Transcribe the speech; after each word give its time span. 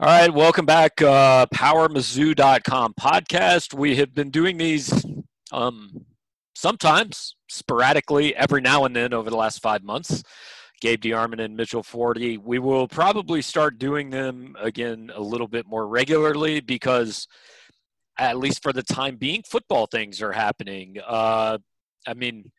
All 0.00 0.08
right, 0.08 0.34
welcome 0.34 0.66
back. 0.66 1.00
Uh, 1.00 1.46
PowerMizzou.com 1.54 2.94
podcast. 2.94 3.72
We 3.72 3.94
have 3.94 4.12
been 4.12 4.30
doing 4.30 4.56
these 4.56 4.92
um, 5.52 6.06
sometimes 6.56 7.36
sporadically 7.48 8.34
every 8.34 8.60
now 8.60 8.86
and 8.86 8.96
then 8.96 9.14
over 9.14 9.30
the 9.30 9.36
last 9.36 9.62
five 9.62 9.84
months. 9.84 10.24
Gabe 10.80 11.00
DeArmond 11.00 11.40
and 11.40 11.56
Mitchell 11.56 11.84
Forde. 11.84 12.38
We 12.38 12.58
will 12.58 12.88
probably 12.88 13.40
start 13.40 13.78
doing 13.78 14.10
them 14.10 14.56
again 14.60 15.12
a 15.14 15.22
little 15.22 15.46
bit 15.46 15.64
more 15.64 15.86
regularly 15.86 16.58
because, 16.58 17.28
at 18.18 18.36
least 18.36 18.64
for 18.64 18.72
the 18.72 18.82
time 18.82 19.14
being, 19.14 19.44
football 19.48 19.86
things 19.86 20.20
are 20.20 20.32
happening. 20.32 20.96
Uh, 21.06 21.58
I 22.04 22.14
mean, 22.14 22.50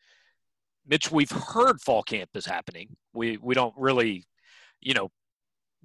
Mitch, 0.86 1.12
we've 1.12 1.30
heard 1.30 1.82
fall 1.82 2.02
camp 2.02 2.30
is 2.34 2.46
happening. 2.46 2.96
We 3.12 3.36
we 3.36 3.52
don't 3.52 3.74
really, 3.76 4.24
you 4.80 4.94
know, 4.94 5.10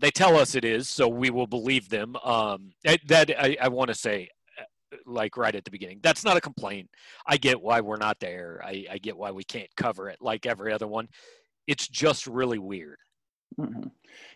they 0.02 0.12
tell 0.12 0.36
us 0.36 0.56
it 0.56 0.66
is, 0.66 0.90
so 0.90 1.08
we 1.08 1.30
will 1.30 1.48
believe 1.48 1.88
them. 1.88 2.16
Um, 2.18 2.74
that 3.08 3.32
I, 3.40 3.56
I 3.62 3.68
want 3.70 3.90
to 3.90 3.96
say, 3.96 4.30
uh, 4.60 4.98
like 5.06 5.38
right 5.38 5.56
at 5.56 5.64
the 5.64 5.72
beginning, 5.72 6.00
that's 6.02 6.26
not 6.26 6.38
a 6.38 6.42
complaint. 6.42 6.90
I 7.26 7.38
get 7.38 7.62
why 7.62 7.82
we're 7.82 7.98
not 7.98 8.20
there. 8.20 8.62
I, 8.66 8.86
I 8.92 8.98
get 8.98 9.16
why 9.16 9.32
we 9.32 9.44
can't 9.44 9.70
cover 9.78 10.10
it 10.10 10.18
like 10.20 10.46
every 10.46 10.74
other 10.74 10.88
one. 10.88 11.08
It's 11.68 11.88
just 11.88 12.26
really 12.26 12.58
weird. 12.60 12.98
Mm-hmm. 13.60 13.90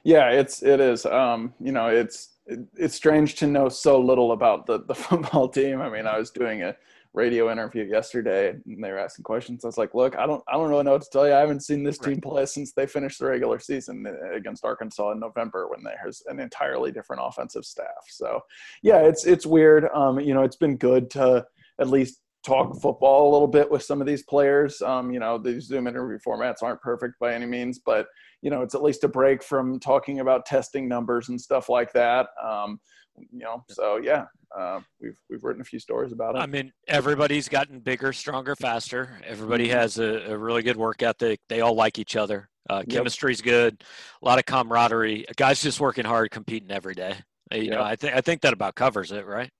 Yeah, 0.04 0.30
it's 0.30 0.62
it 0.62 0.80
is. 0.80 1.06
Um, 1.06 1.54
you 1.60 1.72
know, 1.72 1.88
it's 1.88 2.36
it, 2.46 2.60
it's 2.76 2.96
strange 2.96 3.36
to 3.36 3.48
know 3.48 3.68
so 3.68 4.00
little 4.00 4.34
about 4.34 4.68
the 4.68 4.84
the 4.84 4.96
football 4.96 5.50
team. 5.50 5.82
I 5.82 5.90
mean, 5.90 6.06
I 6.06 6.20
was 6.20 6.30
doing 6.30 6.62
a 6.62 6.76
radio 7.16 7.52
interview 7.52 7.86
yesterday 7.86 8.50
and 8.50 8.84
they 8.84 8.92
were 8.92 9.00
asking 9.00 9.24
questions. 9.24 9.64
I 9.64 9.68
was 9.68 9.78
like, 9.78 9.96
look, 9.96 10.18
I 10.18 10.28
don't 10.28 10.44
I 10.48 10.54
don't 10.54 10.70
really 10.70 10.84
know 10.84 10.92
what 10.92 11.02
to 11.02 11.10
tell 11.12 11.28
you. 11.28 11.34
I 11.34 11.40
haven't 11.40 11.64
seen 11.64 11.84
this 11.84 11.98
team 11.98 12.20
play 12.22 12.46
since 12.46 12.74
they 12.74 12.86
finished 12.86 13.20
the 13.20 13.26
regular 13.26 13.60
season 13.60 14.06
against 14.34 14.66
Arkansas 14.66 15.12
in 15.12 15.20
November 15.20 15.68
when 15.70 15.84
there's 15.84 16.22
an 16.28 16.40
entirely 16.40 16.92
different 16.92 17.22
offensive 17.26 17.66
staff. 17.66 18.06
So 18.10 18.42
yeah, 18.84 19.00
it's 19.00 19.26
it's 19.26 19.46
weird. 19.46 19.88
Um, 19.94 20.20
you 20.20 20.34
know, 20.34 20.44
it's 20.44 20.58
been 20.58 20.78
good 20.78 21.10
to 21.12 21.46
at 21.80 21.90
least 21.90 22.20
talk 22.46 22.80
football 22.80 23.30
a 23.30 23.32
little 23.32 23.48
bit 23.48 23.70
with 23.72 23.82
some 23.82 24.02
of 24.02 24.08
these 24.08 24.24
players. 24.24 24.82
Um, 24.82 25.10
you 25.12 25.20
know, 25.20 25.38
these 25.38 25.66
Zoom 25.66 25.88
interview 25.88 26.20
formats 26.26 26.62
aren't 26.62 26.82
perfect 26.82 27.16
by 27.20 27.34
any 27.34 27.46
means, 27.46 27.80
but 27.84 28.08
you 28.42 28.52
know, 28.52 28.62
it's 28.62 28.76
at 28.76 28.84
least 28.84 29.04
a 29.04 29.08
break 29.08 29.42
from 29.42 29.80
talking 29.80 30.20
about 30.20 30.46
testing 30.46 30.88
numbers 30.88 31.30
and 31.30 31.42
stuff 31.42 31.70
like 31.70 31.92
that. 31.94 32.28
Um, 32.44 32.80
you 33.18 33.40
know, 33.40 33.64
so 33.70 33.98
yeah, 33.98 34.26
uh, 34.56 34.80
we've 35.00 35.18
we've 35.30 35.44
written 35.44 35.62
a 35.62 35.66
few 35.66 35.80
stories 35.80 36.12
about 36.12 36.36
it. 36.36 36.40
I 36.40 36.46
mean, 36.46 36.72
everybody's 36.88 37.50
gotten 37.50 37.80
bigger, 37.80 38.14
stronger, 38.14 38.56
faster. 38.56 39.20
Everybody 39.26 39.68
mm-hmm. 39.68 39.78
has 39.78 40.00
a, 40.00 40.32
a 40.32 40.38
really 40.38 40.64
good 40.64 40.78
work 40.78 41.04
ethic. 41.04 41.40
They 41.50 41.62
all 41.62 41.76
like 41.76 42.00
each 42.00 42.16
other. 42.16 42.50
Uh, 42.70 42.84
chemistry's 42.90 43.40
yep. 43.40 43.46
good. 43.46 43.84
A 44.22 44.26
lot 44.26 44.40
of 44.40 44.46
camaraderie. 44.46 45.26
Guys 45.36 45.62
just 45.62 45.80
working 45.80 46.06
hard, 46.06 46.32
competing 46.32 46.72
every 46.72 46.96
day. 46.96 47.16
You 47.52 47.64
yep. 47.64 47.72
know, 47.72 47.82
I 47.84 47.96
think 47.96 48.16
I 48.16 48.22
think 48.22 48.42
that 48.42 48.54
about 48.54 48.76
covers 48.76 49.12
it, 49.12 49.26
right? 49.26 49.52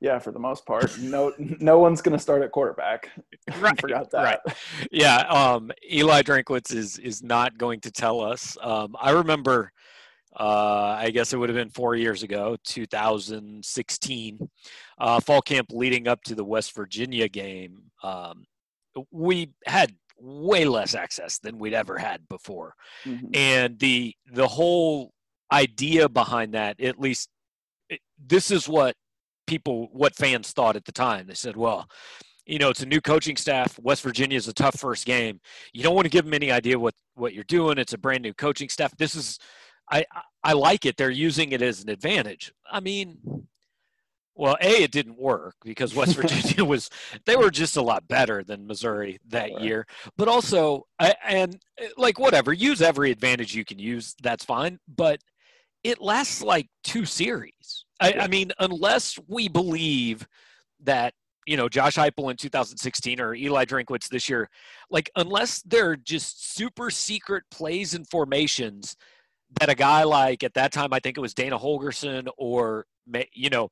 Yeah, 0.00 0.18
for 0.18 0.32
the 0.32 0.38
most 0.38 0.66
part. 0.66 0.98
No, 0.98 1.32
no 1.38 1.78
one's 1.78 2.02
going 2.02 2.16
to 2.16 2.22
start 2.22 2.42
at 2.42 2.52
quarterback. 2.52 3.10
Right. 3.58 3.78
Forgot 3.78 4.10
that. 4.12 4.22
Right. 4.22 4.56
Yeah. 4.90 5.18
Um, 5.18 5.70
Eli 5.92 6.22
Drinkwitz 6.22 6.74
is 6.74 6.98
is 6.98 7.22
not 7.22 7.58
going 7.58 7.80
to 7.80 7.90
tell 7.90 8.20
us. 8.20 8.56
Um, 8.62 8.96
I 8.98 9.10
remember 9.10 9.70
uh, 10.38 10.96
I 10.98 11.10
guess 11.10 11.32
it 11.32 11.36
would 11.36 11.48
have 11.48 11.56
been 11.56 11.70
four 11.70 11.94
years 11.94 12.22
ago, 12.22 12.56
2016, 12.64 14.48
uh, 14.98 15.20
fall 15.20 15.42
camp 15.42 15.68
leading 15.70 16.08
up 16.08 16.22
to 16.24 16.34
the 16.34 16.44
West 16.44 16.74
Virginia 16.74 17.28
game. 17.28 17.82
Um, 18.02 18.44
we 19.12 19.50
had 19.66 19.94
way 20.18 20.64
less 20.64 20.94
access 20.94 21.38
than 21.38 21.58
we'd 21.58 21.74
ever 21.74 21.98
had 21.98 22.28
before, 22.28 22.74
mm-hmm. 23.04 23.26
and 23.32 23.78
the 23.78 24.14
the 24.32 24.48
whole 24.48 25.12
idea 25.52 26.08
behind 26.08 26.54
that, 26.54 26.80
at 26.80 26.98
least, 26.98 27.28
it, 27.88 28.00
this 28.18 28.50
is 28.50 28.68
what 28.68 28.96
people, 29.46 29.88
what 29.92 30.16
fans 30.16 30.50
thought 30.50 30.74
at 30.74 30.84
the 30.84 30.92
time. 30.92 31.26
They 31.26 31.34
said, 31.34 31.56
well. 31.56 31.86
You 32.46 32.58
know, 32.58 32.68
it's 32.68 32.82
a 32.82 32.86
new 32.86 33.00
coaching 33.00 33.38
staff. 33.38 33.78
West 33.78 34.02
Virginia 34.02 34.36
is 34.36 34.48
a 34.48 34.52
tough 34.52 34.78
first 34.78 35.06
game. 35.06 35.40
You 35.72 35.82
don't 35.82 35.94
want 35.94 36.04
to 36.04 36.10
give 36.10 36.26
them 36.26 36.34
any 36.34 36.52
idea 36.52 36.78
what 36.78 36.92
what 37.14 37.32
you're 37.32 37.42
doing. 37.44 37.78
It's 37.78 37.94
a 37.94 37.98
brand 37.98 38.22
new 38.22 38.34
coaching 38.34 38.68
staff. 38.68 38.94
This 38.98 39.14
is 39.14 39.38
I 39.90 40.04
I 40.42 40.52
like 40.52 40.86
it. 40.86 40.96
They're 40.96 41.10
using 41.10 41.52
it 41.52 41.62
as 41.62 41.82
an 41.82 41.88
advantage. 41.88 42.52
I 42.70 42.80
mean, 42.80 43.18
well, 44.34 44.56
a 44.60 44.82
it 44.82 44.90
didn't 44.90 45.18
work 45.18 45.54
because 45.64 45.94
West 45.94 46.16
Virginia 46.20 46.64
was 46.64 46.90
they 47.24 47.36
were 47.36 47.50
just 47.50 47.76
a 47.76 47.82
lot 47.82 48.06
better 48.08 48.42
than 48.42 48.66
Missouri 48.66 49.18
that 49.28 49.52
right. 49.52 49.60
year. 49.60 49.86
But 50.16 50.28
also, 50.28 50.86
I, 50.98 51.14
and 51.26 51.58
eh, 51.78 51.88
like 51.96 52.18
whatever, 52.18 52.52
use 52.52 52.82
every 52.82 53.10
advantage 53.10 53.54
you 53.54 53.64
can 53.64 53.78
use. 53.78 54.14
That's 54.22 54.44
fine. 54.44 54.78
But 54.88 55.20
it 55.82 56.00
lasts 56.00 56.42
like 56.42 56.68
two 56.82 57.04
series. 57.04 57.84
I, 58.00 58.12
I 58.20 58.28
mean, 58.28 58.52
unless 58.58 59.18
we 59.28 59.48
believe 59.48 60.26
that 60.82 61.14
you 61.46 61.56
know 61.56 61.68
Josh 61.68 61.96
Heupel 61.96 62.30
in 62.30 62.36
2016 62.36 63.20
or 63.20 63.34
Eli 63.34 63.64
Drinkwitz 63.64 64.08
this 64.08 64.28
year, 64.28 64.50
like 64.90 65.10
unless 65.14 65.62
they're 65.62 65.96
just 65.96 66.54
super 66.54 66.90
secret 66.90 67.44
plays 67.50 67.94
and 67.94 68.08
formations 68.08 68.96
that 69.60 69.68
a 69.68 69.74
guy 69.74 70.02
like 70.04 70.42
at 70.42 70.54
that 70.54 70.72
time 70.72 70.92
I 70.92 71.00
think 71.00 71.16
it 71.16 71.20
was 71.20 71.34
Dana 71.34 71.58
Holgorsen 71.58 72.28
or 72.36 72.86
you 73.32 73.50
know 73.50 73.70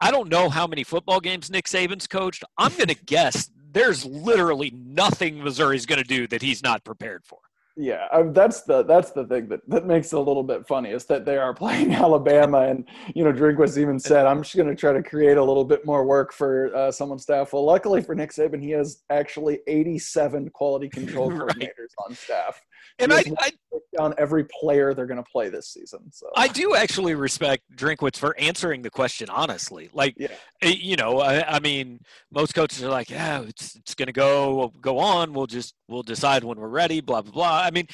I 0.00 0.10
don't 0.10 0.28
know 0.28 0.48
how 0.48 0.66
many 0.66 0.84
football 0.84 1.20
games 1.20 1.50
Nick 1.50 1.66
Saban's 1.66 2.06
coached. 2.06 2.44
I'm 2.56 2.72
going 2.72 2.88
to 2.88 2.94
guess 2.94 3.50
there's 3.72 4.04
literally 4.04 4.72
nothing 4.74 5.42
Missouri's 5.42 5.86
going 5.86 6.00
to 6.00 6.06
do 6.06 6.26
that 6.28 6.42
he's 6.42 6.62
not 6.62 6.84
prepared 6.84 7.24
for. 7.24 7.38
Yeah, 7.80 8.08
I 8.12 8.22
that's 8.22 8.62
the 8.62 8.82
that's 8.82 9.12
the 9.12 9.24
thing 9.24 9.46
that, 9.50 9.60
that 9.68 9.86
makes 9.86 10.12
it 10.12 10.16
a 10.16 10.20
little 10.20 10.42
bit 10.42 10.66
funny 10.66 10.90
is 10.90 11.04
that 11.04 11.24
they 11.24 11.36
are 11.36 11.54
playing 11.54 11.94
Alabama, 11.94 12.62
and 12.62 12.84
you 13.14 13.22
know 13.22 13.32
Drinkwitz 13.32 13.78
even 13.78 14.00
said, 14.00 14.26
"I'm 14.26 14.42
just 14.42 14.56
going 14.56 14.68
to 14.68 14.74
try 14.74 14.92
to 14.92 15.00
create 15.00 15.36
a 15.36 15.44
little 15.44 15.64
bit 15.64 15.86
more 15.86 16.04
work 16.04 16.32
for 16.32 16.74
uh, 16.74 16.90
someone's 16.90 17.22
staff." 17.22 17.52
Well, 17.52 17.64
luckily 17.64 18.02
for 18.02 18.16
Nick 18.16 18.32
Saban, 18.32 18.60
he 18.60 18.70
has 18.70 19.04
actually 19.10 19.60
87 19.68 20.50
quality 20.50 20.88
control 20.88 21.30
right. 21.30 21.56
coordinators 21.56 21.94
on 22.04 22.16
staff 22.16 22.60
and 22.98 23.12
I, 23.12 23.24
I 23.38 23.50
down 23.96 24.14
every 24.18 24.44
player 24.44 24.94
they're 24.94 25.06
going 25.06 25.22
to 25.22 25.30
play 25.30 25.48
this 25.48 25.68
season. 25.68 26.10
So 26.12 26.28
I 26.36 26.48
do 26.48 26.74
actually 26.74 27.14
respect 27.14 27.64
Drinkwitz 27.74 28.16
for 28.16 28.38
answering 28.38 28.82
the 28.82 28.90
question 28.90 29.28
honestly. 29.30 29.90
Like, 29.92 30.14
yeah. 30.16 30.28
Eh, 30.62 30.74
you 30.78 30.96
know, 30.96 31.20
I, 31.20 31.56
I, 31.56 31.60
mean, 31.60 32.00
most 32.32 32.54
coaches 32.54 32.82
are 32.82 32.90
like, 32.90 33.10
yeah, 33.10 33.42
it's 33.42 33.76
it's 33.76 33.94
going 33.94 34.06
to 34.06 34.12
go 34.12 34.72
go 34.80 34.98
on. 34.98 35.32
We'll 35.32 35.46
just 35.46 35.74
we'll 35.88 36.02
decide 36.02 36.44
when 36.44 36.58
we're 36.58 36.68
ready. 36.68 37.00
Blah 37.00 37.22
blah 37.22 37.32
blah. 37.32 37.62
I 37.64 37.70
mean. 37.70 37.86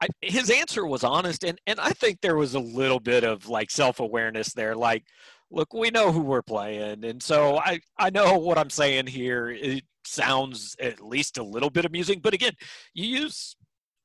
I, 0.00 0.06
his 0.22 0.48
answer 0.48 0.86
was 0.86 1.02
honest, 1.02 1.42
and, 1.42 1.60
and 1.66 1.80
I 1.80 1.90
think 1.90 2.20
there 2.20 2.36
was 2.36 2.54
a 2.54 2.60
little 2.60 3.00
bit 3.00 3.24
of 3.24 3.48
like 3.48 3.68
self 3.68 3.98
awareness 3.98 4.52
there. 4.54 4.76
Like, 4.76 5.02
look, 5.50 5.74
we 5.74 5.90
know 5.90 6.12
who 6.12 6.20
we're 6.20 6.40
playing, 6.40 7.04
and 7.04 7.20
so 7.20 7.58
I 7.58 7.80
I 7.98 8.10
know 8.10 8.38
what 8.38 8.58
I'm 8.58 8.70
saying 8.70 9.08
here. 9.08 9.50
It 9.50 9.82
sounds 10.04 10.76
at 10.80 11.00
least 11.00 11.36
a 11.36 11.42
little 11.42 11.68
bit 11.68 11.84
amusing, 11.84 12.20
but 12.20 12.32
again, 12.32 12.52
you 12.94 13.22
use 13.22 13.56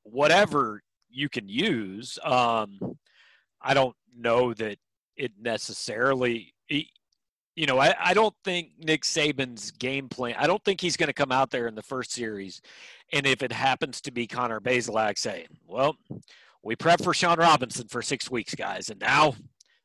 whatever 0.03 0.81
you 1.09 1.29
can 1.29 1.47
use. 1.47 2.19
Um, 2.23 2.79
I 3.61 3.73
don't 3.73 3.95
know 4.15 4.53
that 4.53 4.77
it 5.15 5.31
necessarily. 5.39 6.53
You 7.55 7.67
know, 7.67 7.77
I, 7.77 7.93
I 7.99 8.13
don't 8.15 8.33
think 8.43 8.71
Nick 8.79 9.03
Saban's 9.03 9.69
game 9.69 10.09
plan. 10.09 10.35
I 10.39 10.47
don't 10.47 10.63
think 10.63 10.81
he's 10.81 10.97
going 10.97 11.07
to 11.07 11.13
come 11.13 11.31
out 11.31 11.51
there 11.51 11.67
in 11.67 11.75
the 11.75 11.83
first 11.83 12.11
series, 12.11 12.61
and 13.11 13.27
if 13.27 13.43
it 13.43 13.51
happens 13.51 14.01
to 14.01 14.11
be 14.11 14.25
Connor 14.25 14.59
Bazelak 14.59 15.19
saying, 15.19 15.47
"Well, 15.67 15.95
we 16.63 16.75
prep 16.75 17.03
for 17.03 17.13
Shawn 17.13 17.37
Robinson 17.37 17.87
for 17.87 18.01
six 18.01 18.31
weeks, 18.31 18.55
guys, 18.55 18.89
and 18.89 18.99
now 18.99 19.35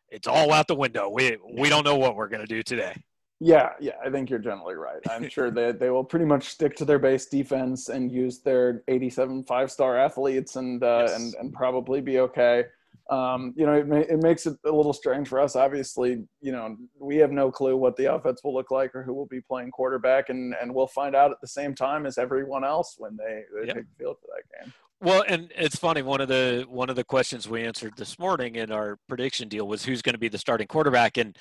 it's 0.09 0.27
all 0.27 0.51
out 0.51 0.67
the 0.67 0.75
window. 0.75 1.11
We 1.11 1.37
we 1.53 1.69
don't 1.69 1.84
know 1.84 1.97
what 1.97 2.17
we're 2.17 2.28
going 2.28 2.47
to 2.47 2.47
do 2.47 2.62
today." 2.62 2.95
Yeah, 3.41 3.71
yeah, 3.78 3.93
I 4.04 4.10
think 4.10 4.31
you're 4.31 4.41
generally 4.41 4.75
right. 4.75 5.00
I'm 5.09 5.28
sure 5.31 5.50
that 5.53 5.78
they 5.78 5.91
will 5.91 6.04
pretty 6.04 6.25
much 6.25 6.49
stick 6.49 6.75
to 6.76 6.84
their 6.84 6.99
base 6.99 7.26
defense 7.26 7.88
and 7.88 8.10
use 8.10 8.41
their 8.41 8.82
87 8.88 9.44
five 9.44 9.71
star 9.71 9.97
athletes 9.97 10.56
and 10.56 10.82
uh, 10.82 11.06
yes. 11.06 11.16
and 11.16 11.34
and 11.38 11.53
probably 11.53 12.00
be 12.00 12.19
okay. 12.21 12.65
Um, 13.10 13.54
you 13.56 13.65
know, 13.65 13.72
it, 13.72 13.87
may, 13.87 14.03
it 14.03 14.22
makes 14.22 14.44
it 14.44 14.59
a 14.66 14.71
little 14.71 14.92
strange 14.92 15.28
for 15.28 15.41
us. 15.41 15.57
Obviously, 15.57 16.24
you 16.42 16.53
know, 16.53 16.77
we 17.01 17.16
have 17.16 17.33
no 17.33 17.51
clue 17.51 17.74
what 17.74 17.97
the 17.97 18.13
offense 18.13 18.42
will 18.45 18.53
look 18.53 18.71
like 18.71 18.95
or 18.95 19.03
who 19.03 19.15
will 19.15 19.27
be 19.27 19.41
playing 19.41 19.71
quarterback, 19.71 20.28
and 20.28 20.54
and 20.60 20.74
we'll 20.74 20.89
find 20.89 21.15
out 21.15 21.30
at 21.30 21.41
the 21.41 21.47
same 21.47 21.74
time 21.74 22.07
as 22.07 22.18
everyone 22.18 22.65
else 22.65 22.97
when 22.98 23.16
they, 23.16 23.42
they 23.54 23.66
yep. 23.68 23.77
take 23.77 23.86
the 23.86 24.04
field 24.04 24.16
for 24.21 24.28
that 24.34 24.65
game. 24.65 24.74
Well, 25.01 25.24
and 25.28 25.53
it's 25.57 25.77
funny. 25.77 26.03
One 26.03 26.21
of 26.21 26.28
the 26.28 26.66
one 26.68 26.91
of 26.91 26.97
the 26.97 27.04
questions 27.04 27.48
we 27.48 27.65
answered 27.65 27.92
this 27.97 28.18
morning 28.18 28.57
in 28.57 28.72
our 28.72 28.98
prediction 29.09 29.48
deal 29.48 29.68
was 29.68 29.84
who's 29.84 30.03
going 30.03 30.15
to 30.15 30.18
be 30.18 30.28
the 30.28 30.39
starting 30.39 30.66
quarterback, 30.66 31.16
and 31.16 31.39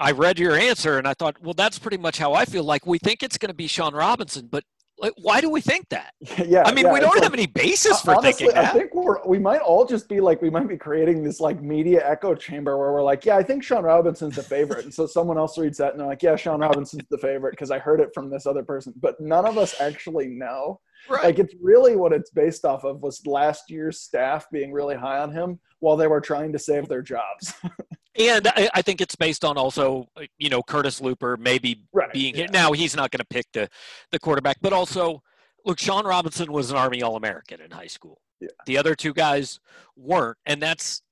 I 0.00 0.12
read 0.12 0.38
your 0.38 0.56
answer 0.56 0.98
and 0.98 1.06
I 1.06 1.14
thought, 1.14 1.36
well, 1.42 1.54
that's 1.54 1.78
pretty 1.78 1.98
much 1.98 2.18
how 2.18 2.32
I 2.32 2.46
feel. 2.46 2.64
Like 2.64 2.86
we 2.86 2.98
think 2.98 3.22
it's 3.22 3.36
going 3.36 3.50
to 3.50 3.54
be 3.54 3.66
Shawn 3.66 3.94
Robinson, 3.94 4.48
but 4.50 4.64
like, 4.98 5.12
why 5.20 5.40
do 5.40 5.50
we 5.50 5.60
think 5.60 5.88
that? 5.90 6.14
Yeah, 6.46 6.62
I 6.64 6.72
mean, 6.72 6.86
yeah, 6.86 6.92
we 6.92 7.00
don't 7.00 7.22
have 7.22 7.34
any 7.34 7.46
basis 7.46 8.00
for 8.00 8.12
honestly, 8.14 8.46
thinking 8.46 8.54
that. 8.54 8.74
I 8.74 8.78
think 8.78 8.94
we're 8.94 9.24
we 9.26 9.38
might 9.38 9.60
all 9.60 9.84
just 9.84 10.08
be 10.08 10.20
like 10.20 10.42
we 10.42 10.50
might 10.50 10.68
be 10.68 10.76
creating 10.76 11.22
this 11.22 11.38
like 11.38 11.62
media 11.62 12.02
echo 12.08 12.34
chamber 12.34 12.78
where 12.78 12.92
we're 12.92 13.02
like, 13.02 13.24
yeah, 13.24 13.36
I 13.36 13.42
think 13.42 13.62
Shawn 13.62 13.84
Robinson's 13.84 14.36
the 14.36 14.42
favorite, 14.42 14.84
and 14.84 14.92
so 14.92 15.06
someone 15.06 15.38
else 15.38 15.58
reads 15.58 15.78
that 15.78 15.92
and 15.92 16.00
they're 16.00 16.06
like, 16.06 16.22
yeah, 16.22 16.34
Shawn 16.34 16.60
Robinson's 16.60 17.04
the 17.10 17.18
favorite 17.18 17.52
because 17.52 17.70
I 17.70 17.78
heard 17.78 18.00
it 18.00 18.10
from 18.14 18.30
this 18.30 18.46
other 18.46 18.62
person, 18.62 18.92
but 19.00 19.20
none 19.20 19.46
of 19.46 19.58
us 19.58 19.80
actually 19.80 20.28
know. 20.28 20.80
Right. 21.08 21.24
Like 21.24 21.38
it's 21.38 21.54
really 21.60 21.96
what 21.96 22.12
it's 22.12 22.30
based 22.30 22.64
off 22.64 22.84
of 22.84 23.02
was 23.02 23.24
last 23.26 23.70
year's 23.70 24.00
staff 24.00 24.46
being 24.50 24.72
really 24.72 24.96
high 24.96 25.18
on 25.18 25.32
him 25.32 25.58
while 25.78 25.96
they 25.96 26.06
were 26.06 26.20
trying 26.20 26.52
to 26.52 26.58
save 26.58 26.88
their 26.88 27.02
jobs. 27.02 27.54
And 28.18 28.48
I, 28.48 28.68
I, 28.74 28.82
think 28.82 29.00
it's 29.00 29.14
based 29.14 29.44
on 29.44 29.56
also, 29.56 30.08
you 30.36 30.48
know, 30.48 30.62
Curtis 30.62 31.00
Luper 31.00 31.38
maybe 31.38 31.84
right, 31.92 32.12
being 32.12 32.34
yeah. 32.34 32.42
here. 32.42 32.48
Now 32.52 32.72
he's 32.72 32.96
not 32.96 33.10
going 33.10 33.20
to 33.20 33.26
pick 33.26 33.46
the 33.52 33.68
the 34.10 34.18
quarterback, 34.18 34.56
but 34.60 34.72
also, 34.72 35.22
look, 35.64 35.78
Shawn 35.78 36.04
Robinson 36.04 36.50
was 36.50 36.70
an 36.70 36.76
Army 36.76 37.02
All 37.02 37.16
American 37.16 37.60
in 37.60 37.70
high 37.70 37.86
school. 37.86 38.20
Yeah. 38.40 38.48
The 38.66 38.78
other 38.78 38.96
two 38.96 39.12
guys 39.12 39.60
weren't, 39.96 40.38
and 40.44 40.60
that's 40.60 41.02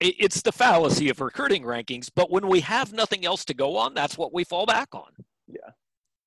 it, 0.00 0.14
it's 0.18 0.40
the 0.40 0.52
fallacy 0.52 1.10
of 1.10 1.20
recruiting 1.20 1.64
rankings. 1.64 2.10
But 2.14 2.30
when 2.30 2.48
we 2.48 2.60
have 2.60 2.92
nothing 2.92 3.26
else 3.26 3.44
to 3.46 3.54
go 3.54 3.76
on, 3.76 3.92
that's 3.92 4.16
what 4.16 4.32
we 4.32 4.44
fall 4.44 4.64
back 4.64 4.94
on. 4.94 5.10
Yeah. 5.46 5.70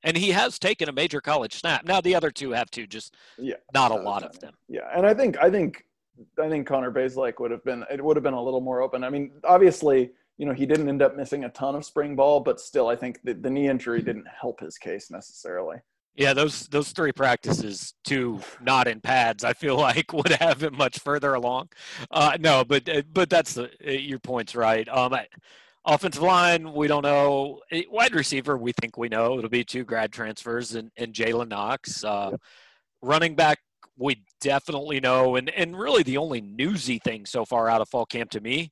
And 0.04 0.18
he 0.18 0.32
has 0.32 0.60
taken 0.60 0.90
a 0.90 0.92
major 0.92 1.22
college 1.22 1.56
snap. 1.56 1.86
Now 1.86 2.02
the 2.02 2.16
other 2.16 2.32
two 2.32 2.52
have 2.52 2.70
to, 2.72 2.86
just 2.86 3.16
yeah, 3.38 3.56
not 3.74 3.92
a 3.92 3.96
lot 3.96 4.24
of 4.24 4.40
them. 4.40 4.54
Yeah, 4.68 4.90
and 4.96 5.06
I 5.06 5.14
think 5.14 5.38
I 5.38 5.50
think 5.50 5.86
I 6.42 6.50
think 6.50 6.68
Connor 6.68 6.92
Bazelak 6.92 7.40
would 7.40 7.52
have 7.52 7.64
been 7.64 7.86
it 7.92 8.04
would 8.04 8.16
have 8.16 8.24
been 8.24 8.34
a 8.34 8.44
little 8.44 8.62
more 8.62 8.82
open. 8.82 9.04
I 9.04 9.10
mean, 9.10 9.32
obviously, 9.44 10.12
you 10.38 10.46
know, 10.46 10.54
he 10.54 10.66
didn't 10.66 10.90
end 10.90 11.02
up 11.02 11.16
missing 11.16 11.44
a 11.44 11.50
ton 11.50 11.76
of 11.76 11.86
spring 11.86 12.16
ball, 12.16 12.40
but 12.40 12.60
still, 12.60 12.88
I 12.88 12.96
think 12.96 13.20
the, 13.24 13.34
the 13.34 13.50
knee 13.50 13.68
injury 13.68 14.02
didn't 14.02 14.28
help 14.28 14.60
his 14.60 14.78
case 14.78 15.12
necessarily. 15.12 15.78
Yeah, 16.16 16.34
those 16.34 16.68
those 16.68 16.92
three 16.92 17.12
practices, 17.14 17.94
two 18.04 18.42
not 18.62 18.88
in 18.88 19.00
pads, 19.00 19.44
I 19.44 19.54
feel 19.54 19.78
like 19.80 20.12
would 20.14 20.32
have 20.34 20.62
him 20.64 20.76
much 20.76 21.00
further 21.00 21.34
along. 21.34 21.70
Uh, 22.10 22.38
no, 22.40 22.66
but 22.66 22.88
uh, 22.90 23.04
but 23.12 23.30
that's 23.30 23.54
the, 23.54 23.70
uh, 23.86 23.92
your 23.92 24.20
point's 24.20 24.56
right. 24.56 24.88
Um, 24.90 25.14
I, 25.14 25.28
offensive 25.86 26.22
line, 26.22 26.74
we 26.74 26.88
don't 26.88 27.04
know. 27.04 27.62
Wide 27.90 28.14
receiver, 28.14 28.58
we 28.58 28.74
think 28.74 28.98
we 28.98 29.10
know. 29.10 29.38
It'll 29.38 29.50
be 29.50 29.64
two 29.64 29.86
grad 29.86 30.12
transfers 30.12 30.76
and, 30.76 30.92
and 30.98 31.14
Jalen 31.14 31.48
Knox. 31.48 32.04
Uh. 32.04 32.38
Running 33.04 33.34
back, 33.34 33.58
we 33.98 34.24
definitely 34.40 35.00
know. 35.00 35.36
And 35.36 35.50
and 35.50 35.78
really, 35.78 36.04
the 36.04 36.18
only 36.18 36.42
newsy 36.42 37.00
thing 37.00 37.26
so 37.26 37.46
far 37.46 37.70
out 37.70 37.82
of 37.82 37.90
fall 37.90 38.06
camp 38.06 38.32
to 38.32 38.42
me, 38.42 38.72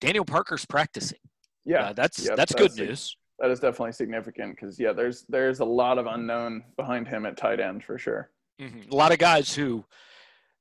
Daniel 0.00 0.24
Parker's 0.24 0.64
practicing. 0.66 1.18
Yeah, 1.64 1.88
uh, 1.88 1.92
that's, 1.94 2.18
yep, 2.18 2.36
that's 2.36 2.54
that's 2.54 2.76
good 2.76 2.86
news 2.86 3.16
that 3.38 3.50
is 3.50 3.60
definitely 3.60 3.92
significant 3.92 4.54
because 4.54 4.78
yeah, 4.78 4.92
there's 4.92 5.24
there's 5.28 5.60
a 5.60 5.64
lot 5.64 5.98
of 5.98 6.06
unknown 6.06 6.62
behind 6.76 7.08
him 7.08 7.26
at 7.26 7.36
tight 7.36 7.60
end 7.60 7.82
for 7.82 7.98
sure. 7.98 8.30
Mm-hmm. 8.60 8.90
A 8.90 8.94
lot 8.94 9.12
of 9.12 9.18
guys 9.18 9.54
who 9.54 9.84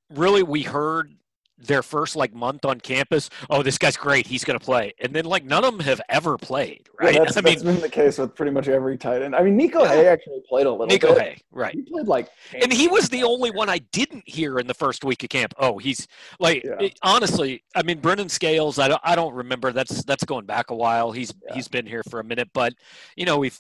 really 0.10 0.44
we 0.44 0.64
heard 0.64 1.12
their 1.58 1.84
first 1.84 2.16
like 2.16 2.34
month 2.34 2.66
on 2.66 2.80
campus, 2.80 3.30
oh, 3.50 3.64
this 3.64 3.78
guy's 3.78 3.96
great, 3.96 4.28
he's 4.28 4.44
going 4.44 4.58
to 4.60 4.64
play, 4.64 4.94
and 5.00 5.14
then 5.14 5.26
like 5.26 5.46
none 5.46 5.64
of 5.64 5.72
them 5.72 5.80
have 5.86 6.02
ever 6.10 6.38
played, 6.38 6.90
right? 7.00 7.14
Yeah, 7.14 7.20
that's, 7.24 7.38
I 7.38 7.42
that's 7.42 7.64
mean, 7.64 7.76
been 7.76 7.82
the 7.82 7.90
case 7.90 8.18
with 8.18 8.36
pretty 8.36 8.52
much 8.52 8.68
every 8.68 8.98
tight 8.98 9.22
end. 9.22 9.36
I 9.36 9.44
mean, 9.44 9.58
Niko 9.60 9.84
yeah. 9.84 9.96
Hea 9.96 10.08
actually 10.08 10.42
played 10.48 10.66
a 10.66 10.72
little. 10.72 10.88
Niko 10.88 11.16
bit. 11.16 11.34
Hea, 11.34 11.42
right? 11.52 11.74
He 11.74 11.82
played 11.84 12.08
like, 12.08 12.30
and 12.54 12.72
he 12.72 12.88
was 12.88 13.10
the 13.10 13.24
only 13.24 13.52
one 13.52 13.70
I 13.70 13.80
didn't 13.92 14.24
hear 14.28 14.60
in 14.60 14.68
the 14.68 14.74
first 14.74 15.04
week 15.04 15.24
of 15.24 15.30
camp. 15.30 15.54
Oh, 15.58 15.78
he's 15.78 16.08
like, 16.40 16.64
Yeah. 16.64 16.76
it- 16.80 17.00
honestly, 17.04 17.64
I 17.76 17.84
mean, 17.84 18.00
Brendan 18.00 18.30
Scales, 18.30 18.80
I 18.80 18.88
don't, 18.88 19.02
I 19.04 19.16
don't 19.16 19.34
remember. 19.34 19.72
That's 19.72 20.04
that's 20.04 20.24
going 20.24 20.46
back 20.46 20.70
a 20.72 20.76
while. 20.76 21.12
He's 21.12 21.34
he's 21.54 21.68
been 21.68 21.86
here 21.86 22.04
for 22.10 22.20
a 22.20 22.24
minute, 22.24 22.50
but 22.54 22.74
you 23.16 23.26
know, 23.26 23.38
we've 23.38 23.60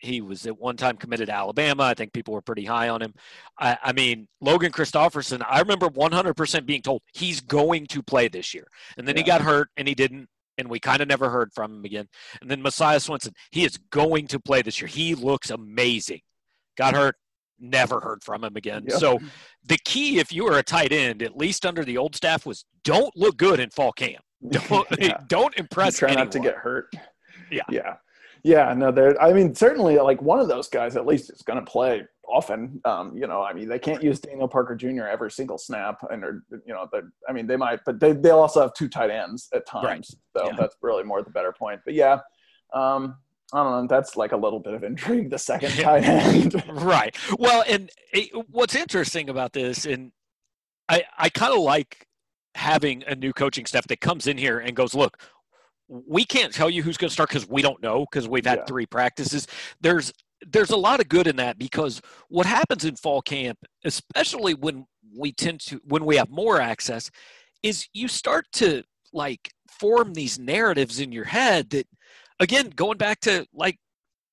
he 0.00 0.20
was 0.20 0.46
at 0.46 0.58
one 0.58 0.76
time 0.76 0.96
committed 0.96 1.26
to 1.26 1.34
Alabama. 1.34 1.84
I 1.84 1.94
think 1.94 2.12
people 2.12 2.34
were 2.34 2.40
pretty 2.42 2.64
high 2.64 2.88
on 2.88 3.02
him. 3.02 3.14
I, 3.58 3.76
I 3.82 3.92
mean, 3.92 4.28
Logan 4.40 4.72
Christopherson, 4.72 5.42
I 5.42 5.60
remember 5.60 5.88
100% 5.88 6.66
being 6.66 6.82
told 6.82 7.02
he's 7.12 7.40
going 7.40 7.86
to 7.88 8.02
play 8.02 8.28
this 8.28 8.54
year. 8.54 8.66
And 8.96 9.06
then 9.06 9.16
he 9.16 9.22
got 9.22 9.42
hurt 9.42 9.68
and 9.76 9.86
he 9.86 9.94
didn't. 9.94 10.28
And 10.58 10.68
we 10.68 10.80
kind 10.80 11.00
of 11.00 11.08
never 11.08 11.30
heard 11.30 11.52
from 11.54 11.72
him 11.76 11.84
again. 11.84 12.06
And 12.40 12.50
then 12.50 12.60
Messiah 12.60 12.98
Swinson, 12.98 13.32
he 13.50 13.64
is 13.64 13.78
going 13.90 14.26
to 14.28 14.40
play 14.40 14.62
this 14.62 14.80
year. 14.80 14.88
He 14.88 15.14
looks 15.14 15.50
amazing. 15.50 16.20
Got 16.76 16.94
hurt, 16.94 17.16
never 17.58 18.00
heard 18.00 18.22
from 18.22 18.44
him 18.44 18.56
again. 18.56 18.84
Yep. 18.88 18.98
So 18.98 19.18
the 19.64 19.78
key, 19.84 20.18
if 20.18 20.32
you 20.32 20.44
were 20.44 20.58
a 20.58 20.62
tight 20.62 20.92
end, 20.92 21.22
at 21.22 21.36
least 21.36 21.64
under 21.64 21.84
the 21.84 21.96
old 21.98 22.14
staff, 22.16 22.44
was 22.44 22.64
don't 22.84 23.14
look 23.16 23.36
good 23.36 23.60
in 23.60 23.70
fall 23.70 23.92
camp. 23.92 24.22
Don't 24.50 24.86
Yeah. 24.98 25.20
don't 25.28 25.54
impress. 25.58 25.98
try 25.98 26.14
not 26.14 26.32
to 26.32 26.40
get 26.40 26.56
hurt. 26.56 26.94
Yeah. 27.50 27.62
Yeah. 27.68 27.96
Yeah. 28.44 28.72
No, 28.74 28.90
there, 28.90 29.20
I 29.20 29.32
mean, 29.32 29.54
certainly 29.54 29.96
like 29.98 30.20
one 30.22 30.38
of 30.40 30.48
those 30.48 30.68
guys 30.68 30.96
at 30.96 31.06
least 31.06 31.30
is 31.30 31.42
going 31.42 31.58
to 31.64 31.70
play 31.70 32.02
often. 32.28 32.80
Um, 32.84 33.16
you 33.16 33.26
know, 33.26 33.42
I 33.42 33.52
mean, 33.52 33.68
they 33.68 33.78
can't 33.78 34.02
use 34.02 34.20
Daniel 34.20 34.48
Parker 34.48 34.74
Jr. 34.76 35.04
every 35.04 35.30
single 35.30 35.58
snap 35.58 35.98
and 36.10 36.24
or, 36.24 36.44
you 36.66 36.72
know, 36.72 36.88
I 37.28 37.32
mean, 37.32 37.46
they 37.46 37.56
might, 37.56 37.80
but 37.84 37.98
they, 38.00 38.12
they'll 38.12 38.38
also 38.38 38.60
have 38.62 38.74
two 38.74 38.88
tight 38.88 39.10
ends 39.10 39.48
at 39.54 39.66
times. 39.66 39.84
Right. 39.84 40.04
So 40.44 40.46
Yeah. 40.50 40.56
that's 40.58 40.76
really 40.82 41.02
more 41.04 41.22
the 41.22 41.30
better 41.30 41.52
point. 41.52 41.80
But 41.84 41.94
yeah, 41.94 42.20
um, 42.72 43.16
I 43.52 43.64
don't 43.64 43.82
know. 43.82 43.86
That's 43.88 44.16
like 44.16 44.30
a 44.32 44.36
little 44.36 44.60
bit 44.60 44.74
of 44.74 44.84
intrigue. 44.84 45.30
The 45.30 45.38
second 45.38 45.70
tight 45.82 46.04
end. 46.04 46.62
right. 46.68 47.16
Well, 47.38 47.64
and 47.68 47.90
it, 48.12 48.30
what's 48.48 48.76
interesting 48.76 49.28
about 49.28 49.52
this, 49.52 49.86
and 49.86 50.12
I, 50.88 51.02
I 51.18 51.28
kind 51.30 51.52
of 51.52 51.58
like 51.60 52.06
having 52.54 53.02
a 53.08 53.14
new 53.16 53.32
coaching 53.32 53.66
staff 53.66 53.86
that 53.88 54.00
comes 54.00 54.26
in 54.28 54.38
here 54.38 54.60
and 54.60 54.76
goes, 54.76 54.94
look, 54.94 55.18
we 55.90 56.24
can't 56.24 56.54
tell 56.54 56.70
you 56.70 56.82
who's 56.84 56.96
going 56.96 57.08
to 57.08 57.12
start 57.12 57.28
because 57.28 57.48
we 57.48 57.62
don't 57.62 57.82
know 57.82 58.06
because 58.10 58.28
we've 58.28 58.46
had 58.46 58.60
Yeah. 58.60 58.64
three 58.66 58.86
practices. 58.86 59.46
There's 59.80 60.12
there's 60.46 60.70
a 60.70 60.76
lot 60.76 61.00
of 61.00 61.08
good 61.08 61.26
in 61.26 61.36
that 61.36 61.58
because 61.58 62.00
what 62.28 62.46
happens 62.46 62.84
in 62.86 62.96
fall 62.96 63.20
camp, 63.20 63.58
especially 63.84 64.54
when 64.54 64.86
we 65.14 65.32
tend 65.32 65.60
to 65.60 65.80
when 65.84 66.04
we 66.04 66.16
have 66.16 66.30
more 66.30 66.60
access, 66.60 67.10
is 67.62 67.88
you 67.92 68.06
start 68.08 68.46
to 68.52 68.82
like 69.12 69.50
form 69.68 70.14
these 70.14 70.38
narratives 70.38 71.00
in 71.00 71.10
your 71.10 71.24
head 71.24 71.68
that 71.70 71.86
again 72.38 72.70
going 72.70 72.96
back 72.96 73.20
to 73.20 73.44
like 73.52 73.76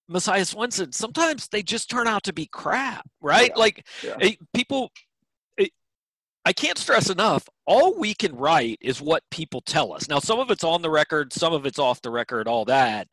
Messiah 0.08 0.42
Swinson, 0.44 0.94
sometimes 0.94 1.48
they 1.50 1.62
just 1.64 1.90
turn 1.90 2.08
out 2.08 2.24
to 2.24 2.34
be 2.34 2.48
crap, 2.48 3.06
right? 3.20 3.50
Yeah. 3.50 3.60
Like 3.60 3.88
Yeah. 4.04 4.16
eh, 4.22 4.36
people, 4.54 4.92
I 6.48 6.54
can't 6.54 6.78
stress 6.78 7.10
enough. 7.10 7.50
All 7.66 8.00
we 8.00 8.14
can 8.14 8.34
write 8.34 8.78
is 8.80 9.02
what 9.02 9.22
people 9.32 9.60
tell 9.60 9.92
us. 9.92 10.08
Now, 10.08 10.20
some 10.20 10.40
of 10.40 10.50
it's 10.50 10.64
on 10.64 10.82
the 10.82 10.90
record, 10.90 11.34
some 11.34 11.52
of 11.52 11.66
it's 11.66 11.78
off 11.78 12.02
the 12.02 12.10
record, 12.10 12.48
all 12.48 12.64
that. 12.64 13.10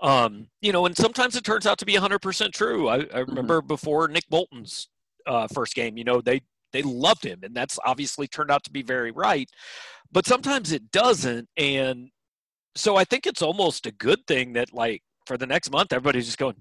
Um, 0.00 0.46
you 0.62 0.72
know, 0.72 0.86
and 0.86 0.96
sometimes 0.96 1.36
it 1.36 1.44
turns 1.44 1.66
out 1.66 1.76
to 1.80 1.84
be 1.84 1.96
100% 1.96 2.50
true. 2.54 2.88
I, 2.88 3.04
I 3.12 3.18
remember 3.18 3.60
before 3.60 4.08
Nick 4.08 4.26
Bolton's 4.30 4.88
uh, 5.26 5.48
first 5.48 5.74
game, 5.74 5.98
you 5.98 6.04
know, 6.04 6.22
they 6.22 6.40
they 6.72 6.80
loved 6.80 7.24
him, 7.24 7.40
and 7.42 7.54
that's 7.54 7.78
obviously 7.84 8.26
turned 8.26 8.50
out 8.50 8.64
to 8.64 8.70
be 8.70 8.82
very 8.82 9.10
right. 9.10 9.50
But 10.10 10.26
sometimes 10.26 10.72
it 10.72 10.90
doesn't, 10.90 11.46
and 11.58 12.08
so 12.74 12.96
I 12.96 13.04
think 13.04 13.26
it's 13.26 13.42
almost 13.42 13.84
a 13.84 13.92
good 13.92 14.26
thing 14.26 14.54
that 14.54 14.72
like 14.72 15.02
for 15.26 15.36
the 15.36 15.46
next 15.46 15.70
month, 15.70 15.92
everybody's 15.92 16.24
just 16.24 16.38
going, 16.38 16.56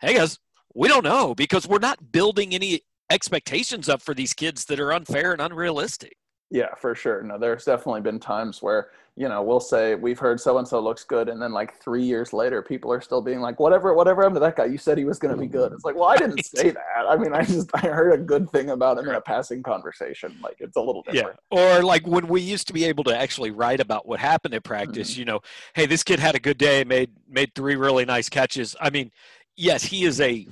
"Hey 0.00 0.14
guys, 0.14 0.38
we 0.74 0.86
don't 0.86 1.04
know," 1.04 1.34
because 1.34 1.66
we're 1.66 1.80
not 1.80 2.12
building 2.12 2.54
any 2.54 2.82
expectations 3.12 3.88
up 3.88 4.02
for 4.02 4.14
these 4.14 4.34
kids 4.34 4.64
that 4.66 4.80
are 4.80 4.92
unfair 4.92 5.32
and 5.32 5.40
unrealistic. 5.40 6.16
Yeah, 6.50 6.74
for 6.74 6.94
sure. 6.94 7.22
No, 7.22 7.38
there's 7.38 7.64
definitely 7.64 8.02
been 8.02 8.20
times 8.20 8.60
where, 8.60 8.90
you 9.16 9.26
know, 9.26 9.42
we'll 9.42 9.58
say 9.58 9.94
we've 9.94 10.18
heard 10.18 10.38
so 10.38 10.58
and 10.58 10.68
so 10.68 10.80
looks 10.80 11.02
good, 11.02 11.30
and 11.30 11.40
then 11.40 11.50
like 11.50 11.80
three 11.80 12.02
years 12.02 12.34
later, 12.34 12.60
people 12.60 12.92
are 12.92 13.00
still 13.00 13.22
being 13.22 13.40
like, 13.40 13.58
whatever, 13.58 13.94
whatever 13.94 14.20
happened 14.20 14.36
to 14.36 14.40
that 14.40 14.56
guy? 14.56 14.66
You 14.66 14.76
said 14.76 14.98
he 14.98 15.06
was 15.06 15.18
going 15.18 15.34
to 15.34 15.40
be 15.40 15.46
good. 15.46 15.72
It's 15.72 15.84
like, 15.84 15.94
well, 15.94 16.08
I 16.08 16.18
didn't 16.18 16.34
Right. 16.34 16.44
say 16.56 16.70
that. 16.70 17.06
I 17.08 17.16
mean, 17.16 17.32
I 17.32 17.42
just 17.44 17.70
I 17.74 17.86
heard 17.88 18.12
a 18.12 18.22
good 18.22 18.50
thing 18.50 18.68
about 18.68 18.98
him 18.98 19.08
in 19.08 19.14
a 19.14 19.20
passing 19.22 19.62
conversation. 19.62 20.36
Like 20.42 20.56
it's 20.58 20.76
a 20.76 20.80
little 20.80 21.02
different. 21.02 21.38
Yeah. 21.50 21.58
Or 21.58 21.82
like 21.82 22.06
when 22.06 22.28
we 22.28 22.42
used 22.42 22.66
to 22.66 22.74
be 22.74 22.84
able 22.84 23.04
to 23.04 23.18
actually 23.18 23.50
write 23.50 23.80
about 23.80 24.06
what 24.06 24.20
happened 24.20 24.52
at 24.52 24.62
practice, 24.62 25.12
mm-hmm. 25.12 25.20
you 25.20 25.24
know, 25.24 25.40
hey, 25.74 25.86
this 25.86 26.02
kid 26.02 26.18
had 26.20 26.34
a 26.34 26.40
good 26.40 26.58
day, 26.58 26.84
made 26.84 27.10
made 27.26 27.54
three 27.54 27.76
really 27.76 28.04
nice 28.04 28.28
catches. 28.28 28.76
I 28.78 28.90
mean, 28.90 29.10
yes, 29.56 29.84
he 29.84 30.04
is 30.04 30.20
a 30.20 30.46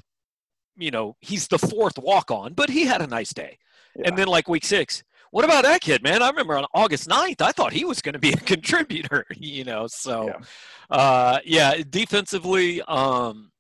you 0.81 0.91
know, 0.91 1.17
he's 1.21 1.49
the 1.49 1.59
fourth 1.59 1.99
walk 1.99 2.31
on, 2.31 2.55
but 2.55 2.71
he 2.71 2.85
had 2.85 3.03
a 3.03 3.07
nice 3.07 3.33
day. 3.33 3.59
Yeah. 3.97 4.09
And 4.09 4.19
then 4.19 4.29
like 4.29 4.49
week 4.49 4.65
six, 4.65 5.03
what 5.33 5.45
about 5.45 5.63
that 5.65 5.81
kid, 5.81 6.03
man? 6.03 6.23
I 6.23 6.29
remember 6.29 6.57
on 6.59 6.65
August 6.75 7.09
9th, 7.09 7.41
I 7.41 7.53
thought 7.53 7.73
he 7.73 7.85
was 7.85 8.03
going 8.03 8.15
to 8.15 8.19
be 8.19 8.33
a 8.33 8.37
contributor, 8.55 9.25
you 9.37 9.65
know. 9.65 9.87
So 9.87 10.27
Yeah. 10.27 10.97
uh 10.97 11.39
yeah, 11.45 11.75
defensively, 11.89 12.83
um 12.83 13.53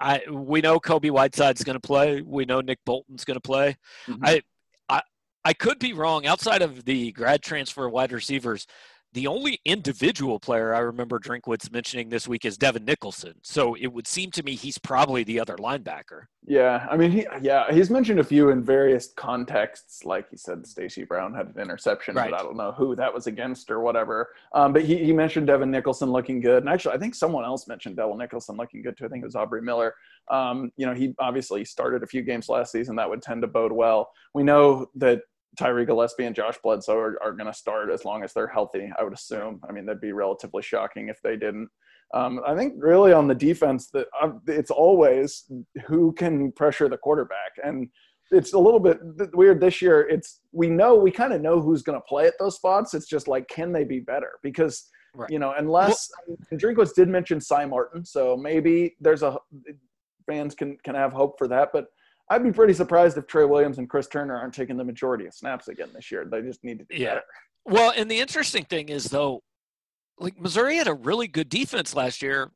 I 0.00 0.20
we 0.30 0.60
know 0.60 0.78
Kobe 0.78 1.08
Whiteside's 1.08 1.64
going 1.64 1.74
to 1.74 1.80
play. 1.80 2.20
We 2.22 2.44
know 2.44 2.60
Nick 2.60 2.78
Bolton's 2.84 3.24
going 3.24 3.36
to 3.36 3.40
play. 3.40 3.76
Mhm. 4.06 4.18
I, 4.22 4.42
I, 4.88 5.00
I 5.44 5.52
could 5.54 5.78
be 5.78 5.92
wrong. 5.94 6.26
Outside 6.26 6.60
of 6.60 6.84
the 6.84 7.12
grad 7.12 7.42
transfer 7.42 7.88
wide 7.88 8.12
receivers, 8.12 8.66
the 9.16 9.26
only 9.26 9.58
individual 9.64 10.38
player 10.38 10.74
I 10.74 10.80
remember 10.80 11.18
Drinkwitz 11.18 11.72
mentioning 11.72 12.10
this 12.10 12.28
week 12.28 12.44
is 12.44 12.58
Devin 12.58 12.84
Nicholson. 12.84 13.32
So 13.40 13.72
it 13.74 13.86
would 13.86 14.06
seem 14.06 14.30
to 14.32 14.42
me 14.42 14.54
he's 14.56 14.76
probably 14.76 15.24
the 15.24 15.40
other 15.40 15.56
linebacker. 15.56 16.26
Yeah, 16.46 16.86
I 16.90 16.98
mean, 16.98 17.10
he, 17.10 17.26
yeah, 17.40 17.72
he's 17.72 17.88
mentioned 17.88 18.20
a 18.20 18.24
few 18.24 18.50
in 18.50 18.62
various 18.62 19.14
contexts. 19.16 20.04
Like 20.04 20.28
he 20.30 20.36
said, 20.36 20.66
Stacy 20.66 21.04
Brown 21.04 21.32
had 21.32 21.46
an 21.46 21.58
interception, 21.58 22.14
Right. 22.14 22.30
but 22.30 22.38
I 22.38 22.42
don't 22.42 22.58
know 22.58 22.72
who 22.72 22.94
that 22.96 23.12
was 23.12 23.26
against 23.26 23.70
or 23.70 23.80
whatever. 23.80 24.28
Um, 24.52 24.74
but 24.74 24.82
he, 24.82 25.02
he 25.02 25.14
mentioned 25.14 25.46
Devin 25.46 25.70
Nicholson 25.70 26.10
looking 26.10 26.42
good, 26.42 26.62
and 26.62 26.68
actually, 26.68 26.94
I 26.94 26.98
think 26.98 27.14
someone 27.14 27.46
else 27.46 27.66
mentioned 27.66 27.96
Devin 27.96 28.18
Nicholson 28.18 28.58
looking 28.58 28.82
good 28.82 28.98
too. 28.98 29.06
I 29.06 29.08
think 29.08 29.22
it 29.22 29.26
was 29.26 29.34
Aubrey 29.34 29.62
Miller. 29.62 29.94
Um, 30.30 30.70
you 30.76 30.84
know, 30.84 30.92
he 30.92 31.14
obviously 31.18 31.64
started 31.64 32.02
a 32.02 32.06
few 32.06 32.20
games 32.20 32.50
last 32.50 32.70
season 32.70 32.96
that 32.96 33.08
would 33.08 33.22
tend 33.22 33.40
to 33.42 33.48
bode 33.48 33.72
well. 33.72 34.10
We 34.34 34.42
know 34.42 34.90
that 34.96 35.22
Tyree 35.56 35.86
Gillespie 35.86 36.24
and 36.24 36.34
Josh 36.34 36.56
Bledsoe 36.62 36.96
are, 36.96 37.22
are 37.22 37.32
going 37.32 37.46
to 37.46 37.54
start 37.54 37.90
as 37.90 38.04
long 38.04 38.22
as 38.22 38.32
they're 38.32 38.46
healthy. 38.46 38.90
I 38.98 39.04
would 39.04 39.12
assume. 39.12 39.60
I 39.68 39.72
mean, 39.72 39.86
that'd 39.86 40.00
be 40.00 40.12
relatively 40.12 40.62
shocking 40.62 41.08
if 41.08 41.20
they 41.22 41.36
didn't. 41.36 41.68
Um, 42.14 42.40
I 42.46 42.54
think 42.54 42.74
really 42.78 43.12
on 43.12 43.26
the 43.26 43.34
defense 43.34 43.88
that 43.90 44.06
uh, 44.20 44.30
it's 44.46 44.70
always 44.70 45.50
who 45.86 46.12
can 46.12 46.52
pressure 46.52 46.88
the 46.88 46.96
quarterback, 46.96 47.52
and 47.64 47.88
it's 48.30 48.52
a 48.52 48.58
little 48.58 48.78
bit 48.78 49.00
weird 49.34 49.60
this 49.60 49.82
year. 49.82 50.08
It's 50.08 50.40
we 50.52 50.68
know 50.68 50.94
we 50.94 51.10
kind 51.10 51.32
of 51.32 51.40
know 51.40 51.60
who's 51.60 51.82
going 51.82 51.98
to 51.98 52.04
play 52.08 52.26
at 52.26 52.34
those 52.38 52.56
spots. 52.56 52.94
It's 52.94 53.08
just 53.08 53.26
like 53.26 53.48
can 53.48 53.72
they 53.72 53.82
be 53.84 54.00
better? 54.00 54.32
Because 54.42 54.88
Right. 55.16 55.30
You 55.30 55.38
know, 55.38 55.54
unless 55.56 56.10
well, 56.28 56.36
Drinkwitz 56.52 56.94
did 56.94 57.08
mention 57.08 57.38
Sci 57.38 57.64
Martin, 57.64 58.04
so 58.04 58.36
maybe 58.36 58.96
there's 59.00 59.22
a 59.22 59.38
fans 60.26 60.54
can 60.54 60.76
can 60.84 60.94
have 60.94 61.12
hope 61.12 61.38
for 61.38 61.48
that. 61.48 61.70
But 61.72 61.86
I'd 62.28 62.42
be 62.42 62.52
pretty 62.52 62.74
surprised 62.74 63.16
if 63.18 63.26
Tre 63.26 63.44
Williams 63.44 63.78
and 63.78 63.88
Chris 63.88 64.08
Turner 64.08 64.36
aren't 64.36 64.54
taking 64.54 64.76
the 64.76 64.84
majority 64.84 65.26
of 65.26 65.34
snaps 65.34 65.68
again 65.68 65.88
this 65.94 66.10
year. 66.10 66.24
They 66.24 66.42
just 66.42 66.64
need 66.64 66.78
to 66.80 66.84
do 66.84 67.00
yeah. 67.00 67.08
better. 67.08 67.22
Well, 67.64 67.92
and 67.96 68.10
the 68.10 68.18
interesting 68.18 68.64
thing 68.64 68.88
is 68.88 69.04
though, 69.04 69.42
like 70.18 70.40
Missouri 70.40 70.76
had 70.76 70.88
a 70.88 70.94
really 70.94 71.28
good 71.28 71.48
defense 71.48 71.94
last 71.94 72.22
year, 72.22 72.50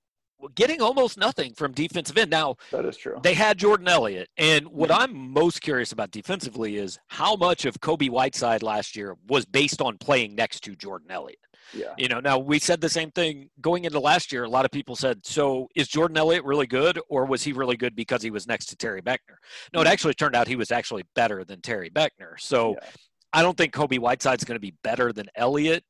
getting 0.54 0.80
almost 0.80 1.18
nothing 1.18 1.52
from 1.54 1.72
defensive 1.72 2.16
end. 2.16 2.30
Now 2.30 2.56
that 2.70 2.84
is 2.84 2.96
true. 2.96 3.20
They 3.22 3.34
had 3.34 3.58
Jordan 3.58 3.88
Elliott, 3.88 4.28
and 4.36 4.66
what 4.68 4.90
mm-hmm. 4.90 5.02
I'm 5.02 5.32
most 5.32 5.60
curious 5.60 5.92
about 5.92 6.10
defensively 6.10 6.76
is 6.76 6.98
how 7.08 7.36
much 7.36 7.64
of 7.64 7.80
Kobe 7.80 8.08
Whiteside 8.08 8.62
last 8.62 8.96
year 8.96 9.16
was 9.28 9.44
based 9.44 9.82
on 9.82 9.98
playing 9.98 10.34
next 10.34 10.60
to 10.64 10.74
Jordan 10.74 11.10
Elliott. 11.10 11.38
Yeah. 11.74 11.94
You 11.96 12.08
know, 12.08 12.20
now 12.20 12.38
we 12.38 12.58
said 12.58 12.80
the 12.80 12.88
same 12.88 13.10
thing 13.10 13.50
going 13.60 13.84
into 13.84 14.00
last 14.00 14.32
year. 14.32 14.44
A 14.44 14.48
lot 14.48 14.64
of 14.64 14.70
people 14.70 14.96
said, 14.96 15.24
so 15.24 15.68
is 15.74 15.88
Jordan 15.88 16.16
Elliott 16.16 16.44
really 16.44 16.66
good 16.66 16.98
or 17.08 17.24
was 17.24 17.42
he 17.42 17.52
really 17.52 17.76
good 17.76 17.94
because 17.94 18.22
he 18.22 18.30
was 18.30 18.46
next 18.46 18.66
to 18.66 18.76
Terry 18.76 19.02
Beckner? 19.02 19.36
No, 19.72 19.80
it 19.80 19.86
mm. 19.86 19.90
actually 19.90 20.14
turned 20.14 20.34
out 20.34 20.48
he 20.48 20.56
was 20.56 20.70
actually 20.70 21.04
better 21.14 21.44
than 21.44 21.60
Terry 21.60 21.90
Beckner. 21.90 22.38
So 22.38 22.76
yeah. 22.80 22.88
I 23.32 23.42
don't 23.42 23.56
think 23.56 23.72
Kobe 23.72 23.98
Whiteside's 23.98 24.44
going 24.44 24.56
to 24.56 24.60
be 24.60 24.74
better 24.82 25.12
than 25.12 25.26
Elliott. 25.34 25.84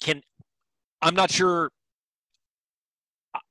Can 0.00 0.20
I'm 1.00 1.14
not 1.14 1.30
sure 1.30 1.70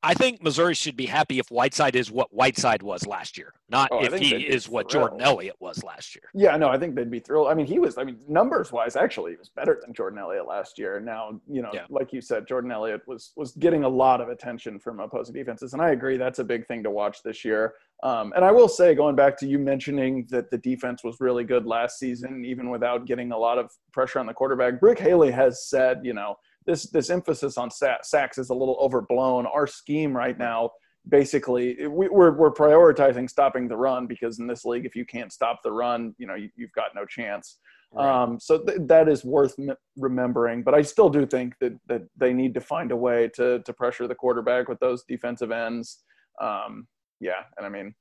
I 0.02 0.14
think 0.14 0.42
Missouri 0.42 0.76
should 0.76 0.96
be 0.96 1.06
happy 1.06 1.40
if 1.40 1.50
Whiteside 1.50 1.96
is 1.96 2.10
what 2.10 2.34
Whiteside 2.34 2.82
was 2.82 3.06
last 3.06 3.38
year, 3.38 3.54
not 3.70 3.90
oh, 3.92 4.04
if 4.04 4.14
he 4.14 4.36
is 4.36 4.70
what 4.70 4.90
Jordan 4.90 5.22
Elliott 5.22 5.56
was 5.60 5.84
last 5.84 6.16
year. 6.16 6.24
Yeah, 6.34 6.56
no, 6.56 6.70
I 6.70 6.78
think 6.78 6.96
they'd 6.96 7.12
be 7.12 7.20
thrilled. 7.20 7.48
I 7.48 7.54
mean, 7.54 7.66
he 7.66 7.80
was, 7.80 7.98
I 7.98 8.04
mean, 8.04 8.20
numbers 8.28 8.72
wise, 8.72 8.96
actually, 8.96 9.32
he 9.32 9.38
was 9.38 9.50
better 9.50 9.80
than 9.82 9.94
Jordan 9.94 10.20
Elliott 10.20 10.48
last 10.48 10.80
year. 10.80 11.00
Now, 11.00 11.40
you 11.50 11.62
know, 11.62 11.72
yeah. 11.74 11.86
like 11.90 12.14
you 12.14 12.22
said, 12.22 12.48
Jordan 12.48 12.72
Elliott 12.72 13.02
was 13.08 13.34
was 13.36 13.52
getting 13.54 13.84
a 13.84 13.90
lot 13.90 14.22
of 14.22 14.30
attention 14.30 14.80
from 14.80 15.00
opposing 15.00 15.34
defenses, 15.34 15.74
and 15.74 15.82
I 15.82 15.92
agree 15.92 16.18
that's 16.18 16.40
a 16.40 16.46
big 16.46 16.66
thing 16.68 16.84
to 16.84 16.92
watch 16.92 17.24
this 17.24 17.44
year. 17.44 17.74
Um, 18.04 18.34
and 18.36 18.44
I 18.44 18.52
will 18.52 18.68
say, 18.68 18.96
going 18.96 19.16
back 19.16 19.38
to 19.40 19.48
you 19.48 19.60
mentioning 19.60 20.28
that 20.30 20.50
the 20.50 20.58
defense 20.58 21.04
was 21.04 21.18
really 21.20 21.44
good 21.44 21.66
last 21.66 22.00
season, 22.00 22.44
even 22.46 22.70
without 22.70 23.06
getting 23.06 23.32
a 23.32 23.38
lot 23.38 23.58
of 23.58 23.72
pressure 23.92 24.20
on 24.20 24.26
the 24.26 24.34
quarterback, 24.34 24.80
Brick 24.80 25.00
Haley 25.00 25.32
has 25.32 25.68
said, 25.68 26.02
you 26.04 26.14
know 26.14 26.38
this 26.66 26.90
this 26.90 27.10
emphasis 27.10 27.58
on 27.58 27.70
sacks 27.72 28.38
is 28.38 28.50
a 28.50 28.54
little 28.54 28.78
overblown. 28.80 29.46
Our 29.46 29.68
scheme 29.68 30.16
right 30.16 30.38
now, 30.38 30.72
basically, 31.08 31.88
we, 31.88 32.08
are 32.08 32.12
we're, 32.12 32.32
we're 32.32 32.54
prioritizing 32.54 33.30
stopping 33.30 33.68
the 33.68 33.78
run 33.78 34.08
because 34.08 34.40
in 34.40 34.48
this 34.48 34.66
league, 34.66 34.86
if 34.86 34.96
you 34.96 35.06
can't 35.06 35.32
stop 35.32 35.62
the 35.64 35.72
run, 35.72 36.16
you 36.18 36.28
know 36.28 36.36
you, 36.36 36.50
have 36.60 36.74
got 36.74 36.96
no 36.96 37.06
chance. 37.06 37.58
Right. 37.92 38.24
Um, 38.24 38.40
so 38.40 38.60
th- 38.60 38.80
that 38.88 39.08
is 39.08 39.24
worth 39.24 39.54
m- 39.60 39.76
remembering. 39.98 40.64
But 40.64 40.74
I 40.74 40.82
still 40.82 41.10
do 41.10 41.26
think 41.26 41.54
that 41.60 41.74
that 41.88 42.04
they 42.18 42.34
need 42.34 42.54
to 42.56 42.62
find 42.62 42.92
a 42.92 42.96
way 42.96 43.30
to 43.36 43.60
to 43.60 43.74
pressure 43.74 44.08
the 44.08 44.16
quarterback 44.16 44.68
with 44.68 44.80
those 44.80 45.04
defensive 45.04 45.52
ends. 45.52 46.00
Um, 46.42 46.88
yeah, 47.20 47.44
and 47.58 47.66
I 47.66 47.70
mean, 47.70 47.94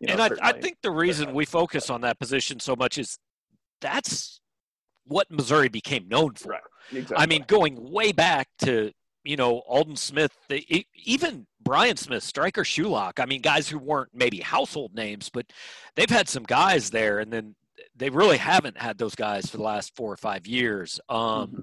you 0.00 0.08
know, 0.08 0.14
and 0.14 0.22
I, 0.22 0.48
I 0.48 0.52
think 0.52 0.78
the 0.82 0.90
reason 0.90 1.32
we 1.32 1.44
focus 1.44 1.90
on 1.90 2.02
that 2.02 2.18
position 2.18 2.60
so 2.60 2.76
much 2.76 2.98
is 2.98 3.18
that's 3.80 4.40
what 5.06 5.30
Missouri 5.30 5.68
became 5.68 6.08
known 6.08 6.34
for. 6.34 6.50
Right. 6.50 6.60
Exactly. 6.92 7.16
I 7.16 7.26
mean, 7.26 7.44
going 7.46 7.90
way 7.90 8.12
back 8.12 8.48
to 8.60 8.92
you 9.24 9.36
know 9.36 9.62
Aldon 9.66 9.96
Smith, 9.96 10.32
even 11.04 11.46
Brian 11.60 11.96
Smith, 11.96 12.22
Stryker 12.22 12.62
Sulak. 12.62 13.18
I 13.18 13.26
mean, 13.26 13.42
guys 13.42 13.68
who 13.68 13.78
weren't 13.78 14.10
maybe 14.14 14.38
household 14.38 14.94
names, 14.94 15.28
but 15.28 15.46
they've 15.96 16.10
had 16.10 16.28
some 16.28 16.44
guys 16.44 16.90
there, 16.90 17.18
and 17.18 17.32
then 17.32 17.54
they 17.96 18.10
really 18.10 18.36
haven't 18.36 18.78
had 18.78 18.98
those 18.98 19.14
guys 19.14 19.50
for 19.50 19.56
the 19.56 19.62
last 19.62 19.94
four 19.96 20.12
or 20.12 20.16
five 20.16 20.46
years. 20.46 21.00
Um, 21.08 21.18
mm-hmm. 21.18 21.60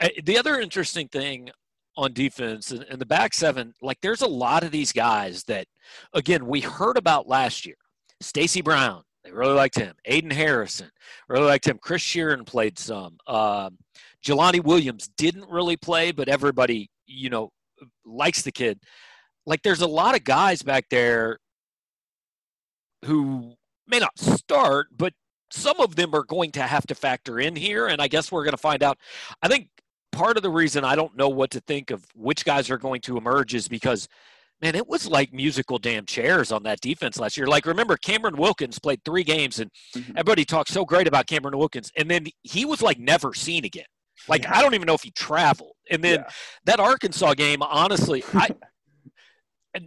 Eh, 0.00 0.08
the 0.24 0.38
other 0.38 0.60
interesting 0.60 1.08
thing 1.08 1.50
on 1.96 2.12
defense 2.12 2.70
and, 2.72 2.84
and 2.90 3.00
the 3.00 3.06
back 3.06 3.32
seven, 3.34 3.72
like 3.80 3.98
there's 4.02 4.22
a 4.22 4.26
lot 4.26 4.64
of 4.64 4.72
these 4.72 4.92
guys 4.92 5.44
that, 5.44 5.66
again, 6.12 6.46
we 6.46 6.60
heard 6.60 6.96
about 6.96 7.28
last 7.28 7.64
year. 7.64 7.76
Stacy 8.20 8.62
Brown, 8.62 9.02
they 9.22 9.30
really 9.30 9.54
liked 9.54 9.78
him. 9.78 9.94
Aiden 10.08 10.32
Harrison 10.32 10.90
really 11.28 11.46
liked 11.46 11.66
him. 11.66 11.78
Chris 11.80 12.02
Sheeran 12.02 12.44
played 12.46 12.78
some. 12.78 13.16
Um, 13.26 13.78
Jelani 14.24 14.62
Williams 14.62 15.08
didn't 15.16 15.48
really 15.48 15.76
play, 15.76 16.12
but 16.12 16.28
everybody, 16.28 16.90
you 17.06 17.30
know, 17.30 17.50
likes 18.04 18.42
the 18.42 18.52
kid. 18.52 18.78
Like 19.46 19.62
there's 19.62 19.82
a 19.82 19.86
lot 19.86 20.14
of 20.14 20.24
guys 20.24 20.62
back 20.62 20.86
there 20.90 21.38
who 23.04 23.54
may 23.86 23.98
not 23.98 24.18
start, 24.18 24.88
but 24.96 25.12
some 25.52 25.78
of 25.80 25.96
them 25.96 26.14
are 26.14 26.24
going 26.24 26.50
to 26.52 26.62
have 26.62 26.86
to 26.86 26.94
factor 26.94 27.38
in 27.38 27.54
here. 27.54 27.86
And 27.86 28.00
I 28.00 28.08
guess 28.08 28.32
we're 28.32 28.44
going 28.44 28.52
to 28.52 28.58
find 28.58 28.82
out. 28.82 28.98
I 29.42 29.48
think 29.48 29.68
part 30.10 30.36
of 30.36 30.42
the 30.42 30.50
reason 30.50 30.84
I 30.84 30.96
don't 30.96 31.16
know 31.16 31.28
what 31.28 31.50
to 31.50 31.60
think 31.60 31.90
of 31.90 32.06
which 32.14 32.44
guys 32.44 32.70
are 32.70 32.78
going 32.78 33.02
to 33.02 33.18
emerge 33.18 33.54
is 33.54 33.68
because– 33.68 34.08
man, 34.64 34.74
it 34.74 34.88
was 34.88 35.06
like 35.06 35.32
musical 35.32 35.78
damn 35.78 36.06
chairs 36.06 36.50
on 36.50 36.62
that 36.62 36.80
defense 36.80 37.18
last 37.18 37.36
year. 37.36 37.46
Like, 37.46 37.66
remember, 37.66 37.96
Cameron 37.96 38.36
Wilkins 38.36 38.78
played 38.78 39.04
three 39.04 39.22
games, 39.22 39.60
and 39.60 39.70
mm-hmm. 39.94 40.12
everybody 40.12 40.44
talked 40.44 40.70
so 40.70 40.84
great 40.84 41.06
about 41.06 41.26
Cameron 41.26 41.58
Wilkins, 41.58 41.90
and 41.96 42.10
then 42.10 42.26
he 42.42 42.64
was 42.64 42.82
like 42.82 42.98
never 42.98 43.34
seen 43.34 43.64
again. 43.64 43.84
Like. 44.28 44.48
I 44.48 44.62
don't 44.62 44.74
even 44.74 44.86
know 44.86 44.94
if 44.94 45.02
he 45.02 45.10
traveled. 45.10 45.72
And 45.90 46.02
then 46.02 46.20
yeah. 46.20 46.30
that 46.64 46.80
Arkansas 46.80 47.34
game, 47.34 47.62
honestly, 47.62 48.24
I. 48.32 48.50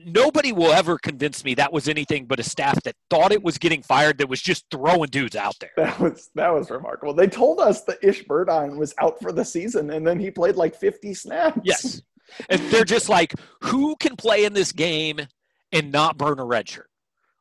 nobody 0.06 0.52
will 0.52 0.72
ever 0.72 0.98
convince 0.98 1.44
me 1.44 1.56
that 1.56 1.72
was 1.72 1.88
anything 1.88 2.26
but 2.26 2.40
a 2.40 2.44
staff 2.44 2.82
that 2.84 2.96
thought 3.10 3.32
it 3.32 3.42
was 3.42 3.58
getting 3.58 3.82
fired 3.82 4.18
that 4.18 4.28
was 4.28 4.42
just 4.42 4.66
throwing 4.70 5.10
dudes 5.10 5.36
out 5.36 5.56
there. 5.60 5.72
That 5.78 6.00
was 6.00 6.30
that 6.36 6.54
was 6.54 6.70
remarkable. 6.70 7.14
They 7.14 7.28
told 7.28 7.60
us 7.60 7.84
that 7.84 8.04
Ish 8.04 8.26
Burdine 8.26 8.78
was 8.78 8.94
out 9.00 9.20
for 9.22 9.32
the 9.32 9.46
season, 9.46 9.92
and 9.92 10.06
then 10.06 10.20
he 10.20 10.30
played 10.30 10.56
like 10.56 10.76
50 10.76 11.14
snaps. 11.14 11.62
Yes, 11.64 12.02
and 12.50 12.62
they're 12.72 12.84
just 12.84 13.10
like, 13.10 13.34
who 13.62 13.96
can 13.98 14.16
play 14.16 14.46
in 14.46 14.54
this 14.54 14.72
game 14.72 15.20
and 15.72 15.92
not 15.92 16.18
burn 16.18 16.40
a 16.40 16.46
red 16.46 16.68
shirt? 16.68 16.90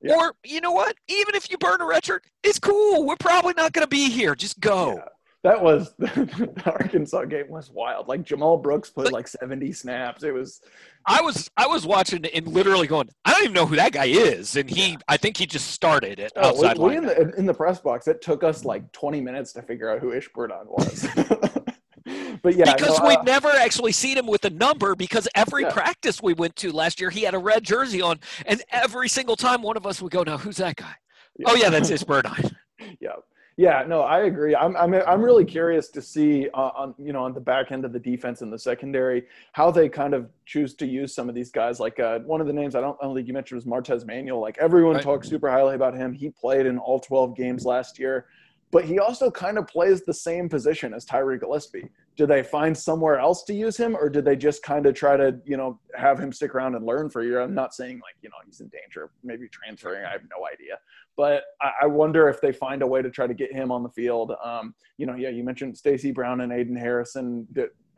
Yeah. 0.02 0.14
Or 0.14 0.34
you 0.44 0.60
know 0.60 0.72
what? 0.72 0.94
Even 1.08 1.34
if 1.34 1.50
you 1.50 1.58
burn 1.58 1.80
a 1.80 1.86
red 1.86 2.04
shirt, 2.04 2.24
it's 2.42 2.58
cool. 2.58 3.06
We're 3.06 3.16
probably 3.16 3.54
not 3.56 3.72
going 3.72 3.82
to 3.82 3.88
be 3.88 4.10
here. 4.10 4.34
Just 4.34 4.60
go. 4.60 4.96
Yeah. 4.96 5.04
That 5.46 5.62
was 5.62 5.94
the 5.98 6.62
Arkansas 6.66 7.24
game 7.26 7.48
was 7.48 7.70
wild. 7.70 8.08
Like 8.08 8.24
Jamal 8.24 8.56
Brooks 8.56 8.90
played 8.90 9.12
like 9.12 9.28
70 9.28 9.70
snaps. 9.74 10.24
It 10.24 10.34
was. 10.34 10.60
I 11.06 11.20
was 11.20 11.48
I 11.56 11.68
was 11.68 11.86
watching 11.86 12.26
and 12.26 12.48
literally 12.48 12.88
going, 12.88 13.08
I 13.24 13.30
don't 13.30 13.44
even 13.44 13.52
know 13.52 13.64
who 13.64 13.76
that 13.76 13.92
guy 13.92 14.06
is, 14.06 14.56
and 14.56 14.68
he 14.68 14.90
yeah. 14.90 14.96
I 15.06 15.16
think 15.16 15.36
he 15.36 15.46
just 15.46 15.68
started 15.68 16.18
it 16.18 16.32
oh, 16.34 16.48
outside. 16.48 16.78
We, 16.78 16.88
we 16.88 16.96
in 16.96 17.06
the 17.06 17.32
in 17.36 17.46
the 17.46 17.54
press 17.54 17.78
box, 17.78 18.08
it 18.08 18.20
took 18.20 18.42
us 18.42 18.64
like 18.64 18.90
20 18.90 19.20
minutes 19.20 19.52
to 19.52 19.62
figure 19.62 19.88
out 19.88 20.00
who 20.00 20.12
Ish 20.12 20.28
Burdine 20.32 20.66
was. 20.66 21.06
but 22.42 22.56
yeah, 22.56 22.74
because 22.74 22.98
no, 22.98 23.06
we've 23.06 23.18
uh, 23.18 23.22
never 23.22 23.50
actually 23.50 23.92
seen 23.92 24.18
him 24.18 24.26
with 24.26 24.44
a 24.46 24.50
number 24.50 24.96
because 24.96 25.28
every 25.36 25.62
yeah. 25.62 25.70
practice 25.70 26.20
we 26.20 26.34
went 26.34 26.56
to 26.56 26.72
last 26.72 27.00
year, 27.00 27.10
he 27.10 27.22
had 27.22 27.34
a 27.34 27.38
red 27.38 27.62
jersey 27.62 28.02
on, 28.02 28.18
and 28.46 28.64
every 28.70 29.08
single 29.08 29.36
time 29.36 29.62
one 29.62 29.76
of 29.76 29.86
us 29.86 30.02
would 30.02 30.10
go, 30.10 30.24
"Now 30.24 30.38
who's 30.38 30.56
that 30.56 30.74
guy?" 30.74 30.94
Yeah. 31.38 31.46
Oh 31.50 31.54
yeah, 31.54 31.70
that's 31.70 31.90
Ish 31.90 32.02
Burdine. 32.02 32.52
yeah, 33.00 33.10
yeah, 33.58 33.84
no, 33.88 34.02
I 34.02 34.24
agree. 34.24 34.54
I'm 34.54 34.76
I'm 34.76 34.92
I'm 34.92 35.22
really 35.22 35.44
curious 35.46 35.88
to 35.88 36.02
see 36.02 36.48
uh, 36.52 36.70
on 36.76 36.94
you 36.98 37.14
know 37.14 37.24
on 37.24 37.32
the 37.32 37.40
back 37.40 37.72
end 37.72 37.86
of 37.86 37.92
the 37.92 37.98
defense 37.98 38.42
and 38.42 38.52
the 38.52 38.58
secondary 38.58 39.24
how 39.52 39.70
they 39.70 39.88
kind 39.88 40.12
of 40.12 40.28
choose 40.44 40.74
to 40.74 40.86
use 40.86 41.14
some 41.14 41.30
of 41.30 41.34
these 41.34 41.50
guys. 41.50 41.80
Like 41.80 41.98
uh, 41.98 42.18
one 42.20 42.42
of 42.42 42.46
the 42.46 42.52
names 42.52 42.74
I 42.74 42.82
don't, 42.82 42.98
I 43.00 43.06
don't 43.06 43.14
think 43.14 43.26
you 43.26 43.32
mentioned 43.32 43.56
was 43.56 43.64
Martez 43.64 44.06
Manuel. 44.06 44.40
Like 44.40 44.58
everyone 44.58 44.96
right. 44.96 45.02
talks 45.02 45.28
super 45.28 45.50
highly 45.50 45.74
about 45.74 45.94
him. 45.94 46.12
He 46.12 46.28
played 46.28 46.66
in 46.66 46.76
all 46.76 47.00
12 47.00 47.34
games 47.34 47.64
last 47.64 47.98
year 47.98 48.26
but 48.70 48.84
he 48.84 48.98
also 48.98 49.30
kind 49.30 49.58
of 49.58 49.66
plays 49.66 50.02
the 50.02 50.14
same 50.14 50.48
position 50.48 50.92
as 50.92 51.04
Tyree 51.04 51.38
Gillespie. 51.38 51.88
Did 52.16 52.28
they 52.28 52.42
find 52.42 52.76
somewhere 52.76 53.18
else 53.18 53.44
to 53.44 53.54
use 53.54 53.76
him, 53.76 53.94
or 53.94 54.08
did 54.08 54.24
they 54.24 54.36
just 54.36 54.62
kind 54.62 54.86
of 54.86 54.94
try 54.94 55.16
to, 55.16 55.38
you 55.44 55.56
know, 55.56 55.78
have 55.94 56.18
him 56.18 56.32
stick 56.32 56.54
around 56.54 56.74
and 56.74 56.84
learn 56.84 57.10
for 57.10 57.22
a 57.22 57.24
year? 57.24 57.40
I'm 57.40 57.54
not 57.54 57.74
saying 57.74 57.96
like, 57.96 58.16
you 58.22 58.30
know, 58.30 58.36
he's 58.44 58.60
in 58.60 58.68
danger 58.68 59.10
maybe 59.22 59.48
transferring. 59.48 60.04
I 60.04 60.10
have 60.10 60.22
no 60.22 60.46
idea, 60.46 60.78
but 61.16 61.44
I, 61.60 61.86
wonder 61.86 62.28
if 62.28 62.40
they 62.40 62.52
find 62.52 62.82
a 62.82 62.86
way 62.86 63.02
to 63.02 63.10
try 63.10 63.26
to 63.26 63.34
get 63.34 63.52
him 63.52 63.70
on 63.70 63.82
the 63.82 63.90
field. 63.90 64.32
Um, 64.42 64.74
you 64.96 65.06
know, 65.06 65.14
yeah, 65.14 65.28
you 65.28 65.44
mentioned 65.44 65.76
Stacy 65.76 66.10
Brown 66.10 66.40
and 66.40 66.50
Aiden 66.52 66.78
Harrison. 66.78 67.46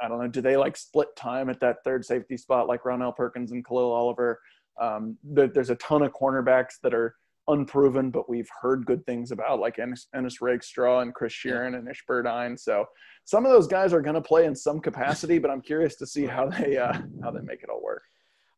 I 0.00 0.08
don't 0.08 0.20
know. 0.20 0.28
Do 0.28 0.40
they 0.40 0.56
like 0.56 0.76
split 0.76 1.14
time 1.16 1.48
at 1.48 1.60
that 1.60 1.82
third 1.84 2.04
safety 2.04 2.36
spot 2.36 2.66
like 2.66 2.82
Ronnell 2.82 3.16
Perkins 3.16 3.52
and 3.52 3.64
Khalil 3.64 3.92
Oliver? 3.92 4.40
Um, 4.80 5.16
there's 5.24 5.70
a 5.70 5.76
ton 5.76 6.02
of 6.02 6.12
cornerbacks 6.12 6.74
that 6.82 6.94
are 6.94 7.16
unproven, 7.48 8.10
but 8.10 8.28
we've 8.28 8.48
heard 8.60 8.86
good 8.86 9.04
things 9.06 9.32
about, 9.32 9.60
like 9.60 9.78
Ennis, 9.78 10.06
Ennis 10.14 10.40
Rakestraw 10.40 11.00
and 11.00 11.14
Chris 11.14 11.32
Sheeran 11.32 11.76
and 11.76 11.88
Ish 11.88 12.04
Burdine. 12.08 12.58
So 12.58 12.84
some 13.24 13.44
of 13.44 13.52
those 13.52 13.66
guys 13.66 13.92
are 13.92 14.00
going 14.00 14.14
to 14.14 14.20
play 14.20 14.44
in 14.44 14.54
some 14.54 14.80
capacity, 14.80 15.38
but 15.38 15.50
I'm 15.50 15.60
curious 15.60 15.96
to 15.96 16.06
see 16.06 16.26
how 16.26 16.48
they 16.48 16.76
uh, 16.78 16.92
how 17.22 17.30
they 17.30 17.40
make 17.40 17.62
it 17.62 17.70
all 17.70 17.82
work. 17.82 18.02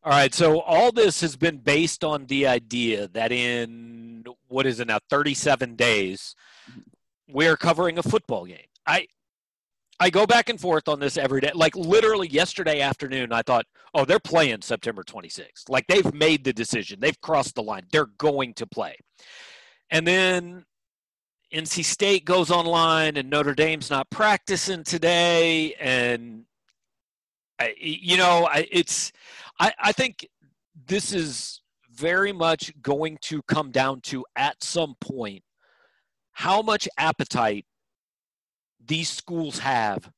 All 0.03 0.11
right, 0.11 0.33
so 0.33 0.61
all 0.61 0.91
this 0.91 1.21
has 1.21 1.35
been 1.35 1.57
based 1.57 2.03
on 2.03 2.25
the 2.25 2.47
idea 2.47 3.07
that 3.09 3.31
in 3.31 4.23
what 4.47 4.65
is 4.65 4.79
it 4.79 4.87
now, 4.87 4.97
37 5.09 5.75
days, 5.75 6.35
we're 7.29 7.55
covering 7.55 7.99
a 7.99 8.03
football 8.03 8.45
game. 8.45 8.65
I 8.87 9.07
I 10.01 10.09
go 10.09 10.25
back 10.25 10.49
and 10.49 10.59
forth 10.59 10.87
on 10.87 10.99
this 10.99 11.15
every 11.15 11.41
day. 11.41 11.51
Like 11.53 11.75
literally 11.75 12.27
yesterday 12.27 12.81
afternoon, 12.81 13.31
I 13.31 13.43
thought, 13.43 13.67
oh, 13.93 14.03
they're 14.03 14.19
playing 14.19 14.63
September 14.63 15.03
26th. 15.03 15.69
Like 15.69 15.85
they've 15.85 16.11
made 16.11 16.43
the 16.43 16.51
decision, 16.51 16.99
they've 16.99 17.21
crossed 17.21 17.53
the 17.53 17.61
line, 17.61 17.83
they're 17.91 18.07
going 18.17 18.55
to 18.55 18.65
play. 18.65 18.97
And 19.91 20.07
then 20.07 20.65
NC 21.53 21.85
State 21.85 22.25
goes 22.25 22.49
online, 22.49 23.15
and 23.15 23.29
Notre 23.29 23.53
Dame's 23.53 23.91
not 23.91 24.09
practicing 24.09 24.83
today, 24.83 25.75
and 25.75 26.45
I, 27.59 27.75
you 27.77 28.17
know, 28.17 28.47
I, 28.51 28.67
it's 28.71 29.11
I, 29.59 29.71
I 29.79 29.91
think 29.91 30.27
this 30.87 31.13
is 31.13 31.61
very 31.91 32.31
much 32.31 32.73
going 32.81 33.19
to 33.21 33.43
come 33.43 33.69
down 33.69 34.01
to 34.01 34.25
at 34.35 34.63
some 34.63 34.95
point 34.99 35.43
how 36.31 36.63
much 36.63 36.89
appetite 36.97 37.65
these 38.87 39.09
schools 39.09 39.59
have 39.59 40.11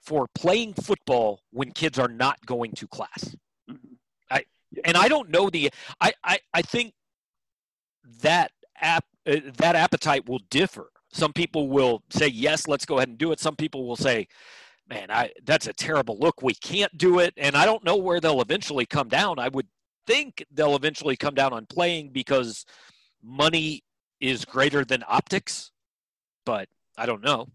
for 0.00 0.26
playing 0.34 0.74
football 0.74 1.40
when 1.50 1.70
kids 1.72 1.98
are 1.98 2.08
not 2.08 2.44
going 2.46 2.72
to 2.72 2.86
class. 2.88 3.36
Mm-hmm. 3.70 3.94
I 4.30 4.44
and 4.84 4.96
I 4.96 5.08
don't 5.08 5.30
know 5.30 5.50
the 5.50 5.70
I 6.00 6.12
I, 6.24 6.38
I 6.54 6.62
think 6.62 6.94
that 8.22 8.52
app 8.80 9.04
uh, 9.26 9.36
that 9.58 9.76
appetite 9.76 10.28
will 10.28 10.40
differ. 10.50 10.90
Some 11.12 11.32
people 11.32 11.68
will 11.68 12.02
say 12.10 12.28
yes, 12.28 12.68
let's 12.68 12.86
go 12.86 12.96
ahead 12.96 13.08
and 13.08 13.18
do 13.18 13.32
it. 13.32 13.40
Some 13.40 13.56
people 13.56 13.86
will 13.86 13.96
say, 13.96 14.28
man, 14.88 15.10
I 15.10 15.30
that's 15.44 15.66
a 15.66 15.72
terrible 15.72 16.18
look. 16.18 16.42
We 16.42 16.54
can't 16.54 16.96
do 16.96 17.18
it. 17.18 17.34
And 17.36 17.56
I 17.56 17.64
don't 17.64 17.84
know 17.84 17.96
where 17.96 18.20
they'll 18.20 18.40
eventually 18.40 18.86
come 18.86 19.08
down. 19.08 19.38
I 19.38 19.48
would 19.48 19.66
think 20.06 20.44
they'll 20.50 20.76
eventually 20.76 21.16
come 21.16 21.34
down 21.34 21.52
on 21.52 21.66
playing 21.66 22.10
because 22.10 22.64
money 23.22 23.84
is 24.20 24.44
greater 24.44 24.84
than 24.84 25.04
optics, 25.08 25.72
but 26.44 26.68
I 26.96 27.06
don't 27.06 27.22
know. 27.22 27.48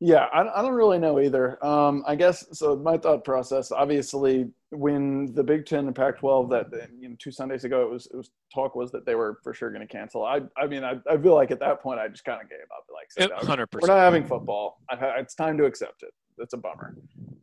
Yeah, 0.00 0.26
I, 0.32 0.60
I 0.60 0.62
don't 0.62 0.74
really 0.74 0.98
know 0.98 1.18
either. 1.18 1.64
Um, 1.64 2.04
I 2.06 2.14
guess 2.14 2.46
so. 2.52 2.76
My 2.76 2.96
thought 2.96 3.24
process, 3.24 3.72
obviously, 3.72 4.48
when 4.70 5.34
the 5.34 5.42
Big 5.42 5.66
Ten 5.66 5.86
and 5.86 5.94
Pac-12 5.94 6.50
that 6.50 6.88
you 7.00 7.08
know, 7.08 7.16
two 7.18 7.32
Sundays 7.32 7.64
ago, 7.64 7.82
it 7.82 7.90
was 7.90 8.06
it 8.06 8.16
was 8.16 8.30
talk 8.54 8.76
was 8.76 8.92
that 8.92 9.04
they 9.04 9.16
were 9.16 9.38
for 9.42 9.52
sure 9.52 9.70
going 9.70 9.86
to 9.86 9.92
cancel. 9.92 10.24
I 10.24 10.42
I 10.56 10.68
mean, 10.68 10.84
I, 10.84 10.94
I 11.10 11.16
feel 11.16 11.34
like 11.34 11.50
at 11.50 11.58
that 11.60 11.82
point, 11.82 11.98
I 11.98 12.06
just 12.06 12.24
kind 12.24 12.40
of 12.40 12.48
gave 12.48 12.60
up. 12.76 12.86
Like, 12.92 13.42
hundred 13.44 13.66
percent, 13.66 13.88
we're 13.88 13.96
not 13.96 14.02
having 14.02 14.24
football. 14.24 14.80
I, 14.88 14.96
it's 15.18 15.34
time 15.34 15.58
to 15.58 15.64
accept 15.64 16.04
it. 16.04 16.14
That's 16.36 16.52
a 16.52 16.58
bummer. 16.58 16.96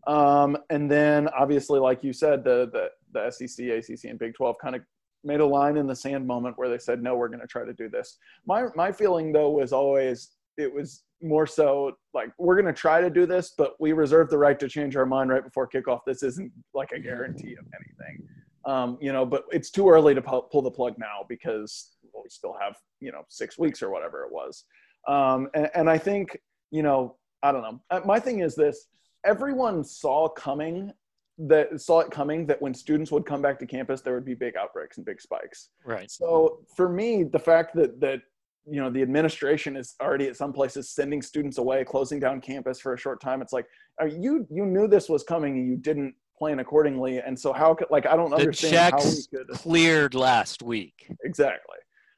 Um, 0.08 0.58
and 0.70 0.90
then 0.90 1.28
obviously, 1.38 1.80
like 1.80 2.06
you 2.06 2.14
said, 2.14 2.46
the 2.46 2.70
the 2.72 2.90
the 3.12 3.32
SEC, 3.32 3.66
ACC, 3.66 4.10
and 4.10 4.18
Big 4.18 4.34
12 4.34 4.56
kind 4.62 4.76
of 4.76 4.82
made 5.26 5.42
a 5.42 5.46
line 5.46 5.76
in 5.76 5.88
the 5.88 5.96
sand 5.96 6.26
moment 6.26 6.58
where 6.58 6.70
they 6.70 6.78
said, 6.78 7.02
no, 7.02 7.16
we're 7.16 7.28
going 7.28 7.42
to 7.42 7.48
try 7.48 7.66
to 7.66 7.74
do 7.74 7.90
this. 7.90 8.18
My 8.46 8.68
my 8.76 8.92
feeling 8.94 9.34
though 9.34 9.50
was 9.50 9.74
always 9.74 10.32
it 10.58 10.74
was 10.74 11.04
more 11.22 11.48
so 11.48 11.98
like 12.14 12.30
we're 12.38 12.56
going 12.56 12.74
to 12.74 12.80
try 12.80 13.02
to 13.02 13.10
do 13.10 13.26
this, 13.26 13.54
but 13.58 13.76
we 13.80 13.94
reserve 13.94 14.30
the 14.30 14.38
right 14.38 14.60
to 14.60 14.68
change 14.68 14.96
our 14.96 15.06
mind 15.06 15.30
right 15.30 15.44
before 15.44 15.68
kickoff. 15.68 16.02
This 16.06 16.24
isn't 16.24 16.52
like 16.74 16.92
a 16.92 17.00
guarantee 17.00 17.56
of 17.60 17.66
anything, 17.74 18.28
um, 18.66 18.98
you 19.02 19.12
know. 19.12 19.26
But 19.26 19.46
it's 19.52 19.72
too 19.72 19.90
early 19.90 20.14
to 20.16 20.22
pu- 20.22 20.44
pull 20.52 20.62
the 20.62 20.72
plug 20.72 20.96
now 20.98 21.26
because 21.28 21.96
well, 22.14 22.24
we 22.24 22.30
still 22.30 22.56
have 22.60 22.76
you 23.00 23.12
know 23.12 23.24
six 23.30 23.58
weeks 23.58 23.82
or 23.82 23.90
whatever 23.90 24.24
it 24.24 24.32
was. 24.32 24.66
Um, 25.08 25.50
and, 25.54 25.70
and 25.76 25.90
I 25.90 25.98
think 25.98 26.38
you 26.72 26.84
know 26.84 27.16
I 27.44 27.52
don't 27.52 27.62
know. 27.62 27.82
Uh, 27.90 28.02
my 28.06 28.20
thing 28.20 28.40
is 28.40 28.56
this: 28.56 28.88
everyone 29.26 29.84
saw 29.84 30.30
coming 30.30 30.92
that 31.38 31.82
saw 31.82 32.00
it 32.00 32.12
coming 32.12 32.46
that 32.46 32.62
when 32.62 32.74
students 32.74 33.12
would 33.12 33.26
come 33.26 33.42
back 33.42 33.60
to 33.60 33.66
campus 33.66 34.00
there 34.00 34.14
would 34.14 34.24
be 34.24 34.34
big 34.34 34.56
outbreaks 34.56 34.96
and 34.96 35.06
big 35.06 35.20
spikes 35.20 35.68
right 35.84 36.10
so 36.10 36.60
for 36.78 36.88
me 36.88 37.24
the 37.24 37.38
fact 37.38 37.76
that 37.76 38.00
that 38.00 38.22
you 38.70 38.82
know 38.82 38.90
the 38.90 39.02
administration 39.02 39.76
is 39.76 39.96
already 40.02 40.28
at 40.28 40.36
some 40.36 40.52
places 40.52 40.90
sending 40.90 41.22
students 41.22 41.58
away 41.58 41.84
closing 41.84 42.20
down 42.20 42.42
campus 42.42 42.80
for 42.80 42.94
a 42.94 42.98
short 42.98 43.22
time. 43.22 43.42
It's 43.42 43.54
like 43.54 43.66
you 44.08 44.48
you 44.50 44.66
knew 44.66 44.88
this 44.88 45.10
was 45.10 45.24
coming 45.24 45.58
and 45.58 45.68
you 45.68 45.78
didn't 45.78 46.16
plan 46.38 46.60
accordingly. 46.60 47.20
And 47.20 47.40
so 47.40 47.54
how 47.54 47.74
could 47.74 47.88
like 47.90 48.06
i 48.06 48.16
don't 48.16 48.30
the 48.30 48.38
understand 48.38 48.74
checks 48.74 49.04
how 49.04 49.10
we 49.10 49.46
could 49.46 49.50
cleared 49.56 50.16
last 50.16 50.64
week. 50.64 51.08
Exactly. 51.24 51.78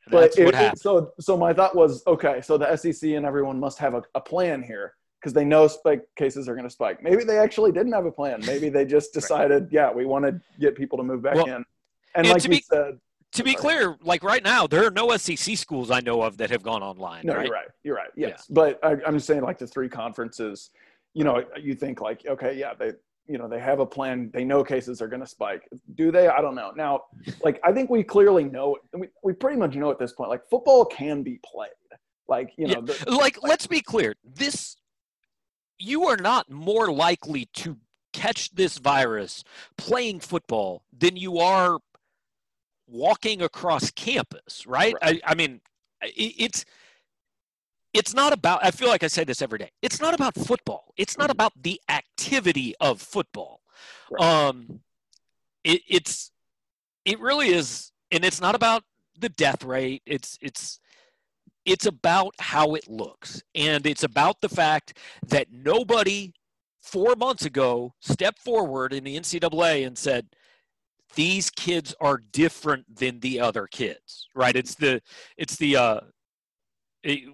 But 0.09 0.37
it, 0.37 0.55
it, 0.55 0.79
so 0.79 1.11
so 1.19 1.35
my 1.35 1.53
thought 1.53 1.75
was 1.75 2.01
okay 2.07 2.39
so 2.41 2.57
the 2.57 2.75
sec 2.77 3.03
and 3.03 3.25
everyone 3.25 3.59
must 3.59 3.77
have 3.79 3.93
a, 3.93 4.03
a 4.15 4.21
plan 4.21 4.63
here 4.63 4.93
because 5.19 5.33
they 5.33 5.43
know 5.43 5.67
spike 5.67 6.03
cases 6.15 6.47
are 6.47 6.53
going 6.53 6.67
to 6.67 6.73
spike. 6.73 7.03
Maybe 7.03 7.23
they 7.23 7.39
actually 7.39 7.71
didn't 7.71 7.91
have 7.91 8.05
a 8.05 8.11
plan. 8.11 8.41
Maybe 8.45 8.69
they 8.69 8.85
just 8.85 9.13
decided 9.19 9.63
right. 9.63 9.71
yeah 9.71 9.91
we 9.91 10.05
want 10.05 10.25
to 10.25 10.39
get 10.59 10.75
people 10.75 10.97
to 10.97 11.03
move 11.03 11.21
back 11.21 11.35
well, 11.35 11.45
in. 11.45 11.53
And, 11.53 11.65
and 12.15 12.29
like 12.29 12.43
you 12.43 12.49
be, 12.49 12.61
said 12.61 12.99
to 13.33 13.43
be 13.43 13.53
clear, 13.53 13.95
like 14.01 14.23
right 14.23 14.43
now, 14.43 14.67
there 14.67 14.85
are 14.85 14.91
no 14.91 15.15
SEC 15.17 15.57
schools 15.57 15.91
I 15.91 15.99
know 15.99 16.21
of 16.21 16.37
that 16.37 16.49
have 16.49 16.63
gone 16.63 16.81
online. 16.81 17.25
No, 17.25 17.35
right? 17.35 17.45
you're 17.45 17.53
right. 17.53 17.67
You're 17.83 17.95
right. 17.95 18.09
Yes, 18.15 18.45
yeah. 18.49 18.53
but 18.53 18.79
I, 18.83 18.93
am 19.05 19.15
just 19.15 19.27
saying, 19.27 19.41
like 19.41 19.57
the 19.57 19.67
three 19.67 19.89
conferences, 19.89 20.69
you 21.13 21.23
know, 21.23 21.43
you 21.59 21.75
think 21.75 22.01
like, 22.01 22.25
okay, 22.27 22.55
yeah, 22.57 22.73
they, 22.73 22.91
you 23.27 23.37
know, 23.37 23.47
they 23.47 23.59
have 23.59 23.79
a 23.79 23.85
plan. 23.85 24.31
They 24.33 24.45
know 24.45 24.63
cases 24.63 25.01
are 25.01 25.07
going 25.07 25.19
to 25.19 25.27
spike. 25.27 25.67
Do 25.95 26.11
they? 26.11 26.27
I 26.27 26.41
don't 26.41 26.55
know. 26.55 26.71
Now, 26.75 27.01
like, 27.43 27.59
I 27.63 27.71
think 27.71 27.89
we 27.89 28.03
clearly 28.03 28.45
know. 28.45 28.77
We 28.93 29.07
we 29.23 29.33
pretty 29.33 29.57
much 29.57 29.75
know 29.75 29.91
at 29.91 29.99
this 29.99 30.13
point. 30.13 30.29
Like, 30.29 30.47
football 30.49 30.85
can 30.85 31.23
be 31.23 31.39
played. 31.45 31.69
Like, 32.29 32.51
you 32.57 32.67
know, 32.67 32.83
yeah. 32.85 32.93
the, 33.05 33.11
like, 33.11 33.21
like 33.21 33.43
let's 33.43 33.67
be 33.67 33.81
clear. 33.81 34.15
This, 34.23 34.77
you 35.77 36.07
are 36.07 36.17
not 36.17 36.49
more 36.49 36.91
likely 36.91 37.45
to 37.55 37.77
catch 38.13 38.49
this 38.55 38.79
virus 38.79 39.43
playing 39.77 40.19
football 40.19 40.83
than 40.97 41.15
you 41.15 41.37
are 41.37 41.77
walking 42.87 43.41
across 43.41 43.91
campus, 43.91 44.65
right? 44.65 44.93
right. 45.01 45.21
I, 45.25 45.31
I 45.31 45.35
mean, 45.35 45.61
it's 46.01 46.65
it's 47.93 48.13
not 48.13 48.33
about 48.33 48.59
i 48.63 48.71
feel 48.71 48.87
like 48.87 49.03
i 49.03 49.07
say 49.07 49.23
this 49.23 49.41
every 49.41 49.57
day 49.57 49.71
it's 49.81 49.99
not 49.99 50.13
about 50.13 50.35
football 50.35 50.93
it's 50.97 51.17
not 51.17 51.25
mm-hmm. 51.25 51.31
about 51.31 51.53
the 51.61 51.79
activity 51.89 52.75
of 52.79 53.01
football 53.01 53.61
right. 54.11 54.21
um 54.21 54.81
it, 55.63 55.81
it's 55.87 56.31
it 57.05 57.19
really 57.19 57.49
is 57.49 57.91
and 58.11 58.23
it's 58.23 58.41
not 58.41 58.55
about 58.55 58.83
the 59.17 59.29
death 59.29 59.63
rate 59.63 60.01
it's 60.05 60.37
it's 60.41 60.79
it's 61.65 61.85
about 61.85 62.33
how 62.39 62.75
it 62.75 62.87
looks 62.87 63.41
and 63.55 63.85
it's 63.85 64.03
about 64.03 64.41
the 64.41 64.49
fact 64.49 64.97
that 65.25 65.47
nobody 65.51 66.31
four 66.81 67.15
months 67.15 67.45
ago 67.45 67.93
stepped 67.99 68.39
forward 68.39 68.93
in 68.93 69.03
the 69.03 69.17
ncaa 69.17 69.85
and 69.85 69.97
said 69.97 70.27
these 71.15 71.49
kids 71.49 71.95
are 71.99 72.21
different 72.31 72.83
than 72.95 73.19
the 73.19 73.39
other 73.39 73.67
kids 73.67 74.27
right? 74.35 74.55
It's 74.55 74.75
the 74.75 75.01
it's 75.37 75.55
the 75.57 75.75
uh 75.75 75.99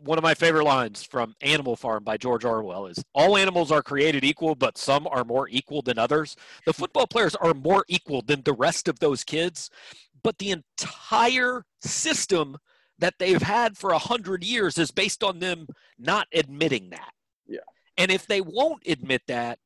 one 0.03 0.17
of 0.17 0.23
my 0.23 0.33
favorite 0.33 0.65
lines 0.65 1.03
from 1.03 1.33
animal 1.41 1.75
farm 1.75 2.03
by 2.03 2.15
george 2.15 2.45
orwell 2.45 2.85
is 2.85 3.03
all 3.15 3.37
animals 3.37 3.71
are 3.71 3.81
created 3.81 4.23
equal 4.23 4.53
but 4.53 4.77
some 4.77 5.07
are 5.07 5.23
more 5.23 5.47
equal 5.49 5.81
than 5.81 5.97
others. 5.97 6.35
The 6.65 6.73
football 6.73 7.07
players 7.07 7.35
are 7.35 7.53
more 7.53 7.85
equal 7.87 8.21
than 8.21 8.43
the 8.43 8.53
rest 8.53 8.87
of 8.87 8.99
those 8.99 9.23
kids 9.23 9.69
but 10.23 10.37
the 10.37 10.51
entire 10.51 11.65
system 11.81 12.57
that 12.99 13.15
they've 13.19 13.41
had 13.41 13.77
for 13.77 13.91
a 13.91 13.97
hundred 13.97 14.43
years 14.43 14.77
is 14.77 14.91
based 14.91 15.23
on 15.23 15.39
them 15.39 15.67
not 15.99 16.27
admitting 16.33 16.89
that. 16.91 17.11
Yeah. 17.47 17.59
And 17.97 18.11
if 18.11 18.25
they 18.27 18.39
won't 18.39 18.83
admit 18.87 19.23
that 19.27 19.59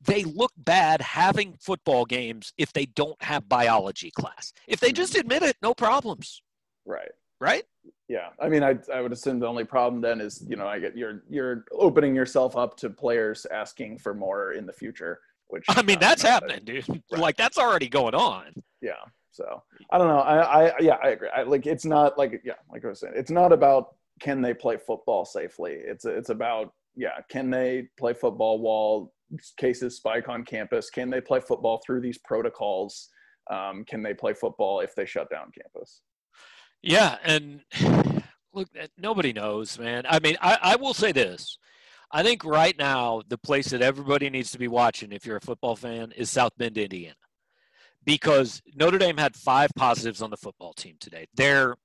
they 0.00 0.24
look 0.24 0.52
bad 0.56 1.00
having 1.00 1.56
football 1.60 2.04
games 2.04 2.52
if 2.56 2.72
they 2.72 2.86
don't 2.86 3.20
have 3.22 3.48
biology 3.48 4.10
class. 4.10 4.52
If 4.66 4.80
they 4.80 4.92
just 4.92 5.12
mm-hmm. 5.12 5.20
admit 5.20 5.42
it, 5.42 5.56
no 5.62 5.74
problems. 5.74 6.42
Right. 6.86 7.10
Right? 7.40 7.64
Yeah. 8.08 8.28
I 8.40 8.48
mean, 8.48 8.62
I, 8.62 8.78
I 8.92 9.00
would 9.00 9.12
assume 9.12 9.38
the 9.38 9.46
only 9.46 9.64
problem 9.64 10.00
then 10.00 10.20
is, 10.20 10.44
you 10.48 10.56
know, 10.56 10.66
I 10.66 10.78
get 10.78 10.96
you're 10.96 11.22
you're 11.28 11.64
opening 11.72 12.14
yourself 12.14 12.56
up 12.56 12.76
to 12.78 12.90
players 12.90 13.46
asking 13.50 13.98
for 13.98 14.14
more 14.14 14.52
in 14.52 14.66
the 14.66 14.72
future, 14.72 15.20
which 15.48 15.64
I 15.68 15.82
mean, 15.82 15.98
that's 15.98 16.22
happening, 16.22 16.60
dude. 16.64 16.86
Right. 16.88 17.20
Like 17.20 17.36
that's 17.36 17.58
already 17.58 17.88
going 17.88 18.14
on. 18.14 18.52
Yeah. 18.80 18.92
So 19.32 19.62
I 19.92 19.98
don't 19.98 20.08
know. 20.08 20.18
I, 20.18 20.66
I 20.66 20.78
yeah, 20.80 20.96
I 21.02 21.08
agree. 21.10 21.28
I 21.34 21.42
like 21.42 21.66
it's 21.66 21.84
not 21.84 22.18
like 22.18 22.42
yeah, 22.44 22.54
like 22.70 22.84
I 22.84 22.88
was 22.88 23.00
saying, 23.00 23.14
it's 23.16 23.30
not 23.30 23.52
about 23.52 23.94
can 24.20 24.42
they 24.42 24.54
play 24.54 24.76
football 24.76 25.24
safely. 25.24 25.72
It's 25.72 26.04
it's 26.04 26.30
about 26.30 26.72
yeah, 26.96 27.20
can 27.28 27.50
they 27.50 27.88
play 27.98 28.12
football 28.12 28.58
while 28.58 29.12
cases 29.56 29.96
spike 29.96 30.28
on 30.28 30.44
campus? 30.44 30.90
Can 30.90 31.10
they 31.10 31.20
play 31.20 31.40
football 31.40 31.80
through 31.84 32.00
these 32.00 32.18
protocols? 32.18 33.08
Um, 33.50 33.84
can 33.84 34.02
they 34.02 34.14
play 34.14 34.34
football 34.34 34.80
if 34.80 34.94
they 34.94 35.06
shut 35.06 35.30
down 35.30 35.50
campus? 35.56 36.02
Yeah, 36.82 37.16
and 37.24 37.60
look, 38.52 38.68
eh, 38.76 38.86
nobody 38.96 39.32
knows, 39.32 39.78
man. 39.78 40.04
I 40.08 40.20
mean, 40.20 40.36
I, 40.40 40.58
I 40.62 40.76
will 40.76 40.94
say 40.94 41.12
this. 41.12 41.58
I 42.12 42.22
think 42.22 42.44
right 42.44 42.76
now 42.76 43.22
the 43.28 43.38
place 43.38 43.70
that 43.70 43.82
everybody 43.82 44.30
needs 44.30 44.50
to 44.52 44.58
be 44.58 44.68
watching, 44.68 45.12
if 45.12 45.24
you're 45.24 45.36
a 45.36 45.40
football 45.40 45.76
fan, 45.76 46.12
is 46.16 46.30
South 46.30 46.52
Bend, 46.56 46.76
Indiana, 46.76 47.14
because 48.04 48.60
Notre 48.74 48.98
Dame 48.98 49.16
had 49.16 49.36
five 49.36 49.70
positives 49.76 50.20
on 50.20 50.30
the 50.30 50.36
football 50.36 50.72
team 50.72 50.96
today. 50.98 51.26
They're, 51.34 51.76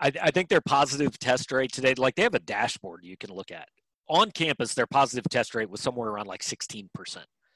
I, 0.00 0.10
I 0.20 0.30
think 0.32 0.48
their 0.48 0.60
positive 0.60 1.18
test 1.18 1.52
rate 1.52 1.72
today, 1.72 1.94
like 1.94 2.16
they 2.16 2.22
have 2.22 2.34
a 2.34 2.40
dashboard 2.40 3.04
you 3.04 3.16
can 3.16 3.32
look 3.32 3.52
at 3.52 3.68
on 4.10 4.30
campus, 4.32 4.74
their 4.74 4.86
positive 4.86 5.24
test 5.30 5.54
rate 5.54 5.70
was 5.70 5.80
somewhere 5.80 6.10
around 6.10 6.26
like 6.26 6.42
16%. 6.42 6.88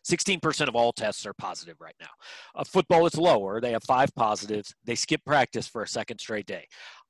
16% 0.05 0.69
of 0.69 0.77
all 0.77 0.93
tests 0.93 1.27
are 1.27 1.35
positive 1.35 1.77
right 1.81 1.95
now. 2.01 2.11
Uh, 2.55 2.64
football 2.64 3.07
is 3.07 3.17
lower. 3.17 3.61
They 3.61 3.73
have 3.73 3.83
five 3.85 4.14
positives. 4.14 4.75
They 4.85 4.95
skip 4.95 5.25
practice 5.25 5.67
for 5.67 5.83
a 5.83 5.88
second 5.88 6.19
straight 6.21 6.47
day. 6.47 6.67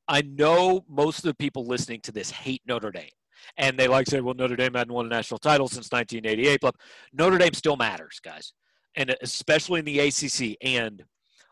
I 0.06 0.22
know 0.22 0.84
most 0.88 1.18
of 1.18 1.24
the 1.24 1.34
people 1.34 1.66
listening 1.66 2.00
to 2.02 2.12
this 2.12 2.30
hate 2.30 2.62
Notre 2.66 2.92
Dame. 2.92 3.08
And 3.56 3.78
they 3.78 3.88
like 3.88 4.08
say, 4.08 4.20
well, 4.20 4.34
Notre 4.34 4.56
Dame 4.56 4.74
hadn't 4.74 4.92
won 4.92 5.06
a 5.06 5.08
national 5.08 5.38
title 5.38 5.68
since 5.68 5.90
1988. 5.90 6.60
But 6.60 6.76
Notre 7.12 7.38
Dame 7.38 7.52
still 7.52 7.76
matters, 7.76 8.20
guys. 8.22 8.52
And 8.94 9.14
especially 9.22 9.80
in 9.80 9.84
the 9.84 9.98
ACC. 9.98 10.56
And 10.62 11.04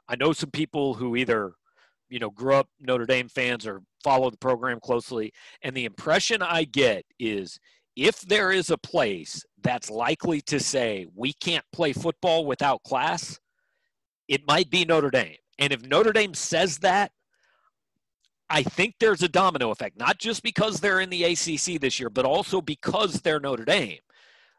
I 0.09 0.17
know 0.17 0.33
some 0.33 0.51
people 0.51 0.95
who 0.95 1.17
either, 1.17 1.53
you 2.09 2.19
know, 2.19 2.31
grew 2.31 2.55
up 2.55 2.69
Notre 2.81 3.07
Dame 3.07 3.29
fans 3.29 3.67
or 3.67 3.83
follow 4.05 4.31
the 4.31 4.39
program 4.39 4.79
closely. 4.81 5.33
And 5.63 5.77
the 5.77 5.87
impression 5.87 6.41
I 6.41 6.65
get 6.65 7.05
is 7.19 7.59
if 7.97 8.21
there 8.23 8.53
is 8.53 8.71
a 8.71 8.79
place 8.79 9.45
that's 9.63 9.91
likely 9.91 10.41
to 10.43 10.59
say 10.59 11.07
we 11.15 11.33
can't 11.35 11.65
play 11.73 11.93
football 11.93 12.47
without 12.47 12.83
class, 12.83 13.39
it 14.29 14.47
might 14.47 14.71
be 14.71 14.85
Notre 14.85 15.11
Dame. 15.11 15.37
And 15.59 15.73
if 15.73 15.83
Notre 15.87 16.13
Dame 16.13 16.35
says 16.35 16.79
that, 16.79 17.13
I 18.51 18.63
think 18.63 18.97
there's 19.01 19.23
a 19.23 19.29
domino 19.29 19.71
effect, 19.71 19.99
not 19.99 20.19
just 20.19 20.43
because 20.43 20.81
they're 20.81 21.01
in 21.01 21.11
the 21.11 21.25
ACC 21.25 21.81
this 21.81 21.99
year, 21.99 22.11
but 22.11 22.25
also 22.25 22.61
because 22.61 23.21
they're 23.21 23.41
Notre 23.41 23.65
Dame. 23.65 23.99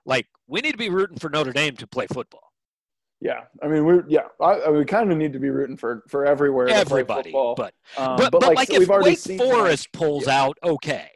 Like, 0.06 0.28
we 0.48 0.62
need 0.62 0.72
to 0.72 0.78
be 0.78 0.90
rooting 0.90 1.18
for 1.18 1.30
Notre 1.30 1.54
Dame 1.54 1.76
to 1.78 1.88
play 1.88 2.08
football. 2.08 2.54
Yeah, 3.24 3.44
I 3.62 3.70
mean 3.70 3.86
we're 3.86 4.04
yeah, 4.10 4.28
I, 4.42 4.56
I, 4.56 4.70
we 4.70 4.84
kind 4.84 5.10
of 5.10 5.18
need 5.18 5.32
to 5.32 5.40
be 5.40 5.50
rooting 5.50 5.78
for 5.78 6.04
for 6.10 6.26
everywhere. 6.26 6.68
Everybody, 6.68 7.32
but, 7.32 7.74
um, 7.96 8.18
but, 8.18 8.32
but 8.34 8.42
but 8.42 8.56
like, 8.56 8.68
so 8.68 8.82
if 8.82 8.90
Wake 8.90 9.40
Forest 9.40 9.94
pulls 9.94 10.28
yeah. 10.28 10.44
out, 10.44 10.58
okay, 10.62 11.10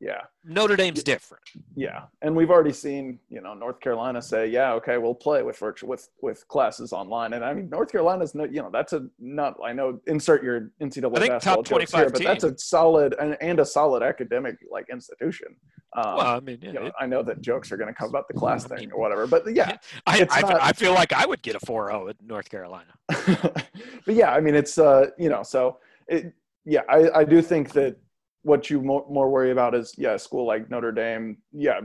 yeah. 0.00 0.20
Notre 0.44 0.76
Dame's 0.76 1.02
different. 1.02 1.42
Yeah, 1.74 2.04
and 2.22 2.34
we've 2.34 2.50
already 2.50 2.72
seen 2.72 3.18
you 3.28 3.40
know 3.40 3.54
North 3.54 3.80
Carolina 3.80 4.22
say, 4.22 4.46
yeah, 4.46 4.72
okay, 4.74 4.96
we'll 4.96 5.14
play 5.14 5.42
with 5.42 5.58
virtual 5.58 5.88
with 5.88 6.08
with 6.22 6.46
classes 6.48 6.92
online, 6.92 7.32
and 7.32 7.44
I 7.44 7.52
mean 7.52 7.68
North 7.68 7.90
Carolina's 7.90 8.34
no, 8.34 8.44
you 8.44 8.62
know 8.62 8.70
that's 8.72 8.92
a 8.92 9.08
not 9.18 9.56
I 9.64 9.72
know 9.72 10.00
insert 10.06 10.42
your 10.44 10.70
NCAA 10.80 11.16
I 11.16 11.20
think 11.20 11.32
basketball 11.32 11.40
top 11.40 11.64
twenty 11.64 11.86
five, 11.86 12.12
but 12.12 12.22
that's 12.22 12.44
a 12.44 12.56
solid 12.58 13.14
and, 13.20 13.36
and 13.40 13.58
a 13.60 13.64
solid 13.64 14.02
academic 14.02 14.56
like 14.70 14.86
institution. 14.90 15.48
Um, 15.96 16.16
well, 16.16 16.26
I 16.26 16.40
mean, 16.40 16.58
yeah, 16.62 16.68
you 16.68 16.74
know, 16.74 16.86
it, 16.86 16.94
I 17.00 17.06
know 17.06 17.22
that 17.22 17.40
jokes 17.40 17.72
are 17.72 17.76
going 17.76 17.88
to 17.88 17.94
come 17.94 18.08
about 18.08 18.28
the 18.28 18.34
class 18.34 18.64
thing 18.64 18.78
mean, 18.78 18.92
or 18.92 19.00
whatever, 19.00 19.26
but 19.26 19.44
yeah, 19.54 19.78
I 20.06 20.26
I, 20.30 20.40
not, 20.42 20.60
I, 20.60 20.72
feel 20.72 20.92
like 20.92 21.12
I 21.12 21.26
would 21.26 21.42
get 21.42 21.56
a 21.56 21.60
4-0 21.60 22.10
at 22.10 22.16
North 22.22 22.48
Carolina. 22.48 22.92
but 23.08 24.14
yeah, 24.14 24.32
I 24.32 24.40
mean 24.40 24.54
it's 24.54 24.78
uh 24.78 25.06
you 25.18 25.28
know 25.28 25.42
so 25.42 25.78
it 26.06 26.32
yeah 26.64 26.82
I 26.88 27.10
I 27.20 27.24
do 27.24 27.42
think 27.42 27.72
that 27.72 27.96
what 28.42 28.70
you 28.70 28.80
more, 28.80 29.04
more 29.10 29.30
worry 29.30 29.50
about 29.50 29.74
is 29.74 29.94
yeah 29.98 30.14
a 30.14 30.18
school 30.18 30.46
like 30.46 30.70
notre 30.70 30.92
dame 30.92 31.38
yeah 31.52 31.80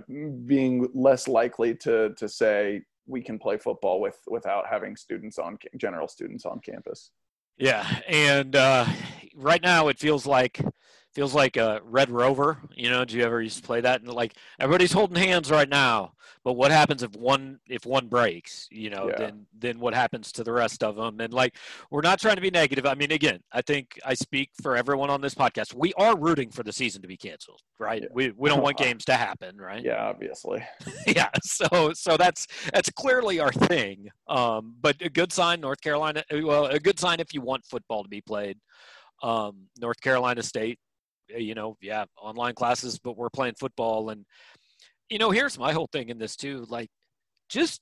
being 0.46 0.88
less 0.94 1.28
likely 1.28 1.76
to 1.76 2.14
to 2.16 2.30
say 2.30 2.82
we 3.06 3.22
can 3.22 3.38
play 3.38 3.58
football 3.58 4.00
with 4.00 4.18
without 4.28 4.66
having 4.70 4.96
students 4.96 5.38
on 5.38 5.58
general 5.78 6.08
students 6.08 6.46
on 6.46 6.60
campus. 6.60 7.12
Yeah 7.58 7.86
and 8.08 8.56
uh, 8.56 8.86
right 9.36 9.62
now 9.62 9.88
it 9.88 10.00
feels 10.00 10.26
like 10.26 10.62
feels 11.14 11.36
like 11.36 11.58
a 11.58 11.82
red 11.84 12.10
rover 12.10 12.58
you 12.76 12.90
know 12.90 13.06
do 13.06 13.18
you 13.18 13.24
ever 13.24 13.42
used 13.42 13.58
to 13.58 13.64
play 13.64 13.82
that? 13.82 14.02
And 14.02 14.12
like 14.12 14.36
everybody's 14.60 14.94
holding 14.94 15.18
hands 15.18 15.52
right 15.52 15.70
now 15.70 16.13
but 16.44 16.54
what 16.54 16.72
happens 16.72 17.04
if 17.04 17.12
one 17.16 17.60
if 17.68 17.86
one 17.86 18.08
breaks 18.08 18.68
you 18.72 18.90
know 18.90 19.08
yeah. 19.10 19.18
then 19.18 19.46
then 19.58 19.80
what 19.80 19.94
happens 19.94 20.32
to 20.32 20.44
the 20.44 20.52
rest 20.52 20.84
of 20.84 20.96
them 20.96 21.20
and 21.20 21.34
like 21.34 21.56
we're 21.90 22.02
not 22.02 22.20
trying 22.20 22.36
to 22.36 22.42
be 22.42 22.52
negative. 22.52 22.86
I 22.86 22.96
mean 22.96 23.12
again 23.12 23.40
i 23.52 23.62
think 23.62 24.00
i 24.06 24.14
speak 24.14 24.50
for 24.62 24.76
everyone 24.76 25.10
on 25.10 25.22
this 25.22 25.36
podcast. 25.36 25.74
We 25.74 25.94
are 25.94 26.18
rooting 26.18 26.50
for 26.52 26.64
the 26.64 26.74
season 26.74 27.02
to 27.02 27.08
be 27.08 27.18
canceled 27.18 27.62
right? 27.80 28.02
Yeah. 28.02 28.10
we, 28.12 28.34
we 28.38 28.50
don't 28.50 28.62
want 28.68 28.78
games 28.78 29.06
to 29.06 29.14
happen 29.14 29.58
right? 29.58 29.84
Yeah 29.84 30.04
obviously. 30.04 30.64
Yeah 31.08 31.30
so 31.44 31.94
so 31.94 32.18
that's 32.18 32.48
that's 32.74 32.90
clearly 32.92 33.40
our 33.40 33.52
thing. 33.52 34.10
Um 34.28 34.76
but 34.82 34.96
a 35.02 35.10
good 35.10 35.32
sign 35.32 35.62
north 35.62 35.82
carolina 35.82 36.24
well 36.32 36.66
a 36.66 36.80
good 36.80 37.00
sign 37.00 37.20
if 37.20 37.34
you 37.34 37.42
want 37.42 37.66
football 37.66 38.04
to 38.04 38.10
be 38.10 38.22
played. 38.22 38.58
Um 39.22 39.68
north 39.80 40.02
carolina 40.02 40.44
state 40.44 40.80
you 41.30 41.56
know 41.56 41.78
yeah 41.82 42.04
online 42.22 42.54
classes 42.54 43.00
but 43.00 43.18
we're 43.18 43.30
playing 43.30 43.54
football 43.58 44.10
and 44.10 44.26
you 45.14 45.20
know, 45.20 45.30
here's 45.30 45.60
my 45.60 45.72
whole 45.74 45.88
thing 45.92 46.10
in 46.10 46.18
this 46.18 46.36
too. 46.36 46.66
Like, 46.70 46.90
just 47.48 47.82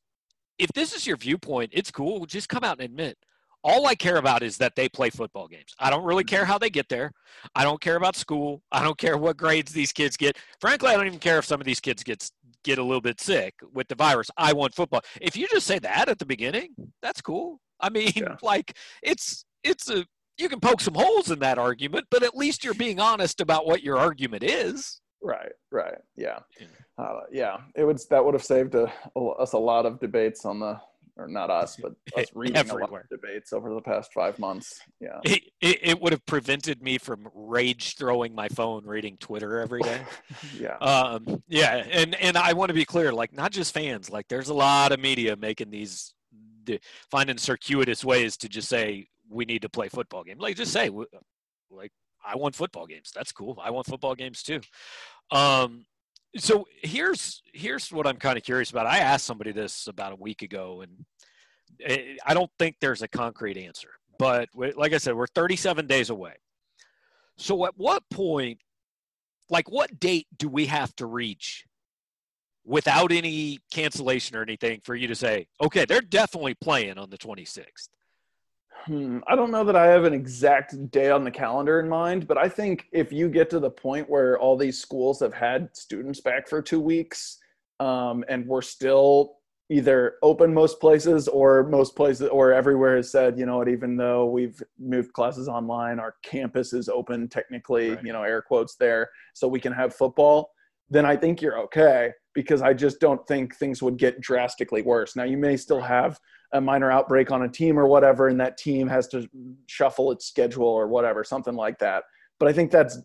if 0.59 0.69
this 0.73 0.93
is 0.93 1.07
your 1.07 1.15
viewpoint, 1.15 1.71
it's 1.73 1.89
cool. 1.89 2.25
Just 2.25 2.49
come 2.49 2.65
out 2.65 2.73
and 2.73 2.81
admit. 2.81 3.17
All 3.63 3.85
I 3.85 3.95
care 3.95 4.17
about 4.17 4.43
is 4.43 4.57
that 4.57 4.75
they 4.75 4.89
play 4.89 5.09
football 5.09 5.47
games. 5.47 5.73
I 5.79 5.89
don't 5.89 6.03
really 6.03 6.25
care 6.25 6.41
mm-hmm. 6.41 6.51
how 6.51 6.57
they 6.57 6.69
get 6.69 6.89
there. 6.89 7.11
I 7.55 7.63
don't 7.63 7.79
care 7.79 7.95
about 7.95 8.17
school. 8.17 8.61
I 8.71 8.83
don't 8.83 8.97
care 8.97 9.17
what 9.17 9.37
grades 9.37 9.71
these 9.71 9.93
kids 9.93 10.17
get. 10.17 10.37
Frankly, 10.59 10.89
I 10.89 10.97
don't 10.97 11.07
even 11.07 11.19
care 11.19 11.37
if 11.37 11.45
some 11.45 11.61
of 11.61 11.65
these 11.65 11.79
kids 11.79 12.03
get 12.03 12.29
get 12.63 12.79
a 12.79 12.83
little 12.83 13.01
bit 13.01 13.21
sick 13.21 13.55
with 13.73 13.87
the 13.87 13.95
virus. 13.95 14.29
I 14.35 14.51
want 14.51 14.75
football. 14.75 15.01
If 15.21 15.37
you 15.37 15.47
just 15.47 15.65
say 15.65 15.79
that 15.79 16.09
at 16.09 16.19
the 16.19 16.25
beginning, 16.25 16.75
that's 17.01 17.21
cool. 17.21 17.61
I 17.79 17.89
mean, 17.89 18.11
yeah. 18.13 18.35
like 18.41 18.75
it's 19.01 19.45
it's 19.63 19.89
a 19.89 20.05
you 20.37 20.49
can 20.49 20.59
poke 20.59 20.81
some 20.81 20.95
holes 20.95 21.31
in 21.31 21.39
that 21.39 21.57
argument, 21.57 22.07
but 22.11 22.23
at 22.23 22.35
least 22.35 22.65
you're 22.65 22.73
being 22.73 22.99
honest 22.99 23.39
about 23.39 23.65
what 23.65 23.83
your 23.83 23.97
argument 23.97 24.43
is. 24.43 24.99
Right, 25.23 25.51
right, 25.71 25.99
yeah, 26.15 26.39
uh, 26.97 27.21
yeah. 27.31 27.57
It 27.75 27.83
would 27.83 27.99
that 28.09 28.23
would 28.23 28.33
have 28.33 28.43
saved 28.43 28.75
a, 28.75 28.91
a, 29.15 29.19
us 29.19 29.53
a 29.53 29.57
lot 29.57 29.85
of 29.85 29.99
debates 29.99 30.45
on 30.45 30.59
the, 30.59 30.79
or 31.17 31.27
not 31.27 31.49
us, 31.49 31.77
but 31.81 31.93
us 32.17 32.27
reading 32.33 32.57
Everywhere. 32.57 32.83
a 32.83 32.91
lot 32.91 33.01
of 33.01 33.09
debates 33.09 33.53
over 33.53 33.73
the 33.73 33.81
past 33.81 34.13
five 34.13 34.37
months. 34.39 34.79
Yeah, 34.99 35.19
it, 35.23 35.43
it, 35.61 35.79
it 35.81 36.01
would 36.01 36.13
have 36.13 36.25
prevented 36.25 36.81
me 36.81 36.97
from 36.97 37.27
rage 37.33 37.97
throwing 37.97 38.33
my 38.33 38.47
phone 38.49 38.85
reading 38.85 39.17
Twitter 39.17 39.59
every 39.59 39.81
day. 39.81 40.01
yeah, 40.59 40.77
um, 40.77 41.43
yeah, 41.47 41.85
and 41.91 42.15
and 42.15 42.37
I 42.37 42.53
want 42.53 42.69
to 42.69 42.75
be 42.75 42.85
clear, 42.85 43.11
like 43.11 43.33
not 43.33 43.51
just 43.51 43.73
fans, 43.73 44.09
like 44.09 44.27
there's 44.27 44.49
a 44.49 44.53
lot 44.53 44.91
of 44.91 44.99
media 44.99 45.35
making 45.35 45.71
these, 45.71 46.13
finding 47.09 47.37
circuitous 47.37 48.03
ways 48.05 48.37
to 48.37 48.49
just 48.49 48.69
say 48.69 49.07
we 49.29 49.45
need 49.45 49.61
to 49.61 49.69
play 49.69 49.89
football 49.89 50.23
game. 50.23 50.37
Like 50.39 50.55
just 50.55 50.73
say 50.73 50.89
like 51.69 51.91
I 52.23 52.35
want 52.35 52.55
football 52.55 52.85
games. 52.85 53.11
That's 53.13 53.31
cool. 53.31 53.59
I 53.61 53.71
want 53.71 53.87
football 53.87 54.15
games 54.15 54.43
too. 54.43 54.61
Um, 55.31 55.85
so 56.37 56.65
here's 56.81 57.41
here's 57.53 57.91
what 57.91 58.07
I'm 58.07 58.17
kind 58.17 58.37
of 58.37 58.43
curious 58.43 58.71
about. 58.71 58.87
I 58.87 58.99
asked 58.99 59.25
somebody 59.25 59.51
this 59.51 59.87
about 59.87 60.13
a 60.13 60.15
week 60.15 60.41
ago, 60.41 60.81
and 60.81 61.05
eh, 61.83 62.15
I 62.25 62.33
don't 62.33 62.51
think 62.57 62.77
there's 62.79 63.01
a 63.01 63.07
concrete 63.07 63.57
answer. 63.57 63.89
But 64.17 64.49
like 64.55 64.93
I 64.93 64.97
said, 64.97 65.15
we're 65.15 65.27
37 65.27 65.87
days 65.87 66.09
away. 66.09 66.33
So 67.37 67.65
at 67.65 67.73
what 67.75 68.03
point, 68.11 68.59
like 69.49 69.69
what 69.69 69.99
date 69.99 70.27
do 70.37 70.47
we 70.47 70.67
have 70.67 70.95
to 70.97 71.07
reach 71.07 71.65
without 72.63 73.11
any 73.11 73.57
cancellation 73.71 74.37
or 74.37 74.43
anything 74.43 74.79
for 74.83 74.93
you 74.93 75.07
to 75.07 75.15
say, 75.15 75.47
okay, 75.59 75.85
they're 75.85 76.01
definitely 76.01 76.53
playing 76.53 76.99
on 76.99 77.09
the 77.09 77.17
26th? 77.17 77.89
Hmm, 78.85 79.19
I 79.27 79.35
don't 79.35 79.51
know 79.51 79.63
that 79.63 79.75
I 79.75 79.85
have 79.87 80.05
an 80.05 80.13
exact 80.13 80.89
day 80.91 81.11
on 81.11 81.23
the 81.23 81.31
calendar 81.31 81.79
in 81.79 81.87
mind, 81.87 82.27
but 82.27 82.37
I 82.37 82.49
think 82.49 82.87
if 82.91 83.11
you 83.11 83.29
get 83.29 83.49
to 83.51 83.59
the 83.59 83.69
point 83.69 84.09
where 84.09 84.39
all 84.39 84.57
these 84.57 84.79
schools 84.79 85.19
have 85.19 85.33
had 85.33 85.69
students 85.75 86.19
back 86.19 86.47
for 86.47 86.61
two 86.61 86.79
weeks 86.79 87.37
um, 87.79 88.23
and 88.27 88.45
we're 88.47 88.61
still 88.61 89.35
either 89.69 90.15
open 90.21 90.53
most 90.53 90.79
places 90.81 91.27
or 91.27 91.63
most 91.63 91.95
places 91.95 92.27
or 92.27 92.51
everywhere 92.51 92.97
has 92.97 93.09
said, 93.09 93.39
you 93.39 93.45
know 93.45 93.57
what, 93.57 93.69
even 93.69 93.95
though 93.95 94.25
we've 94.25 94.61
moved 94.77 95.13
classes 95.13 95.47
online, 95.47 95.99
our 95.99 96.15
campus 96.23 96.73
is 96.73 96.89
open 96.89 97.27
technically, 97.27 97.91
right. 97.91 98.03
you 98.03 98.11
know, 98.11 98.23
air 98.23 98.41
quotes 98.41 98.75
there, 98.75 99.09
so 99.33 99.47
we 99.47 99.59
can 99.59 99.71
have 99.71 99.95
football, 99.95 100.51
then 100.89 101.05
I 101.05 101.15
think 101.15 101.41
you're 101.41 101.57
okay 101.59 102.11
because 102.33 102.61
I 102.61 102.73
just 102.73 102.99
don't 102.99 103.25
think 103.27 103.55
things 103.55 103.81
would 103.81 103.97
get 103.97 104.19
drastically 104.19 104.81
worse. 104.81 105.15
Now, 105.15 105.23
you 105.23 105.37
may 105.37 105.55
still 105.55 105.81
have 105.81 106.19
a 106.53 106.61
minor 106.61 106.91
outbreak 106.91 107.31
on 107.31 107.43
a 107.43 107.49
team 107.49 107.79
or 107.79 107.87
whatever, 107.87 108.27
and 108.27 108.39
that 108.39 108.57
team 108.57 108.87
has 108.87 109.07
to 109.09 109.27
shuffle 109.67 110.11
its 110.11 110.25
schedule 110.25 110.67
or 110.67 110.87
whatever, 110.87 111.23
something 111.23 111.55
like 111.55 111.79
that. 111.79 112.03
But 112.39 112.49
I 112.49 112.53
think 112.53 112.71
that's 112.71 112.99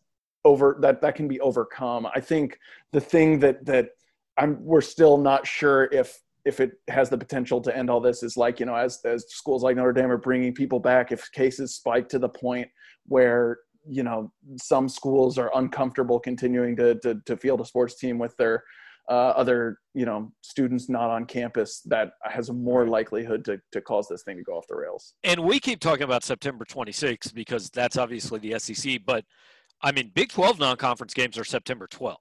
over 0.44 0.78
that 0.80 1.00
that 1.02 1.14
can 1.14 1.28
be 1.28 1.40
overcome. 1.40 2.06
I 2.14 2.20
think 2.20 2.58
the 2.92 3.00
thing 3.00 3.38
that 3.40 3.64
that 3.66 3.90
I'm 4.38 4.62
we're 4.64 4.80
still 4.80 5.18
not 5.18 5.46
sure 5.46 5.88
if 5.92 6.20
if 6.44 6.60
it 6.60 6.72
has 6.88 7.10
the 7.10 7.18
potential 7.18 7.60
to 7.60 7.76
end 7.76 7.90
all 7.90 8.00
this 8.00 8.22
is 8.22 8.36
like 8.36 8.60
you 8.60 8.66
know 8.66 8.76
as 8.76 9.00
as 9.04 9.26
schools 9.28 9.62
like 9.62 9.76
Notre 9.76 9.92
Dame 9.92 10.10
are 10.10 10.16
bringing 10.16 10.54
people 10.54 10.78
back, 10.78 11.12
if 11.12 11.30
cases 11.32 11.74
spike 11.74 12.08
to 12.10 12.18
the 12.18 12.28
point 12.28 12.68
where 13.06 13.58
you 13.88 14.02
know 14.02 14.32
some 14.56 14.88
schools 14.88 15.38
are 15.38 15.50
uncomfortable 15.54 16.18
continuing 16.18 16.76
to 16.76 16.94
to, 17.00 17.20
to 17.26 17.36
field 17.36 17.60
a 17.60 17.64
sports 17.64 17.96
team 17.96 18.18
with 18.18 18.36
their 18.36 18.62
uh, 19.08 19.12
other 19.36 19.78
you 19.94 20.04
know 20.04 20.32
students 20.42 20.88
not 20.88 21.10
on 21.10 21.24
campus 21.24 21.80
that 21.82 22.12
has 22.22 22.48
a 22.48 22.52
more 22.52 22.86
likelihood 22.86 23.44
to, 23.44 23.60
to 23.72 23.80
cause 23.80 24.08
this 24.08 24.22
thing 24.22 24.36
to 24.36 24.42
go 24.42 24.54
off 24.54 24.66
the 24.68 24.76
rails. 24.76 25.14
And 25.24 25.40
we 25.40 25.60
keep 25.60 25.80
talking 25.80 26.02
about 26.04 26.24
september 26.24 26.64
26th 26.64 27.34
because 27.34 27.70
that's 27.70 27.96
obviously 27.96 28.38
the 28.38 28.58
sec 28.58 29.00
but 29.04 29.24
i 29.82 29.92
mean 29.92 30.10
big 30.14 30.30
12 30.30 30.58
non-conference 30.58 31.14
games 31.14 31.38
are 31.38 31.44
september 31.44 31.86
12th 31.86 32.16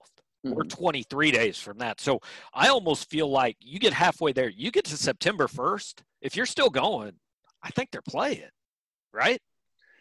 mm-hmm. 0.46 0.54
we're 0.54 0.64
23 0.64 1.32
days 1.32 1.58
from 1.58 1.78
that. 1.80 2.00
So 2.00 2.20
i 2.54 2.68
almost 2.68 3.10
feel 3.10 3.30
like 3.30 3.58
you 3.60 3.80
get 3.80 3.94
halfway 3.94 4.32
there 4.32 4.50
you 4.50 4.72
get 4.72 4.86
to 4.86 4.98
september 4.98 5.48
1st 5.48 6.02
if 6.22 6.36
you're 6.36 6.46
still 6.46 6.70
going 6.70 7.14
i 7.64 7.70
think 7.70 7.90
they're 7.92 8.02
playing 8.02 8.50
right 9.14 9.40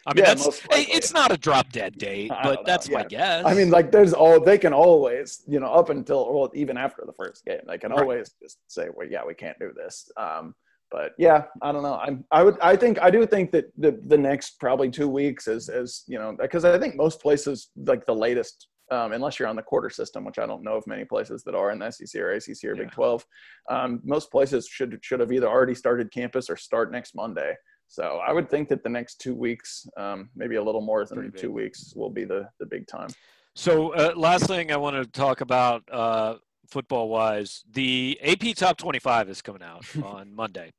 I 0.07 0.15
mean, 0.15 0.25
yeah, 0.25 0.35
that's 0.35 0.61
it's 0.71 1.15
not 1.15 1.33
a 1.33 1.37
drop 1.37 1.73
dead 1.73 1.97
date, 1.97 2.31
but 2.43 2.67
that's 2.67 2.89
yeah. 2.89 2.99
my 2.99 3.05
guess. 3.05 3.45
I 3.47 3.55
mean, 3.55 3.71
like 3.71 3.91
there's 3.91 4.13
all 4.13 4.39
they 4.39 4.59
can 4.59 4.73
always, 4.73 5.43
you 5.47 5.61
know, 5.61 5.73
up 5.73 5.89
until 5.89 6.33
well, 6.33 6.51
even 6.55 6.77
after 6.77 7.05
the 7.07 7.13
first 7.13 7.45
game, 7.45 7.61
they 7.67 7.79
can 7.79 7.91
right. 7.91 8.01
always 8.01 8.35
just 8.43 8.59
say, 8.69 8.89
well, 8.95 9.09
yeah, 9.09 9.25
we 9.27 9.35
can't 9.35 9.59
do 9.59 9.73
this. 9.75 10.11
Um, 10.17 10.55
but 10.91 11.13
yeah, 11.19 11.45
I 11.63 11.73
don't 11.73 11.83
know. 11.83 11.95
I'm, 11.97 12.25
I 12.31 12.43
would, 12.43 12.57
I 12.61 12.77
think, 12.77 13.01
I 13.01 13.11
do 13.11 13.27
think 13.27 13.51
that 13.53 13.73
the 13.77 13.99
the 14.07 14.19
next 14.19 14.61
probably 14.61 14.91
two 14.91 15.09
weeks 15.09 15.49
is, 15.49 15.69
is 15.69 16.05
you 16.07 16.19
know, 16.19 16.37
because 16.39 16.65
I 16.65 16.79
think 16.79 16.95
most 16.97 17.21
places 17.21 17.71
like 17.75 18.07
the 18.07 18.15
latest, 18.15 18.69
um, 18.91 19.13
unless 19.13 19.39
you're 19.39 19.49
on 19.49 19.57
the 19.57 19.63
quarter 19.63 19.91
system, 19.91 20.25
which 20.25 20.39
I 20.39 20.47
don't 20.47 20.63
know 20.63 20.77
of 20.77 20.87
many 20.87 21.05
places 21.05 21.43
that 21.45 21.55
are 21.55 21.71
in 21.73 21.79
the 21.79 21.91
SEC 21.91 22.21
or 22.21 22.33
ACC 22.33 22.47
or 22.65 22.75
yeah. 22.75 22.83
Big 22.83 22.93
Twelve, 22.93 23.27
um, 23.71 24.01
most 24.05 24.31
places 24.31 24.69
should 24.69 24.99
should 25.03 25.21
have 25.21 25.33
either 25.33 25.49
already 25.49 25.75
started 25.75 26.13
campus 26.13 26.49
or 26.49 26.57
start 26.57 26.93
next 26.93 27.15
Monday. 27.17 27.55
So 27.89 28.21
I 28.27 28.33
would 28.33 28.51
think 28.51 28.69
that 28.71 28.83
the 28.83 28.89
next 28.89 29.21
two 29.21 29.35
weeks, 29.35 29.87
um, 29.97 30.31
maybe 30.35 30.57
a 30.57 30.63
little 30.63 30.81
more 30.81 31.05
than 31.05 31.33
two 31.33 31.53
weeks, 31.53 31.93
will 31.95 32.11
be 32.11 32.25
the 32.25 32.49
the 32.59 32.67
big 32.67 32.87
time. 32.87 33.09
So 33.55 33.93
uh, 33.95 34.15
last 34.17 34.47
thing 34.47 34.73
I 34.73 34.77
want 34.77 34.97
to 34.97 35.09
talk 35.11 35.41
about, 35.41 35.85
uh, 35.91 36.37
football 36.69 37.09
wise. 37.09 37.63
The 37.71 38.19
AP 38.23 38.57
Top 38.57 38.77
25 38.77 39.29
is 39.29 39.43
coming 39.43 39.63
out 39.63 39.85
on 40.03 40.35
Monday. 40.35 40.73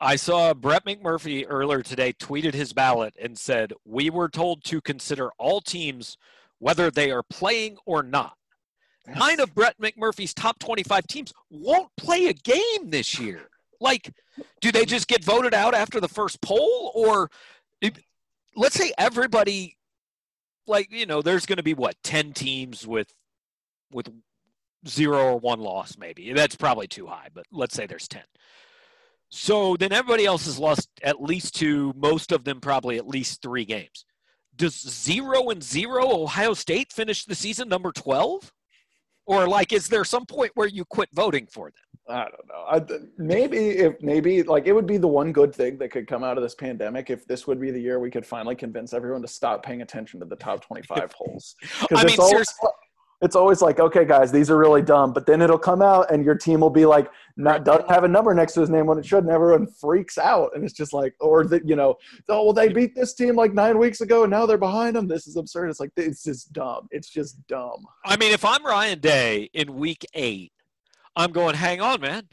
I 0.00 0.16
saw 0.16 0.52
Brett 0.52 0.84
McMurphy 0.84 1.46
earlier 1.48 1.82
today 1.82 2.12
tweeted 2.12 2.54
his 2.54 2.72
ballot 2.72 3.14
and 3.20 3.38
said, 3.38 3.72
We 3.84 4.10
were 4.10 4.28
told 4.28 4.64
to 4.64 4.80
consider 4.80 5.30
all 5.38 5.60
teams 5.60 6.16
whether 6.58 6.90
they 6.90 7.10
are 7.10 7.22
playing 7.22 7.76
or 7.86 8.02
not. 8.02 8.34
Nine 9.06 9.40
of 9.40 9.54
Brett 9.54 9.76
McMurphy's 9.80 10.34
top 10.34 10.58
25 10.58 11.06
teams 11.06 11.32
won't 11.50 11.90
play 11.96 12.26
a 12.26 12.32
game 12.32 12.90
this 12.90 13.18
year. 13.18 13.48
Like, 13.82 14.14
do 14.60 14.72
they 14.72 14.84
just 14.84 15.08
get 15.08 15.24
voted 15.24 15.54
out 15.54 15.74
after 15.74 16.00
the 16.00 16.08
first 16.08 16.40
poll? 16.40 16.92
Or 16.94 17.30
let's 18.56 18.76
say 18.76 18.92
everybody, 18.96 19.76
like, 20.66 20.90
you 20.90 21.06
know, 21.06 21.20
there's 21.20 21.46
going 21.46 21.58
to 21.58 21.62
be 21.62 21.74
what, 21.74 21.96
10 22.04 22.32
teams 22.32 22.86
with, 22.86 23.12
with 23.90 24.08
zero 24.86 25.32
or 25.32 25.38
one 25.38 25.60
loss, 25.60 25.98
maybe. 25.98 26.32
That's 26.32 26.56
probably 26.56 26.86
too 26.86 27.06
high, 27.06 27.28
but 27.34 27.46
let's 27.50 27.74
say 27.74 27.86
there's 27.86 28.08
10. 28.08 28.22
So 29.28 29.76
then 29.76 29.92
everybody 29.92 30.26
else 30.26 30.44
has 30.44 30.58
lost 30.58 30.88
at 31.02 31.22
least 31.22 31.54
two, 31.54 31.92
most 31.96 32.32
of 32.32 32.44
them 32.44 32.60
probably 32.60 32.98
at 32.98 33.08
least 33.08 33.42
three 33.42 33.64
games. 33.64 34.04
Does 34.54 34.78
zero 34.78 35.48
and 35.48 35.62
zero 35.62 36.22
Ohio 36.22 36.52
State 36.54 36.92
finish 36.92 37.24
the 37.24 37.34
season 37.34 37.68
number 37.68 37.90
12? 37.92 38.52
or 39.26 39.48
like 39.48 39.72
is 39.72 39.88
there 39.88 40.04
some 40.04 40.26
point 40.26 40.52
where 40.54 40.68
you 40.68 40.84
quit 40.84 41.08
voting 41.12 41.46
for 41.46 41.70
them 41.70 41.91
i 42.08 42.24
don't 42.24 42.48
know 42.48 42.64
I, 42.68 42.82
maybe 43.16 43.58
if 43.58 43.94
maybe 44.02 44.42
like 44.42 44.66
it 44.66 44.72
would 44.72 44.86
be 44.86 44.96
the 44.96 45.08
one 45.08 45.32
good 45.32 45.54
thing 45.54 45.78
that 45.78 45.90
could 45.90 46.06
come 46.06 46.24
out 46.24 46.36
of 46.36 46.42
this 46.42 46.54
pandemic 46.54 47.10
if 47.10 47.26
this 47.26 47.46
would 47.46 47.60
be 47.60 47.70
the 47.70 47.80
year 47.80 48.00
we 48.00 48.10
could 48.10 48.26
finally 48.26 48.56
convince 48.56 48.92
everyone 48.92 49.22
to 49.22 49.28
stop 49.28 49.62
paying 49.64 49.82
attention 49.82 50.20
to 50.20 50.26
the 50.26 50.36
top 50.36 50.64
25 50.64 51.10
polls 51.16 51.54
i 51.94 52.04
mean 52.04 52.16
seriously 52.16 52.68
it's 53.22 53.36
always 53.36 53.62
like, 53.62 53.78
okay, 53.78 54.04
guys, 54.04 54.32
these 54.32 54.50
are 54.50 54.58
really 54.58 54.82
dumb. 54.82 55.12
But 55.12 55.26
then 55.26 55.40
it'll 55.40 55.56
come 55.56 55.80
out, 55.80 56.10
and 56.12 56.24
your 56.24 56.34
team 56.34 56.60
will 56.60 56.70
be 56.70 56.84
like, 56.84 57.08
not 57.36 57.64
doesn't 57.64 57.88
have 57.88 58.02
a 58.02 58.08
number 58.08 58.34
next 58.34 58.54
to 58.54 58.60
his 58.60 58.68
name 58.68 58.86
when 58.86 58.98
it 58.98 59.06
should, 59.06 59.22
and 59.22 59.30
everyone 59.32 59.66
freaks 59.66 60.18
out. 60.18 60.50
And 60.54 60.64
it's 60.64 60.74
just 60.74 60.92
like, 60.92 61.14
or 61.20 61.46
that 61.46 61.66
you 61.66 61.76
know, 61.76 61.94
oh 62.28 62.44
well, 62.46 62.52
they 62.52 62.68
beat 62.68 62.96
this 62.96 63.14
team 63.14 63.36
like 63.36 63.54
nine 63.54 63.78
weeks 63.78 64.00
ago, 64.00 64.24
and 64.24 64.30
now 64.30 64.44
they're 64.44 64.58
behind 64.58 64.96
them. 64.96 65.06
This 65.06 65.28
is 65.28 65.36
absurd. 65.36 65.70
It's 65.70 65.78
like 65.78 65.92
it's 65.96 66.24
just 66.24 66.52
dumb. 66.52 66.88
It's 66.90 67.08
just 67.08 67.46
dumb. 67.46 67.84
I 68.04 68.16
mean, 68.16 68.32
if 68.32 68.44
I'm 68.44 68.66
Ryan 68.66 68.98
Day 68.98 69.48
in 69.54 69.76
Week 69.76 70.04
Eight, 70.14 70.52
I'm 71.16 71.32
going, 71.32 71.54
hang 71.54 71.80
on, 71.80 72.00
man. 72.00 72.28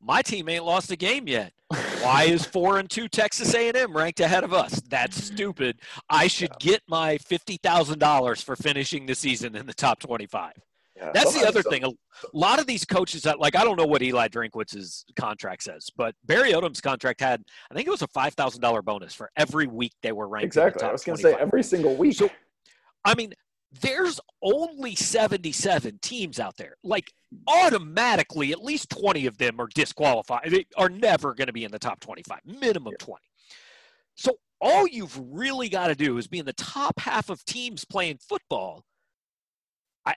My 0.00 0.22
team 0.22 0.48
ain't 0.48 0.64
lost 0.64 0.90
a 0.92 0.96
game 0.96 1.26
yet. 1.26 1.52
Why 2.00 2.24
is 2.24 2.44
four 2.46 2.78
and 2.78 2.88
two 2.88 3.08
Texas 3.08 3.54
A&M 3.54 3.96
ranked 3.96 4.20
ahead 4.20 4.44
of 4.44 4.52
us? 4.52 4.80
That's 4.88 5.20
mm-hmm. 5.20 5.34
stupid. 5.34 5.80
I 6.08 6.28
should 6.28 6.52
get 6.60 6.82
my 6.88 7.18
fifty 7.18 7.56
thousand 7.56 7.98
dollars 7.98 8.40
for 8.40 8.54
finishing 8.54 9.06
the 9.06 9.14
season 9.14 9.56
in 9.56 9.66
the 9.66 9.74
top 9.74 9.98
twenty-five. 9.98 10.54
Yeah, 10.96 11.10
That's 11.12 11.38
the 11.38 11.46
other 11.46 11.62
thing. 11.62 11.84
A 11.84 11.92
lot 12.32 12.58
of 12.58 12.66
these 12.66 12.84
coaches, 12.84 13.22
that, 13.22 13.38
like 13.38 13.56
I 13.56 13.64
don't 13.64 13.76
know 13.76 13.86
what 13.86 14.02
Eli 14.02 14.28
Drinkwitz's 14.28 15.04
contract 15.16 15.62
says, 15.62 15.90
but 15.96 16.14
Barry 16.24 16.52
Odom's 16.52 16.80
contract 16.80 17.20
had, 17.20 17.42
I 17.70 17.74
think 17.74 17.86
it 17.86 17.90
was 17.90 18.02
a 18.02 18.08
five 18.08 18.34
thousand 18.34 18.62
dollar 18.62 18.82
bonus 18.82 19.14
for 19.14 19.30
every 19.36 19.66
week 19.66 19.92
they 20.02 20.12
were 20.12 20.26
ranked. 20.26 20.46
Exactly. 20.46 20.86
I 20.86 20.92
was 20.92 21.04
going 21.04 21.16
to 21.16 21.22
say 21.22 21.34
every 21.34 21.62
single 21.62 21.94
week. 21.94 22.16
So, 22.16 22.28
I 23.04 23.14
mean, 23.14 23.32
there's 23.80 24.20
only 24.42 24.94
77 24.94 25.98
teams 26.00 26.40
out 26.40 26.56
there. 26.56 26.74
Like 26.82 27.12
automatically, 27.46 28.52
at 28.52 28.62
least 28.62 28.90
20 28.90 29.26
of 29.26 29.38
them 29.38 29.60
are 29.60 29.68
disqualified. 29.74 30.50
They 30.50 30.66
are 30.76 30.88
never 30.88 31.34
going 31.34 31.48
to 31.48 31.52
be 31.52 31.64
in 31.64 31.70
the 31.70 31.78
top 31.78 32.00
25, 32.00 32.40
minimum 32.46 32.94
yeah. 32.98 33.04
20. 33.04 33.22
So 34.14 34.38
all 34.60 34.86
you've 34.86 35.20
really 35.30 35.68
got 35.68 35.88
to 35.88 35.94
do 35.94 36.18
is 36.18 36.26
be 36.26 36.38
in 36.38 36.46
the 36.46 36.52
top 36.54 36.98
half 37.00 37.30
of 37.30 37.44
teams 37.44 37.84
playing 37.84 38.18
football. 38.26 38.84
I 40.06 40.14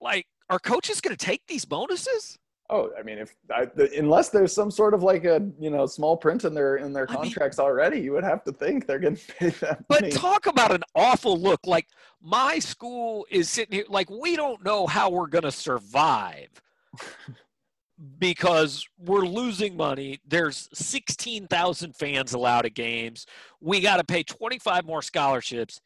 like 0.00 0.26
are 0.50 0.58
coaches 0.58 1.00
going 1.00 1.16
to 1.16 1.24
take 1.24 1.42
these 1.46 1.64
bonuses? 1.64 2.38
Oh, 2.70 2.90
I 2.98 3.02
mean, 3.02 3.18
if 3.18 3.36
I, 3.54 3.66
the, 3.66 3.90
unless 3.98 4.30
there's 4.30 4.52
some 4.52 4.70
sort 4.70 4.94
of 4.94 5.02
like 5.02 5.24
a 5.24 5.46
you 5.58 5.68
know 5.68 5.84
small 5.84 6.16
print 6.16 6.44
in 6.44 6.54
their 6.54 6.76
in 6.76 6.94
their 6.94 7.06
contracts 7.06 7.58
mean, 7.58 7.66
already, 7.66 8.00
you 8.00 8.12
would 8.12 8.24
have 8.24 8.42
to 8.44 8.52
think 8.52 8.86
they're 8.86 8.98
getting 8.98 9.18
paid 9.38 9.52
that. 9.54 9.84
But 9.86 10.10
talk 10.12 10.46
about 10.46 10.72
an 10.72 10.82
awful 10.94 11.38
look. 11.38 11.60
Like 11.66 11.88
my 12.22 12.58
school 12.58 13.26
is 13.30 13.50
sitting 13.50 13.74
here, 13.76 13.84
like 13.90 14.08
we 14.08 14.34
don't 14.34 14.64
know 14.64 14.86
how 14.86 15.10
we're 15.10 15.26
going 15.26 15.44
to 15.44 15.52
survive 15.52 16.48
because 18.18 18.88
we're 18.98 19.26
losing 19.26 19.76
money. 19.76 20.20
There's 20.26 20.70
sixteen 20.72 21.46
thousand 21.46 21.94
fans 21.94 22.32
allowed 22.32 22.64
at 22.64 22.72
games. 22.72 23.26
We 23.60 23.82
got 23.82 23.98
to 23.98 24.04
pay 24.04 24.22
twenty 24.22 24.58
five 24.58 24.86
more 24.86 25.02
scholarships. 25.02 25.82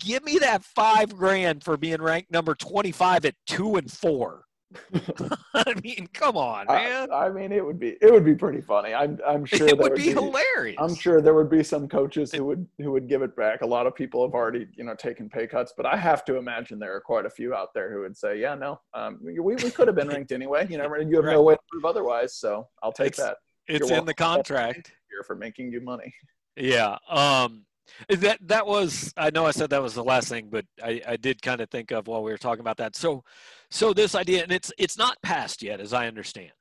Give 0.00 0.24
me 0.24 0.38
that 0.38 0.64
five 0.64 1.14
grand 1.14 1.62
for 1.62 1.76
being 1.76 2.02
ranked 2.02 2.32
number 2.32 2.56
twenty 2.56 2.90
five 2.90 3.24
at 3.24 3.36
two 3.46 3.76
and 3.76 3.88
four. 3.88 4.46
I 5.54 5.74
mean, 5.82 6.08
come 6.12 6.36
on, 6.36 6.66
man. 6.66 7.10
I, 7.10 7.26
I, 7.26 7.30
mean, 7.30 7.52
it 7.52 7.64
would 7.64 7.78
be 7.78 7.96
it 8.02 8.12
would 8.12 8.24
be 8.24 8.34
pretty 8.34 8.60
funny. 8.60 8.92
I'm 8.92 9.18
I'm 9.26 9.44
sure 9.46 9.66
it 9.66 9.78
would, 9.78 9.92
would 9.92 9.96
be, 9.96 10.08
be, 10.08 10.12
hilarious. 10.12 10.76
I'm 10.78 10.94
sure 10.94 11.22
there 11.22 11.34
would 11.34 11.48
be 11.48 11.62
some 11.62 11.88
coaches 11.88 12.32
who 12.32 12.44
would 12.44 12.66
who 12.78 12.92
would 12.92 13.08
give 13.08 13.22
it 13.22 13.34
back. 13.34 13.62
A 13.62 13.66
lot 13.66 13.86
of 13.86 13.94
people 13.94 14.24
have 14.26 14.34
already 14.34 14.66
you 14.76 14.84
know 14.84 14.94
taken 14.94 15.28
pay 15.28 15.46
cuts, 15.46 15.72
but 15.76 15.86
I 15.86 15.96
have 15.96 16.24
to 16.26 16.36
imagine 16.36 16.78
there 16.78 16.94
are 16.94 17.00
quite 17.00 17.24
a 17.24 17.30
few 17.30 17.54
out 17.54 17.72
there 17.74 17.90
who 17.92 18.00
would 18.00 18.16
say, 18.16 18.38
yeah, 18.38 18.54
no, 18.54 18.80
um, 18.92 19.18
we 19.22 19.38
we 19.40 19.70
could 19.70 19.88
have 19.88 19.96
been 19.96 20.08
ranked 20.08 20.32
anyway. 20.32 20.66
You 20.68 20.78
know, 20.78 20.84
you 20.98 21.16
have 21.16 21.24
right. 21.24 21.32
no 21.32 21.42
way 21.42 21.54
to 21.54 21.60
prove 21.70 21.84
otherwise, 21.86 22.36
so 22.36 22.68
I'll 22.82 22.92
take 22.92 23.08
it's, 23.08 23.18
that. 23.18 23.38
It's 23.68 23.88
You're 23.88 23.98
in 23.98 24.04
the 24.04 24.14
contract 24.14 24.92
here 25.10 25.22
for 25.22 25.34
making 25.34 25.72
you 25.72 25.80
money. 25.80 26.12
Yeah. 26.56 26.96
Um, 27.08 27.64
that 28.08 28.38
that 28.48 28.66
was 28.66 29.12
I 29.16 29.30
know 29.30 29.46
I 29.46 29.50
said 29.50 29.70
that 29.70 29.82
was 29.82 29.94
the 29.94 30.04
last 30.04 30.28
thing, 30.28 30.48
but 30.50 30.64
I, 30.82 31.00
I 31.06 31.16
did 31.16 31.40
kind 31.40 31.60
of 31.60 31.70
think 31.70 31.90
of 31.90 32.06
while 32.06 32.22
we 32.22 32.30
were 32.30 32.38
talking 32.38 32.60
about 32.60 32.76
that. 32.78 32.96
So 32.96 33.24
so 33.70 33.92
this 33.92 34.14
idea, 34.14 34.42
and 34.42 34.52
it's 34.52 34.72
it's 34.78 34.96
not 34.96 35.20
passed 35.22 35.62
yet, 35.62 35.80
as 35.80 35.92
I 35.92 36.06
understand, 36.06 36.52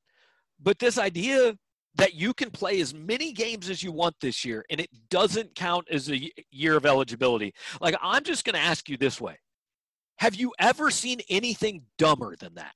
but 0.62 0.80
this 0.80 0.98
idea 0.98 1.58
that 1.96 2.14
you 2.14 2.34
can 2.34 2.52
play 2.52 2.80
as 2.80 2.94
many 2.94 3.34
games 3.34 3.70
as 3.70 3.82
you 3.82 3.92
want 3.92 4.16
this 4.22 4.46
year, 4.46 4.66
and 4.70 4.80
it 4.80 4.90
doesn't 5.10 5.56
count 5.56 5.88
as 5.90 6.12
a 6.12 6.32
year 6.52 6.76
of 6.76 6.86
eligibility. 6.86 7.54
Like 7.82 7.96
I'm 8.02 8.24
just 8.24 8.46
going 8.46 8.56
to 8.56 8.62
ask 8.62 8.90
you 8.90 8.98
this 8.98 9.22
way: 9.22 9.38
Have 10.18 10.36
you 10.36 10.54
ever 10.60 10.92
seen 10.92 11.20
anything 11.30 11.84
dumber 11.98 12.36
than 12.36 12.56
that? 12.56 12.74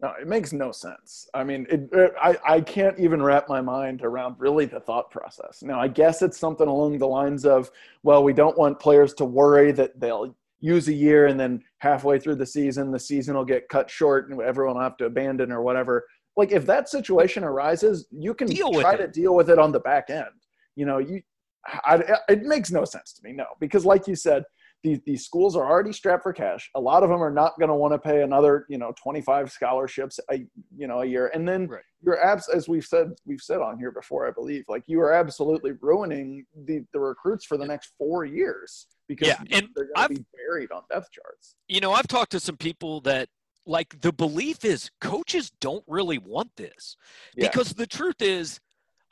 No, 0.00 0.12
it 0.20 0.28
makes 0.28 0.52
no 0.52 0.72
sense. 0.72 1.26
I 1.32 1.42
mean, 1.42 1.66
it, 1.70 1.88
it, 1.90 2.12
I, 2.20 2.36
I 2.46 2.60
can't 2.60 2.98
even 2.98 3.22
wrap 3.22 3.48
my 3.48 3.62
mind 3.62 4.02
around 4.02 4.36
really 4.38 4.66
the 4.66 4.78
thought 4.78 5.10
process. 5.10 5.62
Now, 5.62 5.80
I 5.80 5.88
guess 5.88 6.20
it's 6.20 6.38
something 6.38 6.68
along 6.68 6.98
the 6.98 7.08
lines 7.08 7.46
of, 7.46 7.70
well, 8.02 8.22
we 8.22 8.34
don't 8.34 8.58
want 8.58 8.78
players 8.78 9.14
to 9.14 9.24
worry 9.24 9.72
that 9.72 9.98
they'll 9.98 10.36
use 10.66 10.88
a 10.88 10.92
year 10.92 11.26
and 11.26 11.38
then 11.38 11.62
halfway 11.78 12.18
through 12.18 12.34
the 12.34 12.46
season, 12.46 12.90
the 12.90 12.98
season 12.98 13.36
will 13.36 13.44
get 13.44 13.68
cut 13.68 13.88
short 13.88 14.28
and 14.28 14.40
everyone 14.40 14.74
will 14.74 14.82
have 14.82 14.96
to 14.96 15.04
abandon 15.06 15.52
or 15.52 15.62
whatever. 15.62 16.04
Like, 16.36 16.52
if 16.52 16.66
that 16.66 16.88
situation 16.88 17.44
arises, 17.44 18.06
you 18.10 18.34
can 18.34 18.48
deal 18.48 18.72
try 18.72 18.96
to 18.96 19.06
deal 19.06 19.34
with 19.34 19.48
it 19.48 19.58
on 19.58 19.70
the 19.72 19.80
back 19.80 20.10
end. 20.10 20.26
You 20.74 20.86
know, 20.86 20.98
you, 20.98 21.22
I, 21.66 22.02
it 22.28 22.42
makes 22.42 22.70
no 22.70 22.84
sense 22.84 23.12
to 23.14 23.22
me, 23.22 23.32
no, 23.32 23.46
because 23.60 23.84
like 23.84 24.06
you 24.06 24.16
said, 24.16 24.42
these, 24.86 25.00
these 25.04 25.24
schools 25.24 25.56
are 25.56 25.68
already 25.68 25.92
strapped 25.92 26.22
for 26.22 26.32
cash. 26.32 26.70
A 26.76 26.80
lot 26.80 27.02
of 27.02 27.10
them 27.10 27.20
are 27.20 27.30
not 27.30 27.58
going 27.58 27.70
to 27.70 27.74
want 27.74 27.92
to 27.92 27.98
pay 27.98 28.22
another, 28.22 28.66
you 28.68 28.78
know, 28.78 28.94
25 29.02 29.50
scholarships, 29.50 30.20
a, 30.30 30.46
you 30.76 30.86
know, 30.86 31.00
a 31.00 31.04
year. 31.04 31.26
And 31.34 31.46
then 31.46 31.66
right. 31.66 31.82
you're 32.02 32.24
abs, 32.24 32.48
as 32.48 32.68
we've 32.68 32.84
said, 32.84 33.10
we've 33.24 33.40
said 33.40 33.60
on 33.60 33.80
here 33.80 33.90
before, 33.90 34.28
I 34.28 34.30
believe, 34.30 34.64
like 34.68 34.84
you 34.86 35.00
are 35.00 35.12
absolutely 35.12 35.72
ruining 35.80 36.46
the, 36.66 36.84
the 36.92 37.00
recruits 37.00 37.44
for 37.44 37.56
the 37.56 37.66
next 37.66 37.94
four 37.98 38.24
years 38.24 38.86
because 39.08 39.26
yeah, 39.26 39.40
and 39.50 39.68
they're 39.74 39.88
going 39.94 40.08
to 40.08 40.14
be 40.14 40.24
buried 40.36 40.70
on 40.70 40.82
depth 40.88 41.10
charts. 41.10 41.56
You 41.66 41.80
know, 41.80 41.92
I've 41.92 42.06
talked 42.06 42.30
to 42.32 42.40
some 42.40 42.56
people 42.56 43.00
that 43.00 43.28
like 43.66 44.00
the 44.00 44.12
belief 44.12 44.64
is 44.64 44.90
coaches 45.00 45.50
don't 45.60 45.84
really 45.88 46.18
want 46.18 46.50
this 46.56 46.96
yeah. 47.34 47.48
because 47.48 47.72
the 47.72 47.88
truth 47.88 48.22
is 48.22 48.60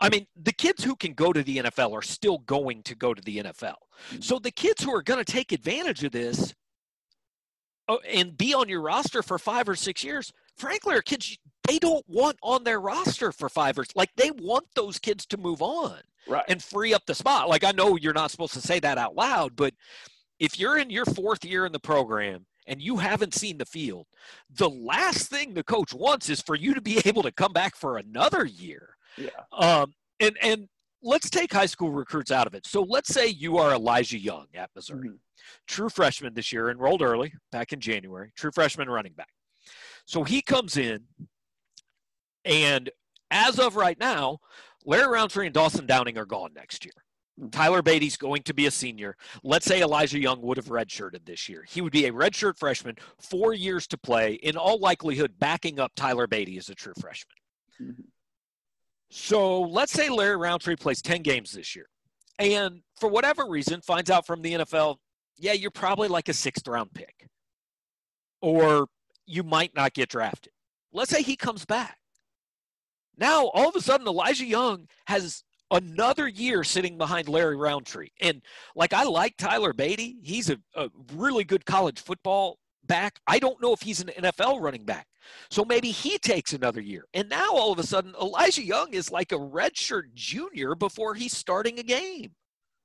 I 0.04 0.10
mean, 0.10 0.26
the 0.36 0.52
kids 0.52 0.84
who 0.84 0.96
can 0.96 1.14
go 1.14 1.32
to 1.32 1.42
the 1.42 1.58
NFL 1.58 1.92
are 1.92 2.02
still 2.02 2.38
going 2.38 2.82
to 2.84 2.94
go 2.94 3.14
to 3.14 3.22
the 3.22 3.38
NFL. 3.38 3.76
Mm-hmm. 4.10 4.20
So 4.20 4.38
the 4.38 4.50
kids 4.50 4.82
who 4.82 4.94
are 4.94 5.02
going 5.02 5.22
to 5.24 5.30
take 5.30 5.52
advantage 5.52 6.04
of 6.04 6.12
this 6.12 6.54
uh, 7.88 7.96
and 8.10 8.36
be 8.36 8.54
on 8.54 8.68
your 8.68 8.82
roster 8.82 9.22
for 9.22 9.38
five 9.38 9.68
or 9.68 9.74
six 9.74 10.04
years, 10.04 10.32
frankly, 10.56 10.94
are 10.94 11.02
kids 11.02 11.38
they 11.66 11.78
don't 11.78 12.04
want 12.08 12.36
on 12.42 12.64
their 12.64 12.80
roster 12.80 13.32
for 13.32 13.48
five 13.48 13.78
or 13.78 13.84
like 13.94 14.10
they 14.16 14.30
want 14.32 14.66
those 14.74 14.98
kids 14.98 15.24
to 15.26 15.38
move 15.38 15.62
on 15.62 15.98
right. 16.28 16.44
and 16.48 16.62
free 16.62 16.92
up 16.92 17.06
the 17.06 17.14
spot. 17.14 17.48
Like 17.48 17.64
I 17.64 17.72
know 17.72 17.96
you're 17.96 18.12
not 18.12 18.30
supposed 18.30 18.54
to 18.54 18.60
say 18.60 18.80
that 18.80 18.98
out 18.98 19.14
loud, 19.14 19.56
but 19.56 19.74
if 20.38 20.58
you're 20.58 20.78
in 20.78 20.90
your 20.90 21.06
fourth 21.06 21.44
year 21.44 21.64
in 21.64 21.72
the 21.72 21.80
program 21.80 22.46
and 22.66 22.82
you 22.82 22.98
haven't 22.98 23.34
seen 23.34 23.58
the 23.58 23.64
field, 23.64 24.06
the 24.50 24.68
last 24.68 25.28
thing 25.28 25.54
the 25.54 25.64
coach 25.64 25.94
wants 25.94 26.28
is 26.28 26.42
for 26.42 26.54
you 26.54 26.74
to 26.74 26.80
be 26.80 27.00
able 27.04 27.22
to 27.22 27.32
come 27.32 27.52
back 27.52 27.76
for 27.76 27.96
another 27.96 28.44
year. 28.44 28.93
Yeah. 29.16 29.28
Um, 29.52 29.94
and 30.20 30.36
and 30.42 30.68
let's 31.02 31.30
take 31.30 31.52
high 31.52 31.66
school 31.66 31.90
recruits 31.90 32.30
out 32.30 32.46
of 32.46 32.54
it. 32.54 32.66
So 32.66 32.82
let's 32.82 33.12
say 33.12 33.28
you 33.28 33.58
are 33.58 33.72
Elijah 33.72 34.18
Young 34.18 34.46
at 34.54 34.70
Missouri, 34.74 35.08
mm-hmm. 35.08 35.16
true 35.66 35.88
freshman 35.88 36.34
this 36.34 36.52
year, 36.52 36.70
enrolled 36.70 37.02
early 37.02 37.34
back 37.52 37.72
in 37.72 37.80
January, 37.80 38.32
true 38.36 38.50
freshman 38.52 38.88
running 38.88 39.12
back. 39.12 39.28
So 40.06 40.24
he 40.24 40.42
comes 40.42 40.76
in, 40.76 41.04
and 42.44 42.90
as 43.30 43.58
of 43.58 43.76
right 43.76 43.98
now, 43.98 44.38
Larry 44.84 45.12
Rountree 45.12 45.46
and 45.46 45.54
Dawson 45.54 45.86
Downing 45.86 46.18
are 46.18 46.26
gone 46.26 46.52
next 46.54 46.84
year. 46.84 46.92
Tyler 47.50 47.82
Badie's 47.82 48.16
going 48.16 48.42
to 48.44 48.54
be 48.54 48.66
a 48.66 48.70
senior. 48.70 49.16
Let's 49.42 49.66
say 49.66 49.82
Elijah 49.82 50.20
Young 50.20 50.40
would 50.42 50.56
have 50.56 50.66
redshirted 50.66 51.24
this 51.24 51.48
year. 51.48 51.64
He 51.68 51.80
would 51.80 51.92
be 51.92 52.06
a 52.06 52.12
redshirt 52.12 52.56
freshman, 52.58 52.96
four 53.18 53.54
years 53.54 53.88
to 53.88 53.98
play, 53.98 54.34
in 54.34 54.56
all 54.56 54.78
likelihood, 54.78 55.32
backing 55.38 55.80
up 55.80 55.90
Tyler 55.96 56.28
Badie 56.28 56.58
as 56.58 56.68
a 56.68 56.76
true 56.76 56.92
freshman. 57.00 57.36
Mm-hmm. 57.82 58.02
So 59.16 59.60
let's 59.60 59.92
say 59.92 60.08
Larry 60.08 60.36
Rountree 60.36 60.74
plays 60.74 61.00
10 61.00 61.22
games 61.22 61.52
this 61.52 61.76
year 61.76 61.86
and 62.38 62.80
for 62.96 63.08
whatever 63.08 63.46
reason 63.46 63.80
finds 63.80 64.10
out 64.10 64.26
from 64.26 64.42
the 64.42 64.54
NFL, 64.54 64.96
yeah, 65.36 65.52
you're 65.52 65.70
probably 65.70 66.08
like 66.08 66.28
a 66.28 66.32
sixth 66.32 66.66
round 66.66 66.92
pick. 66.94 67.28
Or 68.40 68.88
you 69.26 69.42
might 69.42 69.74
not 69.74 69.94
get 69.94 70.10
drafted. 70.10 70.52
Let's 70.92 71.10
say 71.10 71.22
he 71.22 71.36
comes 71.36 71.64
back. 71.64 71.98
Now, 73.16 73.46
all 73.48 73.68
of 73.68 73.76
a 73.76 73.80
sudden, 73.80 74.06
Elijah 74.06 74.44
Young 74.44 74.88
has 75.06 75.44
another 75.70 76.28
year 76.28 76.62
sitting 76.64 76.98
behind 76.98 77.28
Larry 77.28 77.56
Rountree. 77.56 78.08
And 78.20 78.42
like 78.74 78.92
I 78.92 79.04
like 79.04 79.36
Tyler 79.36 79.72
Badie, 79.72 80.16
he's 80.22 80.50
a, 80.50 80.58
a 80.74 80.90
really 81.14 81.44
good 81.44 81.64
college 81.64 82.00
football 82.00 82.58
back. 82.86 83.18
I 83.26 83.38
don't 83.38 83.60
know 83.60 83.72
if 83.72 83.82
he's 83.82 84.00
an 84.00 84.10
NFL 84.18 84.60
running 84.60 84.84
back. 84.84 85.06
So 85.50 85.64
maybe 85.64 85.90
he 85.90 86.18
takes 86.18 86.52
another 86.52 86.80
year. 86.80 87.06
And 87.14 87.28
now 87.28 87.50
all 87.52 87.72
of 87.72 87.78
a 87.78 87.82
sudden, 87.82 88.14
Elijah 88.20 88.62
Young 88.62 88.92
is 88.92 89.10
like 89.10 89.32
a 89.32 89.38
redshirt 89.38 90.14
junior 90.14 90.74
before 90.74 91.14
he's 91.14 91.36
starting 91.36 91.78
a 91.78 91.82
game. 91.82 92.32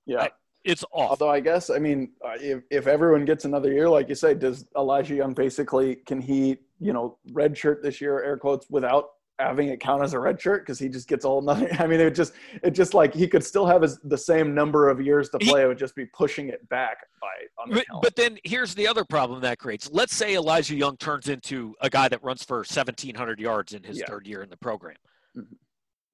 Yeah. 0.05 0.23
I, 0.23 0.29
it's 0.65 0.83
off. 0.91 1.11
Although 1.11 1.29
I 1.29 1.39
guess, 1.39 1.69
I 1.69 1.79
mean, 1.79 2.11
uh, 2.25 2.33
if, 2.39 2.63
if 2.69 2.87
everyone 2.87 3.25
gets 3.25 3.45
another 3.45 3.71
year, 3.71 3.89
like 3.89 4.09
you 4.09 4.15
say, 4.15 4.33
does 4.33 4.65
Elijah 4.77 5.15
Young 5.15 5.33
basically, 5.33 5.95
can 5.95 6.19
he, 6.19 6.57
you 6.79 6.93
know, 6.93 7.17
redshirt 7.31 7.81
this 7.81 8.01
year, 8.01 8.21
air 8.21 8.37
quotes, 8.37 8.69
without 8.69 9.09
having 9.39 9.69
it 9.69 9.79
count 9.79 10.03
as 10.03 10.13
a 10.13 10.19
red 10.19 10.39
shirt 10.39 10.63
because 10.63 10.77
he 10.77 10.89
just 10.89 11.07
gets 11.07 11.25
all 11.25 11.41
nothing. 11.49 11.69
I 11.79 11.87
mean, 11.87 11.99
it 11.99 12.15
just 12.15 12.33
it 12.63 12.71
just 12.71 12.93
like 12.93 13.13
he 13.13 13.27
could 13.27 13.43
still 13.43 13.65
have 13.65 13.81
his, 13.81 13.99
the 14.03 14.17
same 14.17 14.53
number 14.53 14.89
of 14.89 15.01
years 15.01 15.29
to 15.29 15.39
play. 15.39 15.59
He, 15.59 15.65
it 15.65 15.67
would 15.67 15.79
just 15.79 15.95
be 15.95 16.05
pushing 16.05 16.49
it 16.49 16.67
back 16.69 17.05
by. 17.21 17.27
But, 17.71 17.85
but, 18.01 18.15
then 18.15 18.37
here's 18.43 18.73
the 18.75 18.87
other 18.87 19.03
problem 19.03 19.41
that 19.41 19.59
creates. 19.59 19.89
Let's 19.91 20.15
say 20.15 20.35
Elijah 20.35 20.75
Young 20.75 20.97
turns 20.97 21.27
into 21.27 21.75
a 21.81 21.89
guy 21.89 22.07
that 22.09 22.23
runs 22.23 22.43
for 22.43 22.57
1,700 22.57 23.39
yards 23.39 23.73
in 23.73 23.83
his 23.83 23.99
yeah. 23.99 24.05
third 24.07 24.27
year 24.27 24.43
in 24.43 24.49
the 24.49 24.57
program. 24.57 24.95
Mm-hmm. 25.35 25.55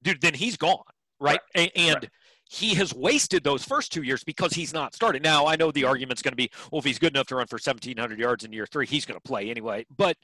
Dude, 0.03 0.21
then 0.21 0.33
he's 0.33 0.57
gone, 0.57 0.83
right? 1.19 1.39
right. 1.55 1.71
And, 1.75 1.95
right. 1.95 2.09
he 2.49 2.75
has 2.75 2.93
wasted 2.93 3.43
those 3.43 3.63
first 3.63 3.91
two 3.91 4.03
years 4.03 4.23
because 4.23 4.53
he's 4.53 4.73
not 4.73 4.93
started. 4.93 5.23
Now, 5.23 5.47
I 5.47 5.55
know 5.55 5.71
the 5.71 5.83
argument's 5.83 6.21
going 6.21 6.31
to 6.31 6.37
be, 6.37 6.49
well, 6.71 6.79
if 6.79 6.85
he's 6.85 6.99
good 6.99 7.13
enough 7.13 7.27
to 7.27 7.35
run 7.35 7.47
for 7.47 7.55
1,700 7.55 8.19
yards 8.19 8.43
in 8.43 8.53
year 8.53 8.67
three, 8.67 8.85
he's 8.85 9.05
going 9.05 9.19
to 9.19 9.27
play 9.27 9.49
anyway. 9.49 9.85
But 9.95 10.15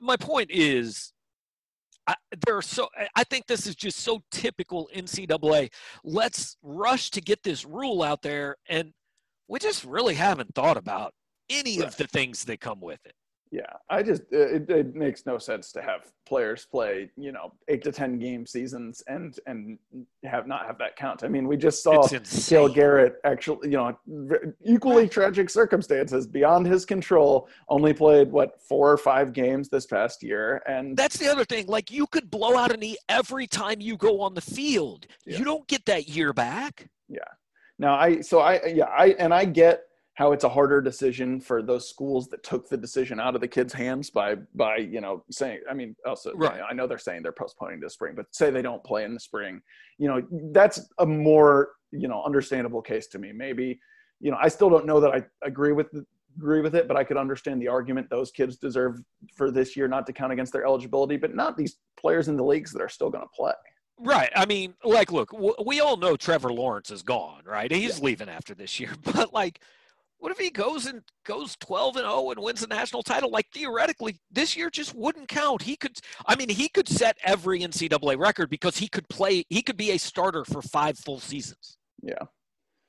my 0.00 0.16
point 0.16 0.50
is, 0.50 1.12
I, 2.08 2.14
there 2.46 2.56
are 2.56 2.62
so 2.62 2.88
I 3.14 3.22
think 3.24 3.46
this 3.46 3.66
is 3.66 3.76
just 3.76 4.00
so 4.00 4.22
typical 4.30 4.88
NCAA. 4.96 5.70
Let's 6.02 6.56
rush 6.62 7.10
to 7.10 7.20
get 7.20 7.42
this 7.42 7.66
rule 7.66 8.02
out 8.02 8.22
there, 8.22 8.56
and 8.68 8.92
we 9.46 9.58
just 9.58 9.84
really 9.84 10.14
haven't 10.14 10.54
thought 10.54 10.78
about 10.78 11.12
any 11.50 11.78
right. 11.78 11.86
of 11.86 11.96
the 11.96 12.06
things 12.06 12.44
that 12.46 12.60
come 12.60 12.80
with 12.80 13.00
it. 13.04 13.12
Yeah, 13.50 13.62
I 13.88 14.02
just 14.02 14.22
uh, 14.32 14.38
it, 14.38 14.70
it, 14.70 14.94
makes 14.94 15.24
no 15.24 15.38
sense 15.38 15.72
to 15.72 15.80
have 15.80 16.12
players 16.26 16.66
play 16.70 17.10
you 17.16 17.32
know 17.32 17.54
eight 17.68 17.82
to 17.84 17.92
ten 17.92 18.18
game 18.18 18.44
seasons 18.44 19.02
and 19.06 19.38
and 19.46 19.78
have 20.24 20.46
not 20.46 20.66
have 20.66 20.76
that 20.78 20.96
count. 20.96 21.24
I 21.24 21.28
mean, 21.28 21.48
we 21.48 21.56
just 21.56 21.82
saw 21.82 22.06
Cale 22.06 22.68
Garrett 22.68 23.16
actually 23.24 23.70
you 23.70 23.76
know 23.76 23.98
equally 24.64 25.08
tragic 25.08 25.48
circumstances 25.48 26.26
beyond 26.26 26.66
his 26.66 26.84
control. 26.84 27.48
Only 27.70 27.94
played 27.94 28.30
what 28.30 28.60
four 28.60 28.92
or 28.92 28.98
five 28.98 29.32
games 29.32 29.70
this 29.70 29.86
past 29.86 30.22
year, 30.22 30.62
and 30.66 30.94
that's 30.94 31.16
the 31.16 31.28
other 31.28 31.44
thing. 31.44 31.66
Like 31.66 31.90
you 31.90 32.06
could 32.06 32.30
blow 32.30 32.56
out 32.56 32.72
a 32.72 32.76
knee 32.76 32.98
every 33.08 33.46
time 33.46 33.80
you 33.80 33.96
go 33.96 34.20
on 34.20 34.34
the 34.34 34.42
field. 34.42 35.06
Yeah. 35.24 35.38
You 35.38 35.44
don't 35.44 35.66
get 35.68 35.86
that 35.86 36.06
year 36.08 36.34
back. 36.34 36.88
Yeah. 37.08 37.20
Now 37.78 37.94
I 37.94 38.20
so 38.20 38.40
I 38.40 38.66
yeah 38.66 38.86
I 38.86 39.16
and 39.18 39.32
I 39.32 39.46
get 39.46 39.84
how 40.18 40.32
it's 40.32 40.42
a 40.42 40.48
harder 40.48 40.80
decision 40.80 41.40
for 41.40 41.62
those 41.62 41.88
schools 41.88 42.26
that 42.26 42.42
took 42.42 42.68
the 42.68 42.76
decision 42.76 43.20
out 43.20 43.36
of 43.36 43.40
the 43.40 43.46
kids' 43.46 43.72
hands 43.72 44.10
by 44.10 44.34
by 44.56 44.76
you 44.76 45.00
know 45.00 45.22
saying 45.30 45.60
I 45.70 45.74
mean 45.74 45.94
also 46.04 46.32
right. 46.34 46.60
I 46.68 46.74
know 46.74 46.88
they're 46.88 46.98
saying 46.98 47.22
they're 47.22 47.30
postponing 47.30 47.80
to 47.82 47.88
spring, 47.88 48.14
but 48.16 48.26
say 48.32 48.50
they 48.50 48.60
don't 48.60 48.82
play 48.82 49.04
in 49.04 49.14
the 49.14 49.20
spring, 49.20 49.62
you 49.96 50.08
know 50.08 50.20
that's 50.52 50.80
a 50.98 51.06
more 51.06 51.70
you 51.92 52.08
know 52.08 52.20
understandable 52.24 52.82
case 52.82 53.06
to 53.08 53.20
me. 53.20 53.30
Maybe 53.30 53.78
you 54.18 54.32
know 54.32 54.38
I 54.40 54.48
still 54.48 54.68
don't 54.68 54.86
know 54.86 54.98
that 54.98 55.12
I 55.12 55.22
agree 55.46 55.70
with 55.70 55.86
agree 56.36 56.62
with 56.62 56.74
it, 56.74 56.88
but 56.88 56.96
I 56.96 57.04
could 57.04 57.16
understand 57.16 57.62
the 57.62 57.68
argument 57.68 58.10
those 58.10 58.32
kids 58.32 58.56
deserve 58.56 59.00
for 59.36 59.52
this 59.52 59.76
year 59.76 59.86
not 59.86 60.04
to 60.06 60.12
count 60.12 60.32
against 60.32 60.52
their 60.52 60.66
eligibility, 60.66 61.16
but 61.16 61.32
not 61.32 61.56
these 61.56 61.76
players 61.96 62.26
in 62.26 62.36
the 62.36 62.44
leagues 62.44 62.72
that 62.72 62.82
are 62.82 62.88
still 62.88 63.10
going 63.10 63.24
to 63.24 63.30
play. 63.36 63.52
Right. 64.00 64.30
I 64.34 64.46
mean, 64.46 64.74
like, 64.84 65.10
look, 65.10 65.32
we 65.64 65.80
all 65.80 65.96
know 65.96 66.16
Trevor 66.16 66.52
Lawrence 66.52 66.92
is 66.92 67.02
gone, 67.02 67.42
right? 67.44 67.70
He's 67.70 67.98
yeah. 67.98 68.04
leaving 68.04 68.28
after 68.28 68.54
this 68.54 68.78
year, 68.78 68.92
but 69.04 69.32
like 69.32 69.60
what 70.18 70.32
if 70.32 70.38
he 70.38 70.50
goes 70.50 70.86
and 70.86 71.02
goes 71.24 71.56
12 71.60 71.96
and 71.96 72.04
0 72.04 72.30
and 72.30 72.40
wins 72.40 72.60
the 72.60 72.66
national 72.66 73.02
title? 73.02 73.30
Like 73.30 73.46
theoretically, 73.52 74.18
this 74.30 74.56
year 74.56 74.70
just 74.70 74.94
wouldn't 74.94 75.28
count. 75.28 75.62
He 75.62 75.76
could, 75.76 75.98
I 76.26 76.36
mean, 76.36 76.48
he 76.48 76.68
could 76.68 76.88
set 76.88 77.16
every 77.24 77.60
NCAA 77.60 78.18
record 78.18 78.50
because 78.50 78.76
he 78.76 78.88
could 78.88 79.08
play. 79.08 79.44
He 79.48 79.62
could 79.62 79.76
be 79.76 79.92
a 79.92 79.98
starter 79.98 80.44
for 80.44 80.60
five 80.60 80.98
full 80.98 81.20
seasons. 81.20 81.78
Yeah. 82.02 82.24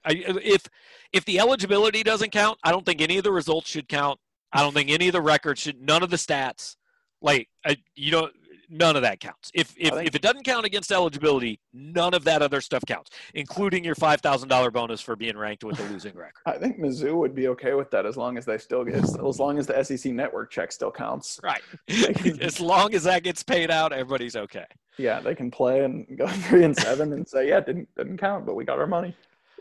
I, 0.06 0.14
if 0.44 0.66
if 1.14 1.26
the 1.26 1.40
eligibility 1.40 2.04
doesn't 2.04 2.32
count, 2.32 2.58
I 2.64 2.72
don't 2.72 2.86
think 2.86 3.02
any 3.02 3.18
of 3.18 3.24
the 3.24 3.32
results 3.32 3.70
should 3.70 3.90
count. 3.90 4.20
I 4.54 4.62
don't 4.62 4.74
think 4.74 4.90
any 4.90 5.08
of 5.08 5.14
the 5.14 5.22
records 5.22 5.60
should. 5.60 5.82
None 5.82 6.04
of 6.04 6.10
the 6.10 6.16
stats. 6.16 6.76
Like 7.22 7.50
I, 7.66 7.78
you 7.96 8.12
don't 8.12 8.32
know, 8.34 8.39
none 8.70 8.96
of 8.96 9.02
that 9.02 9.20
counts. 9.20 9.52
If 9.54 9.74
if, 9.78 9.94
if 9.94 10.16
it 10.16 10.22
doesn't 10.22 10.44
count 10.44 10.66
against 10.66 10.92
eligibility, 10.92 11.60
none 11.74 12.14
of 12.14 12.24
that 12.26 12.42
other 12.42 12.62
stuff 12.62 12.84
counts, 12.88 13.12
including 13.34 13.84
your 13.84 13.96
five 13.96 14.22
thousand 14.22 14.50
dollar 14.50 14.72
bonus 14.72 15.02
for 15.02 15.16
being 15.16 15.38
ranked 15.38 15.64
with 15.64 15.80
a 15.80 15.84
losing 15.92 16.16
record. 16.16 16.42
I 16.46 16.58
think 16.58 16.80
Mizzou 16.80 17.16
would 17.16 17.36
be 17.36 17.48
okay 17.50 17.74
with 17.74 17.92
that 17.92 18.06
as 18.06 18.18
long 18.18 18.38
as 18.38 18.46
they 18.46 18.58
still 18.58 18.84
get 18.84 18.96
as 18.96 19.40
long 19.40 19.58
as 19.58 19.68
the 19.68 19.84
SEC 19.84 20.12
network 20.14 20.52
check 20.52 20.72
still 20.72 20.92
counts. 20.92 21.40
Right. 21.44 21.62
as 22.42 22.60
long 22.60 22.94
as 22.94 23.04
that 23.04 23.24
gets 23.24 23.44
paid 23.44 23.72
out, 23.72 23.92
everybody's 23.92 24.36
okay. 24.36 24.66
Yeah, 24.98 25.22
they 25.22 25.34
can 25.34 25.50
play 25.50 25.84
and 25.86 26.06
go 26.18 26.28
three 26.28 26.66
and 26.66 26.76
seven 26.76 27.14
and 27.14 27.28
say, 27.28 27.48
yeah, 27.48 27.62
didn't 27.62 27.88
didn't 27.96 28.18
count, 28.18 28.46
but 28.46 28.56
we 28.56 28.66
got 28.66 28.80
our 28.80 28.88
money. 28.88 29.16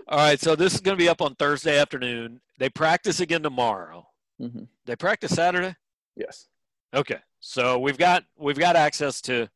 All 0.08 0.18
right, 0.18 0.40
so 0.40 0.56
this 0.56 0.74
is 0.74 0.80
going 0.80 0.96
to 0.96 1.02
be 1.02 1.08
up 1.08 1.20
on 1.20 1.34
Thursday 1.34 1.78
afternoon. 1.78 2.40
They 2.58 2.70
practice 2.70 3.20
again 3.20 3.42
tomorrow. 3.42 4.08
Mm-hmm. 4.40 4.64
They 4.86 4.96
practice 4.96 5.32
Saturday. 5.32 5.76
Yes. 6.16 6.48
Okay. 6.94 7.18
So 7.40 7.78
we've 7.78 7.98
got 7.98 8.24
we've 8.36 8.58
got 8.58 8.76
access 8.76 9.20
to, 9.22 9.48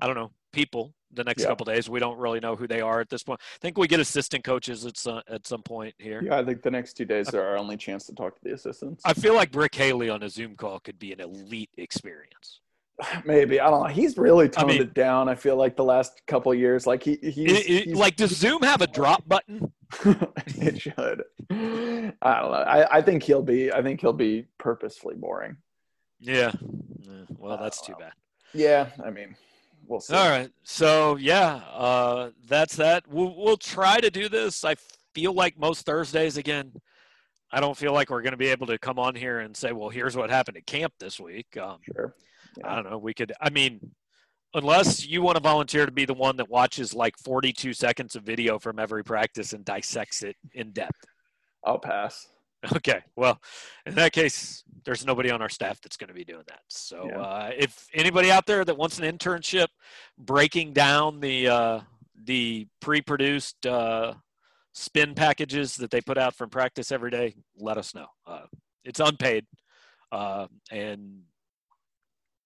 I 0.00 0.06
don't 0.06 0.16
know, 0.16 0.30
people 0.52 0.94
the 1.12 1.24
next 1.24 1.42
yeah. 1.42 1.48
couple 1.48 1.64
days. 1.64 1.88
We 1.88 2.00
don't 2.00 2.18
really 2.18 2.40
know 2.40 2.56
who 2.56 2.66
they 2.66 2.80
are 2.80 3.00
at 3.00 3.08
this 3.08 3.22
point. 3.22 3.40
I 3.42 3.58
think 3.60 3.78
we 3.78 3.86
get 3.86 4.00
assistant 4.00 4.44
coaches 4.44 4.86
at 4.86 4.96
some 4.96 5.22
at 5.28 5.46
some 5.46 5.62
point 5.62 5.94
here. 5.98 6.22
Yeah, 6.22 6.38
I 6.38 6.44
think 6.44 6.62
the 6.62 6.70
next 6.70 6.94
two 6.94 7.04
days 7.04 7.34
are 7.34 7.42
our 7.42 7.58
only 7.58 7.76
chance 7.76 8.06
to 8.06 8.14
talk 8.14 8.34
to 8.36 8.40
the 8.42 8.54
assistants. 8.54 9.02
I 9.04 9.12
feel 9.14 9.34
like 9.34 9.50
Brick 9.50 9.74
Haley 9.74 10.08
on 10.08 10.22
a 10.22 10.28
Zoom 10.28 10.56
call 10.56 10.80
could 10.80 10.98
be 10.98 11.12
an 11.12 11.20
elite 11.20 11.70
experience. 11.76 12.60
Maybe 13.24 13.60
I 13.60 13.70
don't 13.70 13.82
know. 13.82 13.88
He's 13.88 14.16
really 14.16 14.48
toned 14.48 14.70
I 14.70 14.74
mean, 14.74 14.82
it 14.82 14.94
down. 14.94 15.28
I 15.28 15.34
feel 15.34 15.56
like 15.56 15.76
the 15.76 15.84
last 15.84 16.22
couple 16.26 16.54
years, 16.54 16.86
like 16.86 17.02
he 17.02 17.18
he's, 17.22 17.36
it, 17.36 17.70
it, 17.70 17.84
he's 17.84 17.96
like 17.96 18.16
does 18.16 18.36
Zoom 18.36 18.62
have 18.62 18.80
a 18.80 18.86
drop 18.86 19.28
button? 19.28 19.72
it 20.04 20.80
should. 20.80 21.24
I 21.50 22.40
don't 22.40 22.50
know. 22.50 22.64
I, 22.66 22.98
I 22.98 23.02
think 23.02 23.22
he'll 23.22 23.42
be. 23.42 23.72
I 23.72 23.82
think 23.82 24.00
he'll 24.00 24.12
be 24.12 24.46
purposefully 24.58 25.14
boring. 25.16 25.56
Yeah. 26.22 26.52
Well, 27.38 27.58
that's 27.58 27.82
too 27.82 27.94
bad. 27.98 28.12
Yeah, 28.54 28.90
I 29.04 29.10
mean, 29.10 29.34
we'll 29.86 30.00
see. 30.00 30.14
All 30.14 30.28
right. 30.28 30.50
So 30.62 31.16
yeah, 31.16 31.56
uh, 31.72 32.30
that's 32.46 32.76
that. 32.76 33.06
We'll 33.08 33.34
we'll 33.36 33.56
try 33.56 34.00
to 34.00 34.10
do 34.10 34.28
this. 34.28 34.64
I 34.64 34.76
feel 35.14 35.32
like 35.32 35.58
most 35.58 35.84
Thursdays 35.84 36.36
again. 36.36 36.72
I 37.50 37.60
don't 37.60 37.76
feel 37.76 37.92
like 37.92 38.08
we're 38.08 38.22
going 38.22 38.32
to 38.32 38.38
be 38.38 38.48
able 38.48 38.66
to 38.68 38.78
come 38.78 38.98
on 38.98 39.14
here 39.14 39.40
and 39.40 39.56
say, 39.56 39.72
"Well, 39.72 39.88
here's 39.88 40.16
what 40.16 40.30
happened 40.30 40.56
at 40.56 40.66
camp 40.66 40.94
this 40.98 41.18
week." 41.18 41.56
Um, 41.56 41.78
sure. 41.92 42.14
Yeah. 42.56 42.72
I 42.72 42.76
don't 42.76 42.88
know. 42.88 42.98
We 42.98 43.12
could. 43.12 43.32
I 43.40 43.50
mean, 43.50 43.80
unless 44.54 45.06
you 45.06 45.20
want 45.22 45.36
to 45.36 45.42
volunteer 45.42 45.84
to 45.86 45.92
be 45.92 46.04
the 46.04 46.14
one 46.14 46.36
that 46.36 46.48
watches 46.48 46.94
like 46.94 47.18
42 47.18 47.72
seconds 47.72 48.16
of 48.16 48.22
video 48.22 48.58
from 48.58 48.78
every 48.78 49.02
practice 49.02 49.52
and 49.52 49.64
dissects 49.64 50.22
it 50.22 50.36
in 50.52 50.72
depth. 50.72 51.04
I'll 51.64 51.78
pass. 51.78 52.26
Okay. 52.76 53.02
Well, 53.16 53.40
in 53.86 53.94
that 53.96 54.12
case, 54.12 54.64
there's 54.84 55.04
nobody 55.04 55.30
on 55.30 55.42
our 55.42 55.48
staff 55.48 55.80
that's 55.80 55.96
going 55.96 56.08
to 56.08 56.14
be 56.14 56.24
doing 56.24 56.44
that. 56.48 56.60
So, 56.68 57.08
yeah. 57.08 57.20
uh, 57.20 57.50
if 57.56 57.88
anybody 57.94 58.30
out 58.30 58.46
there 58.46 58.64
that 58.64 58.76
wants 58.76 58.98
an 58.98 59.04
internship 59.04 59.68
breaking 60.18 60.72
down 60.72 61.20
the 61.20 61.48
uh, 61.48 61.80
the 62.24 62.66
pre-produced 62.80 63.66
uh, 63.66 64.14
spin 64.72 65.14
packages 65.14 65.76
that 65.76 65.90
they 65.90 66.00
put 66.00 66.18
out 66.18 66.34
from 66.34 66.50
practice 66.50 66.92
every 66.92 67.10
day, 67.10 67.34
let 67.56 67.78
us 67.78 67.94
know. 67.94 68.06
Uh, 68.26 68.46
it's 68.84 69.00
unpaid, 69.00 69.44
uh, 70.10 70.46
and 70.70 71.22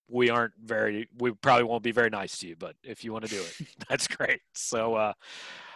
we 0.08 0.30
aren't 0.30 0.54
very. 0.62 1.08
We 1.18 1.32
probably 1.32 1.64
won't 1.64 1.82
be 1.82 1.92
very 1.92 2.10
nice 2.10 2.38
to 2.38 2.48
you, 2.48 2.56
but 2.56 2.74
if 2.82 3.04
you 3.04 3.12
want 3.12 3.26
to 3.26 3.30
do 3.30 3.40
it, 3.40 3.68
that's 3.88 4.08
great. 4.08 4.40
So, 4.54 4.94
uh, 4.94 5.12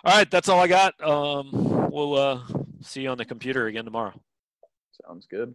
all 0.05 0.17
right, 0.17 0.31
that's 0.31 0.49
all 0.49 0.61
I 0.61 0.69
got. 0.69 0.95
Um, 1.03 1.51
we'll 1.91 2.43
see 2.83 3.03
you 3.03 3.11
on 3.11 3.19
the 3.19 3.25
computer 3.25 3.67
again 3.67 3.85
tomorrow. 3.85 4.15
Sounds 5.07 5.27
good. 5.31 5.55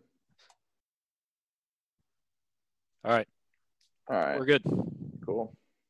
All 3.04 3.12
right. 3.12 3.28
All 4.10 4.16
right. 4.16 4.40
We're 4.40 4.46
good. 4.46 4.64